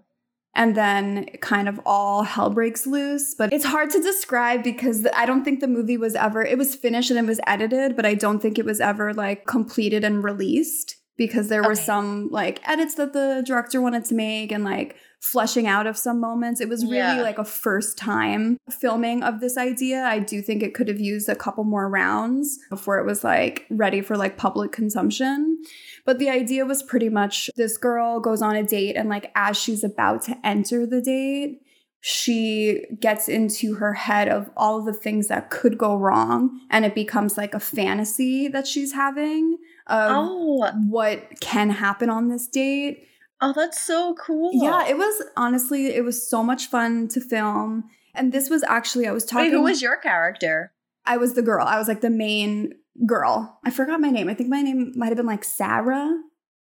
and 0.56 0.76
then 0.76 1.26
kind 1.42 1.70
of 1.70 1.80
all 1.86 2.24
hell 2.24 2.50
breaks 2.50 2.88
loose. 2.88 3.36
But 3.36 3.54
it's 3.54 3.64
hard 3.64 3.92
to 3.92 4.02
describe 4.02 4.64
because 4.64 5.06
I 5.16 5.26
don't 5.26 5.44
think 5.46 5.60
the 5.60 5.68
movie 5.68 5.96
was 5.96 6.16
ever, 6.16 6.44
it 6.44 6.58
was 6.58 6.76
finished 6.76 7.12
and 7.12 7.20
it 7.20 7.26
was 7.26 7.40
edited, 7.46 7.96
but 7.96 8.06
I 8.06 8.16
don't 8.16 8.40
think 8.42 8.58
it 8.58 8.66
was 8.66 8.82
ever 8.82 9.14
like 9.14 9.46
completed 9.46 10.04
and 10.04 10.24
released 10.24 10.98
because 11.18 11.50
there 11.50 11.62
were 11.64 11.76
some 11.76 12.30
like 12.32 12.68
edits 12.68 12.96
that 12.96 13.14
the 13.14 13.44
director 13.46 13.80
wanted 13.80 14.06
to 14.06 14.16
make 14.16 14.52
and 14.52 14.64
like 14.64 14.96
fleshing 15.22 15.68
out 15.68 15.86
of 15.86 15.98
some 15.98 16.20
moments. 16.20 16.62
It 16.62 16.70
was 16.70 16.84
really 16.84 16.98
Yeah. 16.98 17.22
like 17.22 17.38
a 17.38 17.44
first 17.44 17.98
time 17.98 18.58
filming 18.72 19.22
of 19.22 19.42
this 19.42 19.58
idea. 19.58 20.04
I 20.04 20.20
do 20.20 20.42
think 20.42 20.64
it 20.64 20.74
could 20.74 20.88
have 20.88 21.00
used 21.00 21.28
a 21.28 21.36
couple 21.36 21.66
more 21.66 21.90
rounds 21.90 22.58
before 22.70 23.00
it 23.00 23.06
was 23.06 23.24
like 23.24 23.66
ready 23.70 24.02
for 24.02 24.16
like 24.16 24.38
public 24.38 24.72
consumption. 24.72 25.58
But 26.06 26.20
the 26.20 26.30
idea 26.30 26.66
was 26.66 26.82
pretty 26.82 27.10
much 27.10 27.50
this 27.58 27.76
girl 27.78 28.20
goes 28.22 28.42
on 28.42 28.56
a 28.56 28.64
date 28.64 28.96
and 28.96 29.10
like 29.10 29.30
as 29.36 29.58
she's 29.58 29.84
about 29.84 30.22
to 30.24 30.38
enter 30.44 30.86
the 30.86 31.02
date, 31.02 31.62
she 32.02 32.86
gets 33.02 33.28
into 33.28 33.76
her 33.76 33.94
head 33.94 34.30
of 34.30 34.50
all 34.56 34.80
of 34.80 34.86
the 34.86 34.94
things 34.94 35.28
that 35.28 35.50
could 35.50 35.78
go 35.78 35.98
wrong 35.98 36.62
and 36.70 36.86
it 36.86 36.96
becomes 36.96 37.38
like 37.38 37.54
a 37.54 37.60
fantasy 37.60 38.48
that 38.48 38.66
she's 38.66 38.94
having 38.94 39.58
of 39.88 40.12
Oh, 40.16 40.72
what 40.88 41.42
can 41.42 41.70
happen 41.72 42.10
on 42.10 42.30
this 42.30 42.48
date. 42.48 43.06
Oh, 43.42 43.54
that's 43.54 43.82
so 43.82 44.16
cool. 44.16 44.52
Yeah, 44.54 44.88
it 44.88 44.98
was 44.98 45.24
honestly, 45.38 45.88
it 45.88 46.04
was 46.04 46.28
so 46.28 46.44
much 46.44 46.68
fun 46.68 47.08
to 47.10 47.22
film. 47.22 47.86
And 48.16 48.32
this 48.32 48.50
was 48.50 48.64
actually, 48.64 49.08
I 49.08 49.12
was 49.12 49.26
talking. 49.26 49.52
Wait, 49.52 49.58
who 49.58 49.62
was 49.64 49.82
your 49.82 49.98
character? 49.98 50.72
I 51.06 51.18
was 51.18 51.34
the 51.36 51.42
girl. 51.42 51.66
I 51.66 51.78
was 51.78 51.88
like 51.88 52.02
the 52.02 52.10
main 52.10 52.74
girl. 53.06 53.60
I 53.66 53.70
forgot 53.72 54.02
my 54.02 54.10
name. 54.10 54.30
I 54.30 54.34
think 54.34 54.50
my 54.50 54.62
name 54.62 54.92
might 54.96 55.08
have 55.08 55.18
been 55.18 55.26
like 55.26 55.44
Sarah. 55.44 56.16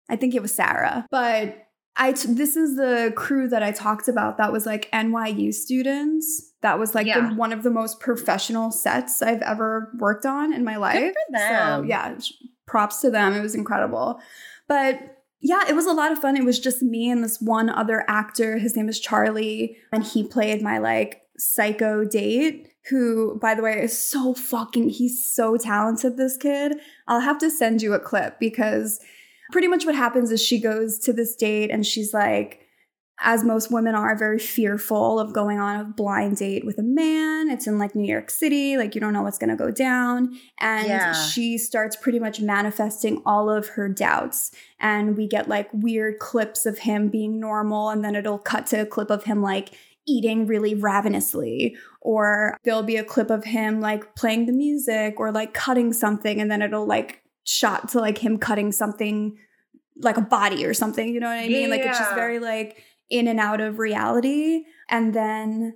I 0.10 0.16
think 0.16 0.34
it 0.36 0.42
was 0.42 0.54
Sarah. 0.54 1.06
But 1.12 1.62
I 1.98 2.12
t- 2.14 2.34
this 2.34 2.56
is 2.58 2.76
the 2.76 3.14
crew 3.16 3.48
that 3.50 3.64
I 3.64 3.72
talked 3.72 4.08
about 4.08 4.38
that 4.38 4.52
was 4.52 4.66
like 4.66 4.90
NYU 4.92 5.54
students. 5.54 6.52
That 6.62 6.78
was 6.80 6.94
like 6.96 7.08
Yeah. 7.08 7.30
the, 7.30 7.36
one 7.36 7.54
of 7.54 7.64
the 7.64 7.70
most 7.70 8.00
professional 8.00 8.72
sets 8.72 9.22
I've 9.22 9.42
ever 9.42 9.92
worked 10.00 10.26
on 10.26 10.52
in 10.54 10.64
my 10.64 10.76
life. 10.78 10.96
for 11.14 11.32
them. 11.32 11.82
So 11.84 11.88
yeah, 11.88 12.18
props 12.66 13.02
to 13.02 13.10
them. 13.12 13.34
It 13.34 13.42
was 13.42 13.56
incredible. 13.56 14.20
But 14.68 15.15
yeah, 15.46 15.66
it 15.70 15.76
was 15.76 15.86
a 15.86 15.94
lot 15.94 16.12
of 16.12 16.18
fun. 16.18 16.36
It 16.36 16.44
was 16.44 16.58
just 16.58 16.82
me 16.82 17.08
and 17.08 17.24
this 17.24 17.40
one 17.40 17.70
other 17.70 18.04
actor. 18.08 18.58
His 18.58 18.76
name 18.76 18.90
is 18.90 19.00
Charlie, 19.00 19.78
and 19.92 20.04
he 20.04 20.24
played 20.24 20.64
my 20.64 20.80
like 20.80 21.22
psycho 21.38 22.04
date. 22.04 22.70
Who, 22.90 23.38
by 23.40 23.54
the 23.54 23.62
way, 23.62 23.80
is 23.84 23.96
so 23.96 24.34
fucking. 24.34 24.90
He's 24.90 25.24
so 25.24 25.56
talented. 25.56 26.18
This 26.18 26.36
kid. 26.36 26.78
I'll 27.08 27.20
have 27.20 27.38
to 27.40 27.52
send 27.52 27.84
you 27.84 27.94
a 27.94 28.00
clip 28.00 28.40
because 28.40 29.00
pretty 29.52 29.68
much 29.68 29.86
what 29.86 29.94
happens 29.94 30.32
is 30.32 30.42
she 30.42 30.60
goes 30.60 30.98
to 31.00 31.14
this 31.14 31.36
date 31.36 31.70
and 31.70 31.86
she's 31.86 32.12
like 32.12 32.65
as 33.20 33.44
most 33.44 33.72
women 33.72 33.96
are 33.96 34.16
very 34.18 34.40
fearful 34.40 35.20
of 35.20 35.32
going 35.32 35.58
on 35.58 35.80
a 35.80 35.84
blind 35.86 36.38
date 36.38 36.66
with 36.66 36.78
a 36.78 36.84
man. 36.84 37.50
It's 37.50 37.66
in 37.66 37.80
like 37.80 37.96
new 37.96 38.12
york 38.12 38.30
city 38.30 38.76
like 38.78 38.94
you 38.94 39.00
don't 39.02 39.14
know 39.14 39.22
what's 39.22 39.38
going 39.38 39.50
to 39.50 39.56
go 39.56 39.72
down. 39.72 40.38
And 40.60 40.88
Yeah. 40.88 41.14
she 41.14 41.58
starts 41.58 41.96
pretty 41.96 42.20
much 42.20 42.42
manifesting 42.42 43.22
all 43.26 43.50
of 43.50 43.70
her 43.70 43.88
doubts. 43.88 44.52
And 44.80 45.16
we 45.16 45.28
get 45.28 45.48
like 45.48 45.70
weird 45.74 46.20
clips 46.20 46.66
of 46.66 46.80
him 46.80 47.08
being 47.08 47.40
normal 47.40 47.90
and 47.90 48.04
then 48.04 48.16
it'll 48.16 48.38
cut 48.38 48.66
to 48.68 48.82
a 48.82 48.86
clip 48.86 49.10
of 49.10 49.24
him 49.24 49.42
like 49.42 49.72
eating 50.06 50.46
really 50.46 50.76
ravenously. 50.76 51.78
Or 52.02 52.58
there'll 52.66 52.84
be 52.84 52.98
a 52.98 53.04
clip 53.04 53.30
of 53.30 53.46
him 53.46 53.80
like 53.80 54.16
playing 54.16 54.46
the 54.46 54.54
music 54.54 55.20
or 55.20 55.32
like 55.32 55.54
cutting 55.54 55.94
something 55.94 56.42
and 56.42 56.52
then 56.52 56.62
it'll 56.62 56.86
like 56.86 57.22
shot 57.46 57.90
to 57.90 58.00
like 58.00 58.18
him 58.18 58.38
cutting 58.38 58.72
something 58.72 59.38
like 60.02 60.18
a 60.18 60.22
body 60.22 60.66
or 60.66 60.74
something 60.74 61.08
you 61.14 61.22
know 61.22 61.28
what 61.28 61.40
i 61.40 61.48
mean? 61.48 61.70
Like 61.70 61.80
it's 61.80 61.98
just 61.98 62.16
very 62.16 62.40
like 62.40 62.84
in 63.10 63.28
and 63.28 63.40
out 63.40 63.62
of 63.62 63.80
reality 63.80 64.64
and 64.90 65.14
then 65.14 65.76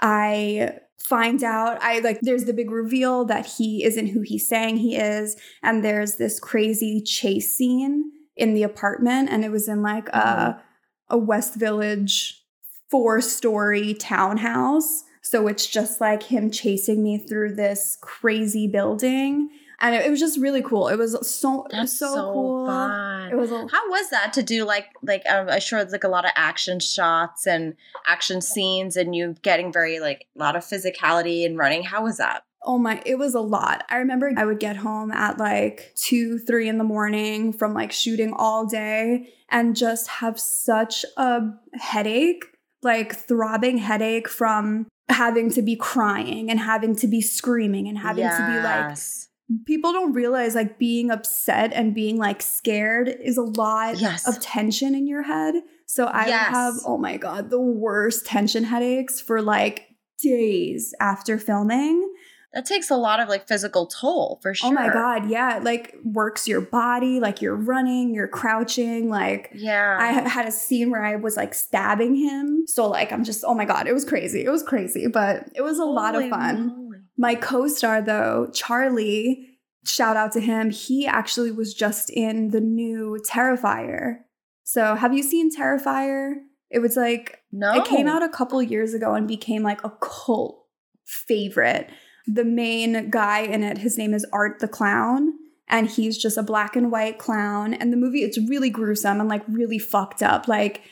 i 0.00 0.78
find 0.98 1.42
out 1.42 1.76
i 1.82 1.98
like 2.00 2.18
there's 2.22 2.44
the 2.44 2.52
big 2.52 2.70
reveal 2.70 3.24
that 3.24 3.46
he 3.46 3.84
isn't 3.84 4.08
who 4.08 4.20
he's 4.20 4.48
saying 4.48 4.76
he 4.76 4.96
is 4.96 5.36
and 5.62 5.84
there's 5.84 6.16
this 6.16 6.40
crazy 6.40 7.00
chase 7.00 7.56
scene 7.56 8.10
in 8.36 8.54
the 8.54 8.62
apartment 8.62 9.28
and 9.30 9.44
it 9.44 9.50
was 9.50 9.68
in 9.68 9.82
like 9.82 10.06
mm-hmm. 10.06 10.18
a 10.18 10.62
a 11.10 11.18
west 11.18 11.54
village 11.54 12.44
four 12.90 13.20
story 13.20 13.94
townhouse. 13.94 15.02
So 15.22 15.48
it's 15.48 15.66
just 15.66 16.00
like 16.00 16.22
him 16.22 16.50
chasing 16.50 17.02
me 17.02 17.18
through 17.18 17.54
this 17.54 17.98
crazy 18.00 18.68
building 18.68 19.48
and 19.84 19.94
it, 19.94 20.06
it 20.06 20.10
was 20.10 20.18
just 20.18 20.40
really 20.40 20.62
cool 20.62 20.88
it 20.88 20.96
was 20.96 21.12
so 21.28 21.66
it 21.66 21.78
was 21.78 21.98
so, 21.98 22.14
so, 22.14 22.32
cool 22.32 22.66
fun. 22.66 23.30
it 23.30 23.36
was 23.36 23.52
a, 23.52 23.66
How 23.70 23.90
was 23.90 24.10
that 24.10 24.32
to 24.34 24.42
do 24.42 24.64
like 24.64 24.86
like 25.02 25.22
um, 25.28 25.48
I'm 25.48 25.60
sure 25.60 25.78
it's 25.78 25.92
like 25.92 26.04
a 26.04 26.08
lot 26.08 26.24
of 26.24 26.30
action 26.34 26.80
shots 26.80 27.46
and 27.46 27.74
action 28.06 28.40
scenes 28.40 28.96
and 28.96 29.14
you 29.14 29.34
getting 29.42 29.72
very 29.72 30.00
like 30.00 30.26
a 30.34 30.38
lot 30.38 30.56
of 30.56 30.64
physicality 30.64 31.44
and 31.44 31.58
running. 31.58 31.82
How 31.82 32.04
was 32.04 32.18
that? 32.18 32.44
Oh 32.66 32.78
my, 32.78 33.02
it 33.04 33.18
was 33.18 33.34
a 33.34 33.40
lot. 33.40 33.84
I 33.90 33.96
remember 33.96 34.32
I 34.36 34.46
would 34.46 34.58
get 34.58 34.76
home 34.76 35.12
at 35.12 35.36
like 35.38 35.92
two, 35.96 36.38
three 36.38 36.68
in 36.68 36.78
the 36.78 36.84
morning 36.84 37.52
from 37.52 37.74
like 37.74 37.92
shooting 37.92 38.32
all 38.34 38.64
day 38.64 39.28
and 39.50 39.76
just 39.76 40.08
have 40.08 40.40
such 40.40 41.04
a 41.18 41.42
headache, 41.74 42.44
like 42.82 43.14
throbbing 43.14 43.78
headache 43.78 44.28
from 44.28 44.86
having 45.10 45.50
to 45.50 45.60
be 45.60 45.76
crying 45.76 46.50
and 46.50 46.58
having 46.58 46.96
to 46.96 47.06
be 47.06 47.20
screaming 47.20 47.86
and 47.86 47.98
having 47.98 48.24
to 48.24 48.46
be 48.46 48.60
like, 48.60 48.88
Yes. 48.88 49.28
People 49.66 49.92
don't 49.92 50.12
realize 50.12 50.54
like 50.54 50.78
being 50.78 51.10
upset 51.10 51.72
and 51.72 51.94
being 51.94 52.16
like 52.16 52.40
scared 52.42 53.08
is 53.08 53.36
a 53.36 53.42
lot 53.42 54.00
Yes. 54.00 54.26
of 54.26 54.40
tension 54.40 54.94
in 54.94 55.06
your 55.06 55.22
head. 55.22 55.54
So 55.86 56.06
I 56.06 56.26
Yes. 56.26 56.48
have, 56.48 56.74
oh 56.86 56.96
my 56.98 57.16
God, 57.18 57.50
the 57.50 57.60
worst 57.60 58.26
tension 58.26 58.64
headaches 58.64 59.20
for 59.20 59.42
like 59.42 59.88
days 60.22 60.94
after 61.00 61.38
filming. 61.38 62.10
that 62.54 62.64
takes 62.64 62.88
a 62.88 62.94
lot 62.96 63.18
of 63.18 63.28
like 63.28 63.48
physical 63.48 63.84
toll 63.86 64.38
for 64.40 64.54
sure. 64.54 64.70
Oh 64.70 64.72
my 64.72 64.86
god, 64.88 65.28
yeah, 65.28 65.56
it, 65.56 65.64
like 65.64 65.96
works 66.04 66.46
your 66.46 66.60
body, 66.60 67.18
like 67.18 67.42
you're 67.42 67.56
running, 67.56 68.14
you're 68.14 68.28
crouching, 68.28 69.08
like 69.10 69.50
Yeah. 69.52 69.96
I 70.00 70.28
had 70.28 70.46
a 70.46 70.52
scene 70.52 70.90
where 70.92 71.04
I 71.04 71.16
was 71.16 71.36
like 71.36 71.52
stabbing 71.52 72.14
him. 72.14 72.62
So 72.68 72.88
like 72.88 73.10
I'm 73.12 73.24
just 73.24 73.42
oh 73.44 73.54
my 73.54 73.64
god, 73.64 73.88
it 73.88 73.92
was 73.92 74.04
crazy. 74.04 74.44
It 74.44 74.50
was 74.50 74.62
crazy, 74.62 75.08
but 75.08 75.48
it 75.56 75.62
was 75.62 75.80
a 75.80 75.84
lot 75.84 76.14
of 76.14 76.28
fun. 76.30 76.68
moly. 76.68 76.83
My 77.16 77.34
co-star 77.34 78.02
though, 78.02 78.50
Charlie, 78.52 79.58
shout 79.84 80.16
out 80.16 80.32
to 80.32 80.40
him. 80.40 80.70
He 80.70 81.06
actually 81.06 81.50
was 81.50 81.74
just 81.74 82.10
in 82.10 82.50
the 82.50 82.60
new 82.60 83.18
Terrifier. 83.28 84.18
So 84.64 84.94
have 84.94 85.14
you 85.14 85.22
seen 85.22 85.54
Terrifier? 85.54 86.34
It 86.70 86.80
was 86.80 86.96
like 86.96 87.42
No. 87.52 87.74
it 87.74 87.84
came 87.84 88.08
out 88.08 88.22
a 88.22 88.28
couple 88.28 88.60
years 88.62 88.94
ago 88.94 89.14
and 89.14 89.28
became 89.28 89.62
like 89.62 89.84
a 89.84 89.92
cult 90.00 90.64
favorite. 91.04 91.90
The 92.26 92.44
main 92.44 93.10
guy 93.10 93.40
in 93.40 93.62
it, 93.62 93.78
his 93.78 93.98
name 93.98 94.14
is 94.14 94.26
Art 94.32 94.58
the 94.60 94.68
Clown, 94.68 95.34
and 95.68 95.88
he's 95.88 96.16
just 96.18 96.38
a 96.38 96.42
black 96.42 96.74
and 96.74 96.90
white 96.90 97.18
clown. 97.18 97.74
And 97.74 97.92
the 97.92 97.96
movie, 97.98 98.22
it's 98.22 98.38
really 98.48 98.70
gruesome 98.70 99.20
and 99.20 99.28
like 99.28 99.44
really 99.46 99.78
fucked 99.78 100.22
up. 100.22 100.48
Like 100.48 100.82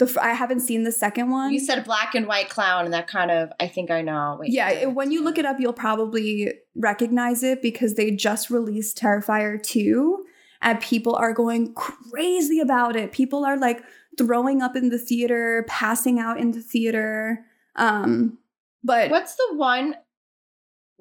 the 0.00 0.06
f- 0.06 0.18
I 0.18 0.30
haven't 0.32 0.60
seen 0.60 0.82
the 0.82 0.90
second 0.90 1.30
one. 1.30 1.52
You 1.52 1.60
said 1.60 1.84
black 1.84 2.16
and 2.16 2.26
white 2.26 2.48
clown, 2.48 2.84
and 2.86 2.92
that 2.92 3.06
kind 3.06 3.30
of 3.30 3.52
I 3.60 3.68
think 3.68 3.90
I 3.92 4.02
know. 4.02 4.38
Wait, 4.40 4.50
yeah, 4.52 4.70
it- 4.70 4.94
when 4.94 5.12
you 5.12 5.22
look 5.22 5.38
it 5.38 5.44
up, 5.46 5.60
you'll 5.60 5.72
probably 5.72 6.52
recognize 6.74 7.42
it 7.44 7.62
because 7.62 7.94
they 7.94 8.10
just 8.10 8.50
released 8.50 8.98
Terrifier 8.98 9.62
2 9.62 10.24
and 10.62 10.80
people 10.80 11.14
are 11.14 11.32
going 11.32 11.72
crazy 11.74 12.60
about 12.60 12.96
it. 12.96 13.12
People 13.12 13.44
are 13.44 13.56
like 13.56 13.82
throwing 14.18 14.60
up 14.60 14.74
in 14.76 14.88
the 14.90 14.98
theater, 14.98 15.64
passing 15.68 16.18
out 16.18 16.38
in 16.38 16.50
the 16.50 16.60
theater. 16.60 17.44
Um, 17.76 18.38
but 18.82 19.10
What's 19.10 19.36
the 19.36 19.54
one? 19.56 19.94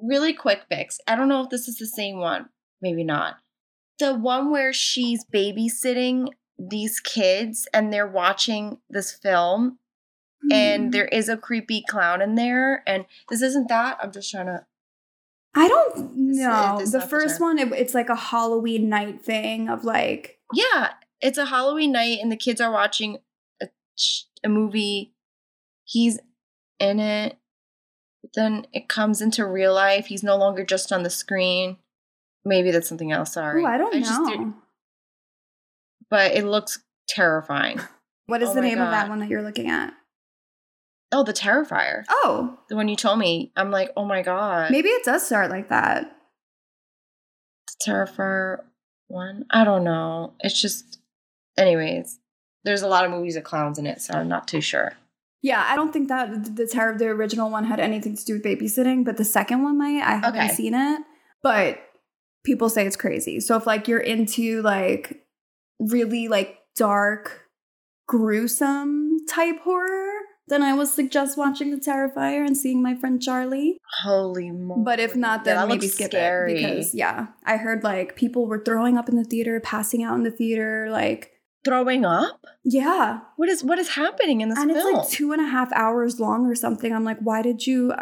Really 0.02 0.34
quick 0.34 0.62
fix. 0.70 1.00
I 1.08 1.16
don't 1.16 1.28
know 1.28 1.41
if 1.43 1.50
this 1.50 1.68
is 1.68 1.78
the 1.78 1.86
same 1.88 2.20
one. 2.20 2.50
Maybe 2.82 3.04
not. 3.04 3.36
The 3.97 4.14
one 4.16 4.50
where 4.52 4.72
she's 4.72 5.26
babysitting 5.34 6.28
these 6.60 6.99
kids 6.99 7.68
and 7.74 7.91
they're 7.93 8.07
watching 8.07 8.80
this 8.89 9.12
film 9.12 9.80
Hmm. 10.43 10.51
and 10.53 10.93
there 10.93 11.05
is 11.07 11.28
a 11.28 11.36
creepy 11.38 11.84
clown 11.89 12.22
in 12.22 12.36
there 12.36 12.82
and 12.88 13.05
this 13.30 13.41
isn't 13.41 13.68
that. 13.70 13.97
I'm 14.01 14.12
just 14.12 14.32
trying 14.32 14.45
to 14.47 14.66
I 15.55 15.68
don't 15.68 16.16
know. 16.16 16.82
The 16.86 17.01
first 17.01 17.41
one, 17.41 17.57
it, 17.60 17.72
it's 17.74 17.93
like 17.95 18.07
a 18.10 18.16
Halloween 18.16 18.88
night 18.88 19.22
thing 19.22 19.68
of 19.68 19.84
like, 19.84 20.39
Yeah, 20.53 20.91
it's 21.22 21.38
a 21.38 21.45
Halloween 21.47 21.91
night 21.91 22.20
and 22.22 22.32
the 22.32 22.38
kids 22.38 22.62
are 22.62 22.72
watching 22.72 23.18
a, 23.62 23.68
a 24.45 24.49
movie. 24.49 25.14
He's 25.86 26.20
in 26.80 26.99
it. 26.99 27.38
But 28.22 28.32
then 28.36 28.68
it 28.74 28.88
comes 28.88 29.22
into 29.22 29.45
real 29.45 29.74
life. 29.74 30.05
He's 30.05 30.24
no 30.24 30.38
longer 30.38 30.64
just 30.64 30.91
on 30.93 31.03
the 31.03 31.10
screen. 31.10 31.78
Maybe 32.45 32.70
that's 32.72 32.88
something 32.88 33.12
else. 33.12 33.34
Sorry. 33.34 33.64
oh, 33.64 33.68
I 33.68 33.78
don't 33.78 33.91
did- 33.93 34.03
know. 34.03 34.53
But 36.10 36.34
it 36.34 36.45
looks 36.45 36.80
terrifying. 37.07 37.80
What 38.28 38.43
is 38.43 38.49
Oh 38.49 38.53
the 38.53 38.62
name 38.62 38.80
of 38.80 38.91
that 38.91 39.10
one 39.10 39.20
that 39.22 39.30
you're 39.30 39.41
looking 39.41 39.72
at? 39.72 39.91
Oh, 41.12 41.24
the 41.24 41.34
Terrifier. 41.34 42.03
Oh, 42.10 42.60
The 42.70 42.76
one 42.76 42.88
you 42.88 42.95
told 42.95 43.18
me. 43.18 43.51
I'm 43.55 43.72
like, 43.72 43.91
oh 43.97 44.05
my 44.05 44.22
god. 44.22 44.70
maybe 44.70 44.89
it 44.89 45.03
does 45.03 45.26
start 45.26 45.49
like 45.49 45.70
that. 45.70 46.16
The 47.86 47.91
Terrifier 47.91 48.57
one. 49.07 49.45
I 49.49 49.64
don't 49.64 49.84
know. 49.84 50.34
It's 50.41 50.62
just, 50.62 50.99
anyways. 51.57 52.20
There's 52.66 52.84
a 52.84 52.88
lot 52.88 53.03
of 53.05 53.10
movies 53.10 53.36
of 53.36 53.43
clowns 53.43 53.80
in 53.80 53.88
it, 53.88 53.99
so 54.01 54.14
I'm 54.14 54.28
not 54.28 54.47
too 54.47 54.62
sure. 54.62 54.93
Yeah, 55.41 55.66
I 55.68 55.76
don't 55.76 55.91
think 55.91 56.10
that 56.10 56.55
the 56.55 56.68
terror 56.68 56.95
the 56.97 57.07
original 57.07 57.49
one 57.49 57.64
had 57.64 57.80
anything 57.80 58.16
to 58.16 58.26
do 58.26 58.34
with 58.34 58.43
babysitting, 58.43 59.05
but 59.05 59.18
the 59.18 59.26
second 59.26 59.64
one 59.64 59.78
might. 59.80 60.03
I 60.03 60.18
haven't 60.18 60.36
Okay. 60.36 60.53
seen 60.53 60.74
it, 60.76 61.01
but 61.41 61.80
people 62.45 62.70
say 62.70 62.86
it's 62.86 62.95
crazy. 62.97 63.39
So 63.39 63.55
if 63.55 63.66
like 63.66 63.88
you're 63.88 63.99
into 64.01 64.62
like 64.62 65.24
really 65.80 66.27
like 66.27 66.57
dark, 66.75 67.47
gruesome 68.07 69.17
type 69.27 69.59
horror, 69.61 70.11
then 70.47 70.63
I 70.63 70.73
would 70.73 70.88
suggest 70.88 71.38
watching 71.38 71.69
The 71.71 71.77
Terrifier 71.77 72.45
and 72.45 72.57
seeing 72.57 72.82
my 72.82 72.95
friend 72.95 73.21
Charlie. 73.21 73.77
Holy 74.01 74.49
moly. 74.51 74.82
But 74.84 74.99
if 74.99 75.15
not, 75.15 75.43
then 75.43 75.55
Yeah, 75.55 75.61
that 75.61 75.67
maybe 75.69 75.88
skip 75.88 76.11
scary. 76.11 76.53
it 76.53 76.55
because 76.55 76.95
yeah, 76.95 77.27
I 77.45 77.57
heard 77.57 77.84
like 77.84 78.15
people 78.15 78.47
were 78.47 78.63
throwing 78.63 78.97
up 78.97 79.09
in 79.09 79.15
the 79.15 79.23
theater, 79.23 79.59
passing 79.59 80.03
out 80.03 80.15
in 80.15 80.23
the 80.23 80.32
theater, 80.32 80.88
like 80.89 81.34
throwing 81.63 82.03
up? 82.05 82.43
yeah, 82.63 83.19
What 83.36 83.47
is 83.49 83.63
what 83.63 83.77
is 83.80 83.89
happening 83.89 84.41
in 84.41 84.49
this 84.49 84.57
and 84.57 84.71
film? 84.71 84.95
it's 84.95 84.97
like 84.97 85.09
two 85.09 85.32
and 85.34 85.41
a 85.41 85.47
half 85.49 85.71
hours 85.73 86.19
long 86.19 86.45
or 86.47 86.55
something. 86.55 86.91
I'm 86.93 87.03
like, 87.03 87.19
why 87.19 87.41
did 87.41 87.67
you? 87.67 87.93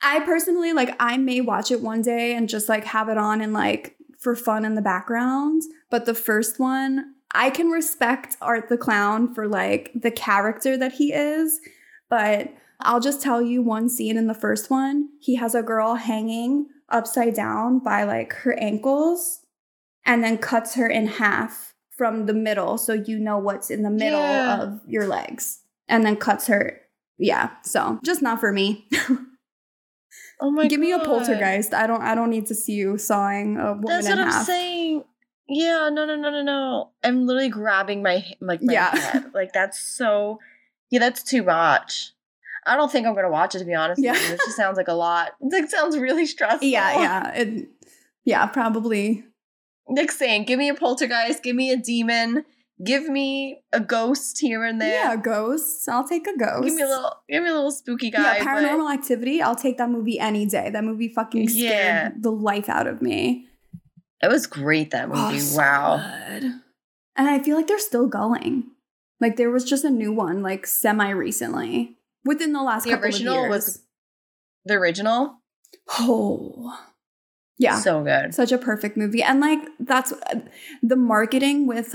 I 0.00 0.20
personally 0.20 0.72
like 0.72 0.96
I 0.98 1.18
may 1.18 1.40
watch 1.42 1.70
it 1.70 1.80
one 1.82 2.00
day 2.02 2.34
and 2.34 2.48
just 2.48 2.68
like 2.68 2.84
have 2.84 3.08
it 3.10 3.18
on 3.18 3.40
and 3.42 3.52
like 3.52 3.96
for 4.18 4.34
fun 4.34 4.64
in 4.64 4.76
the 4.76 4.82
background. 4.82 5.62
But 5.90 6.06
the 6.06 6.14
first 6.14 6.58
one, 6.58 7.11
I 7.34 7.50
can 7.50 7.68
respect 7.70 8.36
Art 8.40 8.68
the 8.68 8.76
Clown 8.76 9.32
for 9.34 9.46
like 9.48 9.90
the 9.94 10.10
character 10.10 10.76
that 10.76 10.92
he 10.92 11.12
is, 11.12 11.60
but 12.10 12.52
I'll 12.80 13.00
just 13.00 13.22
tell 13.22 13.40
you 13.40 13.62
one 13.62 13.88
scene 13.88 14.16
in 14.18 14.26
the 14.26 14.34
first 14.34 14.70
one. 14.70 15.08
He 15.20 15.36
has 15.36 15.54
a 15.54 15.62
girl 15.62 15.94
hanging 15.94 16.66
upside 16.88 17.34
down 17.34 17.78
by 17.78 18.04
like 18.04 18.32
her 18.34 18.52
ankles 18.58 19.40
and 20.04 20.22
then 20.22 20.36
cuts 20.38 20.74
her 20.74 20.86
in 20.88 21.06
half 21.06 21.74
from 21.96 22.26
the 22.26 22.34
middle 22.34 22.76
so 22.76 22.92
you 22.92 23.18
know 23.18 23.38
what's 23.38 23.70
in 23.70 23.82
the 23.82 23.90
middle 23.90 24.18
Yeah. 24.20 24.60
of 24.62 24.80
your 24.86 25.06
legs 25.06 25.60
and 25.88 26.04
then 26.04 26.16
cuts 26.16 26.48
her. 26.48 26.80
Yeah, 27.18 27.50
so 27.62 27.98
just 28.04 28.20
not 28.20 28.40
for 28.40 28.52
me. 28.52 28.88
oh 30.40 30.50
my 30.50 30.66
Give 30.66 30.80
me 30.80 30.92
a 30.92 30.98
poltergeist. 30.98 31.72
I 31.72 31.86
don't 31.86 32.02
I 32.02 32.14
don't 32.14 32.30
need 32.30 32.46
to 32.46 32.54
see 32.54 32.72
you 32.72 32.98
sawing 32.98 33.56
a 33.58 33.72
woman 33.74 33.84
That's 33.86 34.08
what 34.08 34.18
I'm 34.18 34.26
half. 34.28 34.44
saying. 34.46 35.04
Yeah, 35.48 35.88
no, 35.92 36.04
no, 36.04 36.16
no, 36.16 36.30
no, 36.30 36.42
no. 36.42 36.90
I'm 37.02 37.26
literally 37.26 37.48
grabbing 37.48 38.02
my 38.02 38.24
like 38.40 38.62
my 38.62 38.72
Yeah. 38.72 38.96
head. 38.96 39.24
Like 39.34 39.52
that's 39.52 39.78
so. 39.78 40.38
Yeah, 40.90 41.00
that's 41.00 41.22
too 41.22 41.42
much. 41.42 42.12
I 42.66 42.76
don't 42.76 42.92
think 42.92 43.06
I'm 43.06 43.14
gonna 43.14 43.30
watch 43.30 43.54
it 43.54 43.58
to 43.60 43.64
be 43.64 43.74
honest. 43.74 44.00
Yeah. 44.02 44.12
with 44.12 44.28
you. 44.28 44.34
It 44.34 44.40
just 44.44 44.56
sounds 44.56 44.76
like 44.76 44.88
a 44.88 44.94
lot. 44.94 45.32
It 45.40 45.52
like, 45.52 45.70
sounds 45.70 45.98
really 45.98 46.26
stressful. 46.26 46.66
Yeah, 46.68 46.98
yeah. 47.00 47.32
It, 47.34 47.68
yeah, 48.24 48.46
probably. 48.46 49.24
Nick's 49.88 50.16
saying, 50.16 50.44
"Give 50.44 50.58
me 50.58 50.68
a 50.68 50.74
poltergeist. 50.74 51.42
Give 51.42 51.56
me 51.56 51.72
a 51.72 51.76
demon. 51.76 52.44
Give 52.84 53.08
me 53.08 53.62
a 53.72 53.80
ghost 53.80 54.38
here 54.40 54.64
and 54.64 54.80
there. 54.80 55.04
Yeah, 55.04 55.16
ghosts. 55.16 55.86
I'll 55.88 56.06
take 56.06 56.26
a 56.26 56.36
ghost. 56.36 56.64
Give 56.64 56.74
me 56.74 56.82
a 56.82 56.86
little. 56.88 57.12
Give 57.28 57.42
me 57.42 57.48
a 57.48 57.52
little 57.54 57.70
spooky 57.72 58.10
guy. 58.10 58.36
yeah, 58.38 58.44
but- 58.44 58.48
paranormal 58.48 58.92
activity. 58.94 59.42
I'll 59.42 59.56
take 59.56 59.76
that 59.78 59.90
movie 59.90 60.18
any 60.20 60.46
day. 60.46 60.70
That 60.70 60.84
movie 60.84 61.08
fucking 61.08 61.48
scared 61.48 61.62
Yeah. 61.62 62.10
the 62.18 62.30
life 62.32 62.68
out 62.68 62.86
of 62.86 63.02
me. 63.02 63.46
It 64.22 64.28
was 64.30 64.46
great 64.46 64.90
that 64.92 65.08
Oh, 65.12 65.26
movie. 65.26 65.40
so 65.40 65.58
wow. 65.58 65.96
good. 66.28 66.44
And 67.16 67.28
I 67.28 67.40
feel 67.40 67.56
like 67.56 67.66
they're 67.66 67.78
still 67.78 68.06
going. 68.08 68.64
Like 69.20 69.36
there 69.36 69.50
was 69.50 69.64
just 69.64 69.84
a 69.84 69.90
new 69.90 70.12
one, 70.12 70.42
like 70.42 70.66
semi 70.66 71.10
recently, 71.10 71.96
within 72.24 72.52
the 72.52 72.62
last 72.62 72.84
The 72.84 72.90
couple 72.90 73.06
original 73.06 73.34
of 73.36 73.40
years. 73.42 73.50
was 73.50 73.82
the 74.64 74.74
original. 74.74 75.38
oh, 75.98 76.78
yeah, 77.58 77.78
So 77.78 78.02
good. 78.02 78.34
such 78.34 78.50
a 78.52 78.58
perfect 78.58 78.96
movie. 78.96 79.22
And 79.22 79.40
like 79.40 79.60
that's 79.78 80.12
the 80.82 80.96
marketing 80.96 81.66
with 81.66 81.94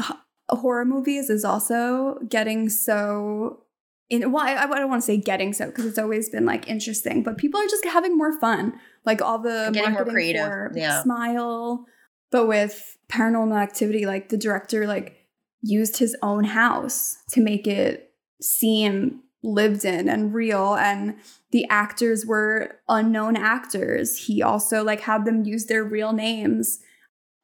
horror 0.50 0.86
movies 0.86 1.30
is 1.30 1.44
also 1.44 2.20
getting 2.30 2.70
so. 2.70 3.64
In, 4.10 4.32
well, 4.32 4.46
I, 4.46 4.56
I 4.56 4.68
don't 4.80 4.90
want 4.90 5.02
to 5.02 5.06
say 5.06 5.18
getting 5.18 5.52
so 5.52 5.66
because 5.66 5.86
it's 5.86 5.98
always 6.00 6.30
been 6.30 6.46
like 6.46 6.70
interesting, 6.70 7.24
but 7.24 7.38
people 7.38 7.60
are 7.60 7.68
just 7.68 7.84
having 7.84 8.18
more 8.18 8.40
fun. 8.40 8.80
Like 9.06 9.22
all 9.22 9.40
the 9.40 9.70
Getting 9.74 9.92
more 9.94 10.06
creative, 10.06 10.72
yeah. 10.76 11.04
Smile, 11.04 11.86
but 12.32 12.48
with 12.48 12.98
Paranormal 13.10 13.58
Activity, 13.62 14.06
like 14.06 14.30
the 14.30 14.38
director 14.38 14.86
like 14.88 15.26
used 15.62 15.98
his 15.98 16.16
own 16.22 16.44
house 16.44 17.18
to 17.32 17.42
make 17.42 17.68
it 17.68 18.12
seem 18.42 19.22
lived 19.44 19.86
in 19.86 20.10
and 20.10 20.34
real 20.34 20.76
and 20.76 21.16
the 21.52 21.66
actors 21.70 22.26
were 22.26 22.80
unknown 22.90 23.36
actors. 23.38 24.26
He 24.26 24.42
also 24.42 24.84
like 24.84 25.02
had 25.02 25.26
them 25.26 25.46
use 25.46 25.66
their 25.68 25.84
real 25.84 26.12
names. 26.12 26.80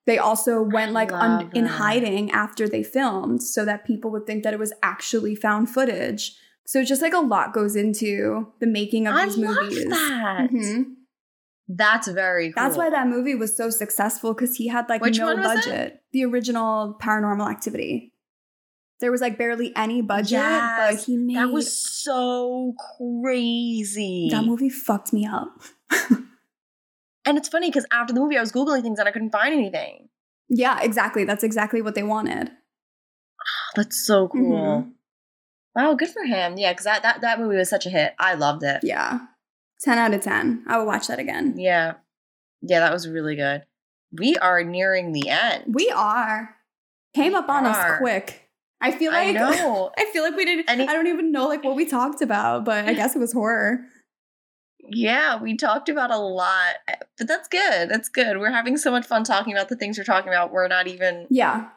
They 0.05 0.17
also 0.17 0.61
went 0.61 0.91
like 0.91 1.13
un- 1.13 1.49
in 1.53 1.65
hiding 1.65 2.29
after 2.31 2.67
they 2.67 2.83
filmed 2.83 3.41
so 3.41 3.63
that 3.63 3.85
people 3.85 4.11
would 4.11 4.27
think 4.27 4.43
that 4.43 4.53
it 4.53 4.59
was 4.59 4.73
actually 4.83 5.35
found 5.35 5.69
footage. 5.69 6.35
So 6.65 6.83
just 6.83 7.01
like 7.01 7.13
a 7.13 7.19
lot 7.19 7.53
goes 7.53 7.75
into 7.75 8.51
the 8.59 8.67
making 8.67 9.07
of 9.07 9.15
I 9.15 9.25
these 9.25 9.37
love 9.37 9.63
movies. 9.63 9.85
that. 9.89 10.49
Mhm. 10.51 10.83
That's 11.67 12.07
very 12.09 12.51
cool. 12.51 12.61
that's 12.63 12.75
why 12.77 12.89
that 12.89 13.07
movie 13.07 13.35
was 13.35 13.55
so 13.55 13.69
successful 13.69 14.33
because 14.33 14.55
he 14.55 14.67
had 14.67 14.89
like 14.89 15.01
Which 15.01 15.17
no 15.19 15.27
was 15.33 15.37
it? 15.37 15.43
budget 15.43 16.01
the 16.11 16.25
original 16.25 16.97
paranormal 17.01 17.49
activity 17.49 18.11
there 18.99 19.11
was 19.11 19.21
like 19.21 19.37
barely 19.37 19.71
any 19.75 20.01
budget 20.01 20.39
but 20.77 20.95
he 21.05 21.17
made 21.17 21.37
That 21.37 21.51
was 21.51 21.71
so 22.03 22.73
crazy. 22.97 24.27
that 24.31 24.43
movie 24.45 24.69
fucked 24.69 25.13
me 25.13 25.25
up 25.25 25.61
And 27.25 27.37
it's 27.37 27.47
funny 27.47 27.69
because 27.69 27.85
after 27.89 28.13
the 28.13 28.19
movie, 28.19 28.35
I 28.37 28.41
was 28.41 28.51
Googling 28.51 28.81
things 28.81 28.99
and 28.99 29.07
I 29.07 29.11
couldn't 29.13 29.31
find 29.31 29.53
anything. 29.53 30.09
yeah 30.49 30.81
exactly 30.81 31.23
that's 31.23 31.43
exactly 31.43 31.81
what 31.81 31.95
they 31.95 32.03
wanted 32.03 32.49
Oh, 32.49 33.71
that's 33.75 34.05
so 34.05 34.27
cool. 34.27 34.57
Mhm. 34.57 34.91
Wow, 35.75 35.95
good 35.95 36.09
for 36.09 36.23
him. 36.23 36.57
Yeah, 36.57 36.71
because 36.71 36.83
that, 36.85 37.01
that, 37.01 37.21
that 37.21 37.39
movie 37.39 37.55
was 37.57 37.67
such 37.69 37.85
a 37.87 37.89
hit. 37.89 38.13
I 38.19 38.35
loved 38.35 38.61
it. 38.63 38.81
yeah 38.83 39.19
10 39.83 39.97
out 39.97 40.13
of 40.13 40.21
10 40.21 40.63
i 40.67 40.77
will 40.77 40.85
watch 40.85 41.07
that 41.07 41.19
again 41.19 41.55
Yeah. 41.57 41.93
Yeah, 42.65 42.79
that 42.79 42.93
was 42.93 43.09
really 43.09 43.35
good. 43.35 43.63
We 44.17 44.37
are 44.37 44.63
nearing 44.63 45.11
the 45.11 45.29
end. 45.29 45.65
we 45.67 45.89
are 45.93 46.55
came 47.13 47.35
up 47.35 47.49
on 47.49 47.65
us 47.65 47.97
quick 47.99 48.49
i 48.81 48.91
feel 48.91 49.11
I 49.11 49.25
like 49.31 49.35
know. 49.35 49.91
I 49.97 50.05
feel 50.13 50.23
like 50.23 50.35
we 50.35 50.45
didn't. 50.45 50.69
Any- 50.69 50.87
I 50.87 50.93
don't 50.93 51.07
even 51.07 51.31
know 51.31 51.47
like 51.47 51.63
what 51.63 51.75
we 51.75 51.85
talked 51.85 52.21
about, 52.21 52.65
but 52.65 52.85
I 52.87 52.93
guess 52.93 53.15
it 53.15 53.19
was 53.19 53.31
horror. 53.33 53.79
Yeah, 54.89 55.41
we 55.41 55.55
talked 55.55 55.87
about 55.87 56.11
a 56.11 56.17
lot, 56.17 56.75
but 57.17 57.27
that's 57.27 57.47
good. 57.47 57.87
That's 57.89 58.09
good. 58.09 58.37
We're 58.39 58.51
having 58.51 58.75
so 58.77 58.91
much 58.91 59.05
fun 59.05 59.23
talking 59.23 59.53
about 59.53 59.69
the 59.69 59.77
things 59.77 59.97
we're 59.97 60.03
talking 60.03 60.27
about. 60.27 60.51
We're 60.51 60.67
not 60.67 60.87
even 60.87 61.27
Yeah, 61.29 61.69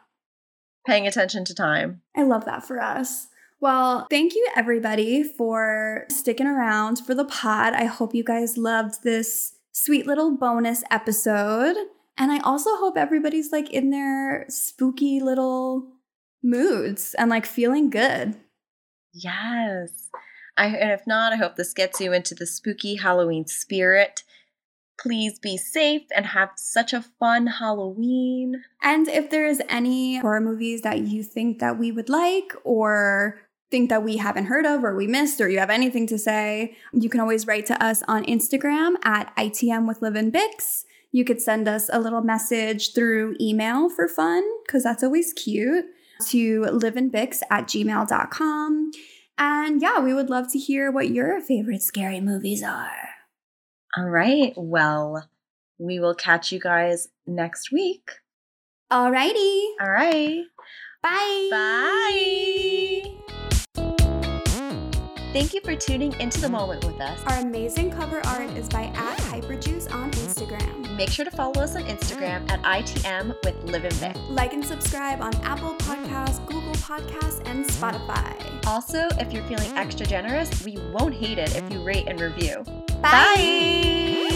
paying 0.87 1.07
attention 1.07 1.45
to 1.45 1.55
time. 1.55 2.03
I 2.17 2.23
love 2.25 2.45
that 2.47 2.65
for 2.67 2.81
us. 2.81 3.29
Well, 3.59 4.07
thank 4.11 4.35
you 4.35 4.47
everybody 4.55 5.25
for 5.25 6.05
sticking 6.11 6.47
around 6.47 6.99
for 6.99 7.15
the 7.15 7.25
pod. 7.25 7.73
I 7.73 7.85
hope 7.85 8.15
you 8.15 8.23
guys 8.23 8.59
loved 8.59 9.03
this 9.03 9.55
sweet 9.73 10.07
little 10.07 10.37
bonus 10.37 10.85
episode. 10.91 11.77
And 12.19 12.31
I 12.31 12.39
also 12.41 12.77
hope 12.77 12.97
everybody's 12.97 13.53
like 13.53 13.71
in 13.71 13.91
their 13.91 14.45
spooky 14.49 15.21
little 15.21 15.89
moods 16.43 17.15
and 17.15 17.31
like 17.31 17.47
feeling 17.47 17.89
good. 17.89 18.37
Yes. 19.13 20.09
I, 20.59 20.67
and 20.67 20.91
if 20.91 21.07
not, 21.07 21.33
I 21.33 21.37
hope 21.37 21.57
this 21.57 21.73
gets 21.73 22.01
you 22.01 22.13
into 22.13 22.35
the 22.35 22.47
spooky 22.47 22.97
Halloween 22.97 23.47
spirit. 23.47 24.23
Please 24.99 25.39
be 25.39 25.57
safe 25.59 26.03
and 26.15 26.27
have 26.27 26.51
such 26.57 26.93
a 26.93 27.03
fun 27.03 27.47
Halloween. 27.47 28.65
And 28.83 29.09
if 29.09 29.29
there 29.31 29.47
is 29.47 29.63
any 29.69 30.19
horror 30.19 30.41
movies 30.41 30.83
that 30.83 31.01
you 31.01 31.23
think 31.23 31.59
that 31.59 31.79
we 31.79 31.93
would 31.93 32.09
like 32.09 32.53
or 32.65 33.46
think 33.71 33.91
that 33.91 34.03
we 34.03 34.19
haven't 34.19 34.47
heard 34.47 34.67
of 34.67 34.85
or 34.85 34.97
we 34.97 35.07
missed 35.07 35.41
or 35.41 35.49
you 35.49 35.59
have 35.59 35.71
anything 35.71 36.07
to 36.07 36.19
say, 36.19 36.77
you 36.93 37.09
can 37.09 37.21
always 37.21 37.47
write 37.47 37.67
to 37.67 37.83
us 37.83 38.03
on 38.07 38.25
Instagram 38.25 38.95
at 39.03 39.35
ITM 39.37 39.89
with 39.89 40.03
Liv 40.03 40.15
and 40.15 40.33
Bix. 40.33 40.85
You 41.13 41.25
could 41.25 41.41
send 41.41 41.67
us 41.67 41.89
a 41.93 42.01
little 42.01 42.21
message 42.21 42.95
through 42.95 43.37
email 43.41 43.89
for 43.89 44.07
fun, 44.09 44.45
because 44.67 44.83
that's 44.83 45.03
always 45.03 45.33
cute, 45.33 45.87
to 46.29 46.61
liveandbix 46.63 47.41
at 47.51 47.67
gmail.com. 47.67 48.91
And 49.39 49.83
yeah, 49.83 50.01
we 50.01 50.15
would 50.15 50.31
love 50.31 50.51
to 50.53 50.59
hear 50.59 50.91
what 50.91 51.09
your 51.11 51.41
favorite 51.41 51.83
scary 51.83 52.21
movies 52.21 52.63
are. 52.63 53.09
All 53.97 54.09
right. 54.09 54.53
Well, 54.57 55.29
we 55.79 56.01
will 56.01 56.15
catch 56.15 56.53
you 56.53 56.61
guys 56.61 57.09
next 57.27 57.73
week. 57.73 58.11
Alrighty. 58.91 59.65
All 59.81 59.91
right. 59.91 60.45
Bye. 61.03 61.49
Bye. 61.51 63.16
Thank 65.37 65.53
you 65.53 65.61
for 65.61 65.77
tuning 65.77 66.19
into 66.19 66.41
the 66.41 66.49
moment 66.49 66.83
with 66.87 66.99
us. 66.99 67.21
Our 67.27 67.41
amazing 67.41 67.91
cover 67.91 68.25
art 68.27 68.49
is 68.57 68.71
by 68.71 68.85
at 68.85 69.19
Hyperjuice 69.19 69.93
on 69.93 70.11
Instagram. 70.13 70.97
Make 70.97 71.11
sure 71.11 71.27
to 71.27 71.31
follow 71.31 71.61
us 71.61 71.77
on 71.77 71.83
Instagram 71.83 72.51
at 72.51 72.63
ITM 72.63 73.37
with 73.45 73.63
Liv 73.65 73.85
and 73.85 73.93
Bix. 73.97 74.31
Like 74.31 74.55
and 74.55 74.65
subscribe 74.65 75.21
on 75.21 75.35
Apple 75.43 75.75
Podcasts, 75.75 76.45
Google 76.47 76.73
Podcasts, 76.77 77.47
and 77.47 77.67
Spotify. 77.67 78.35
Also, 78.67 79.09
if 79.21 79.31
you're 79.31 79.45
feeling 79.45 79.71
extra 79.77 80.07
generous, 80.07 80.65
we 80.65 80.79
won't 80.95 81.13
hate 81.13 81.37
it 81.37 81.55
if 81.55 81.71
you 81.71 81.83
rate 81.83 82.07
and 82.09 82.19
review. 82.19 82.65
Bye. 83.03 84.36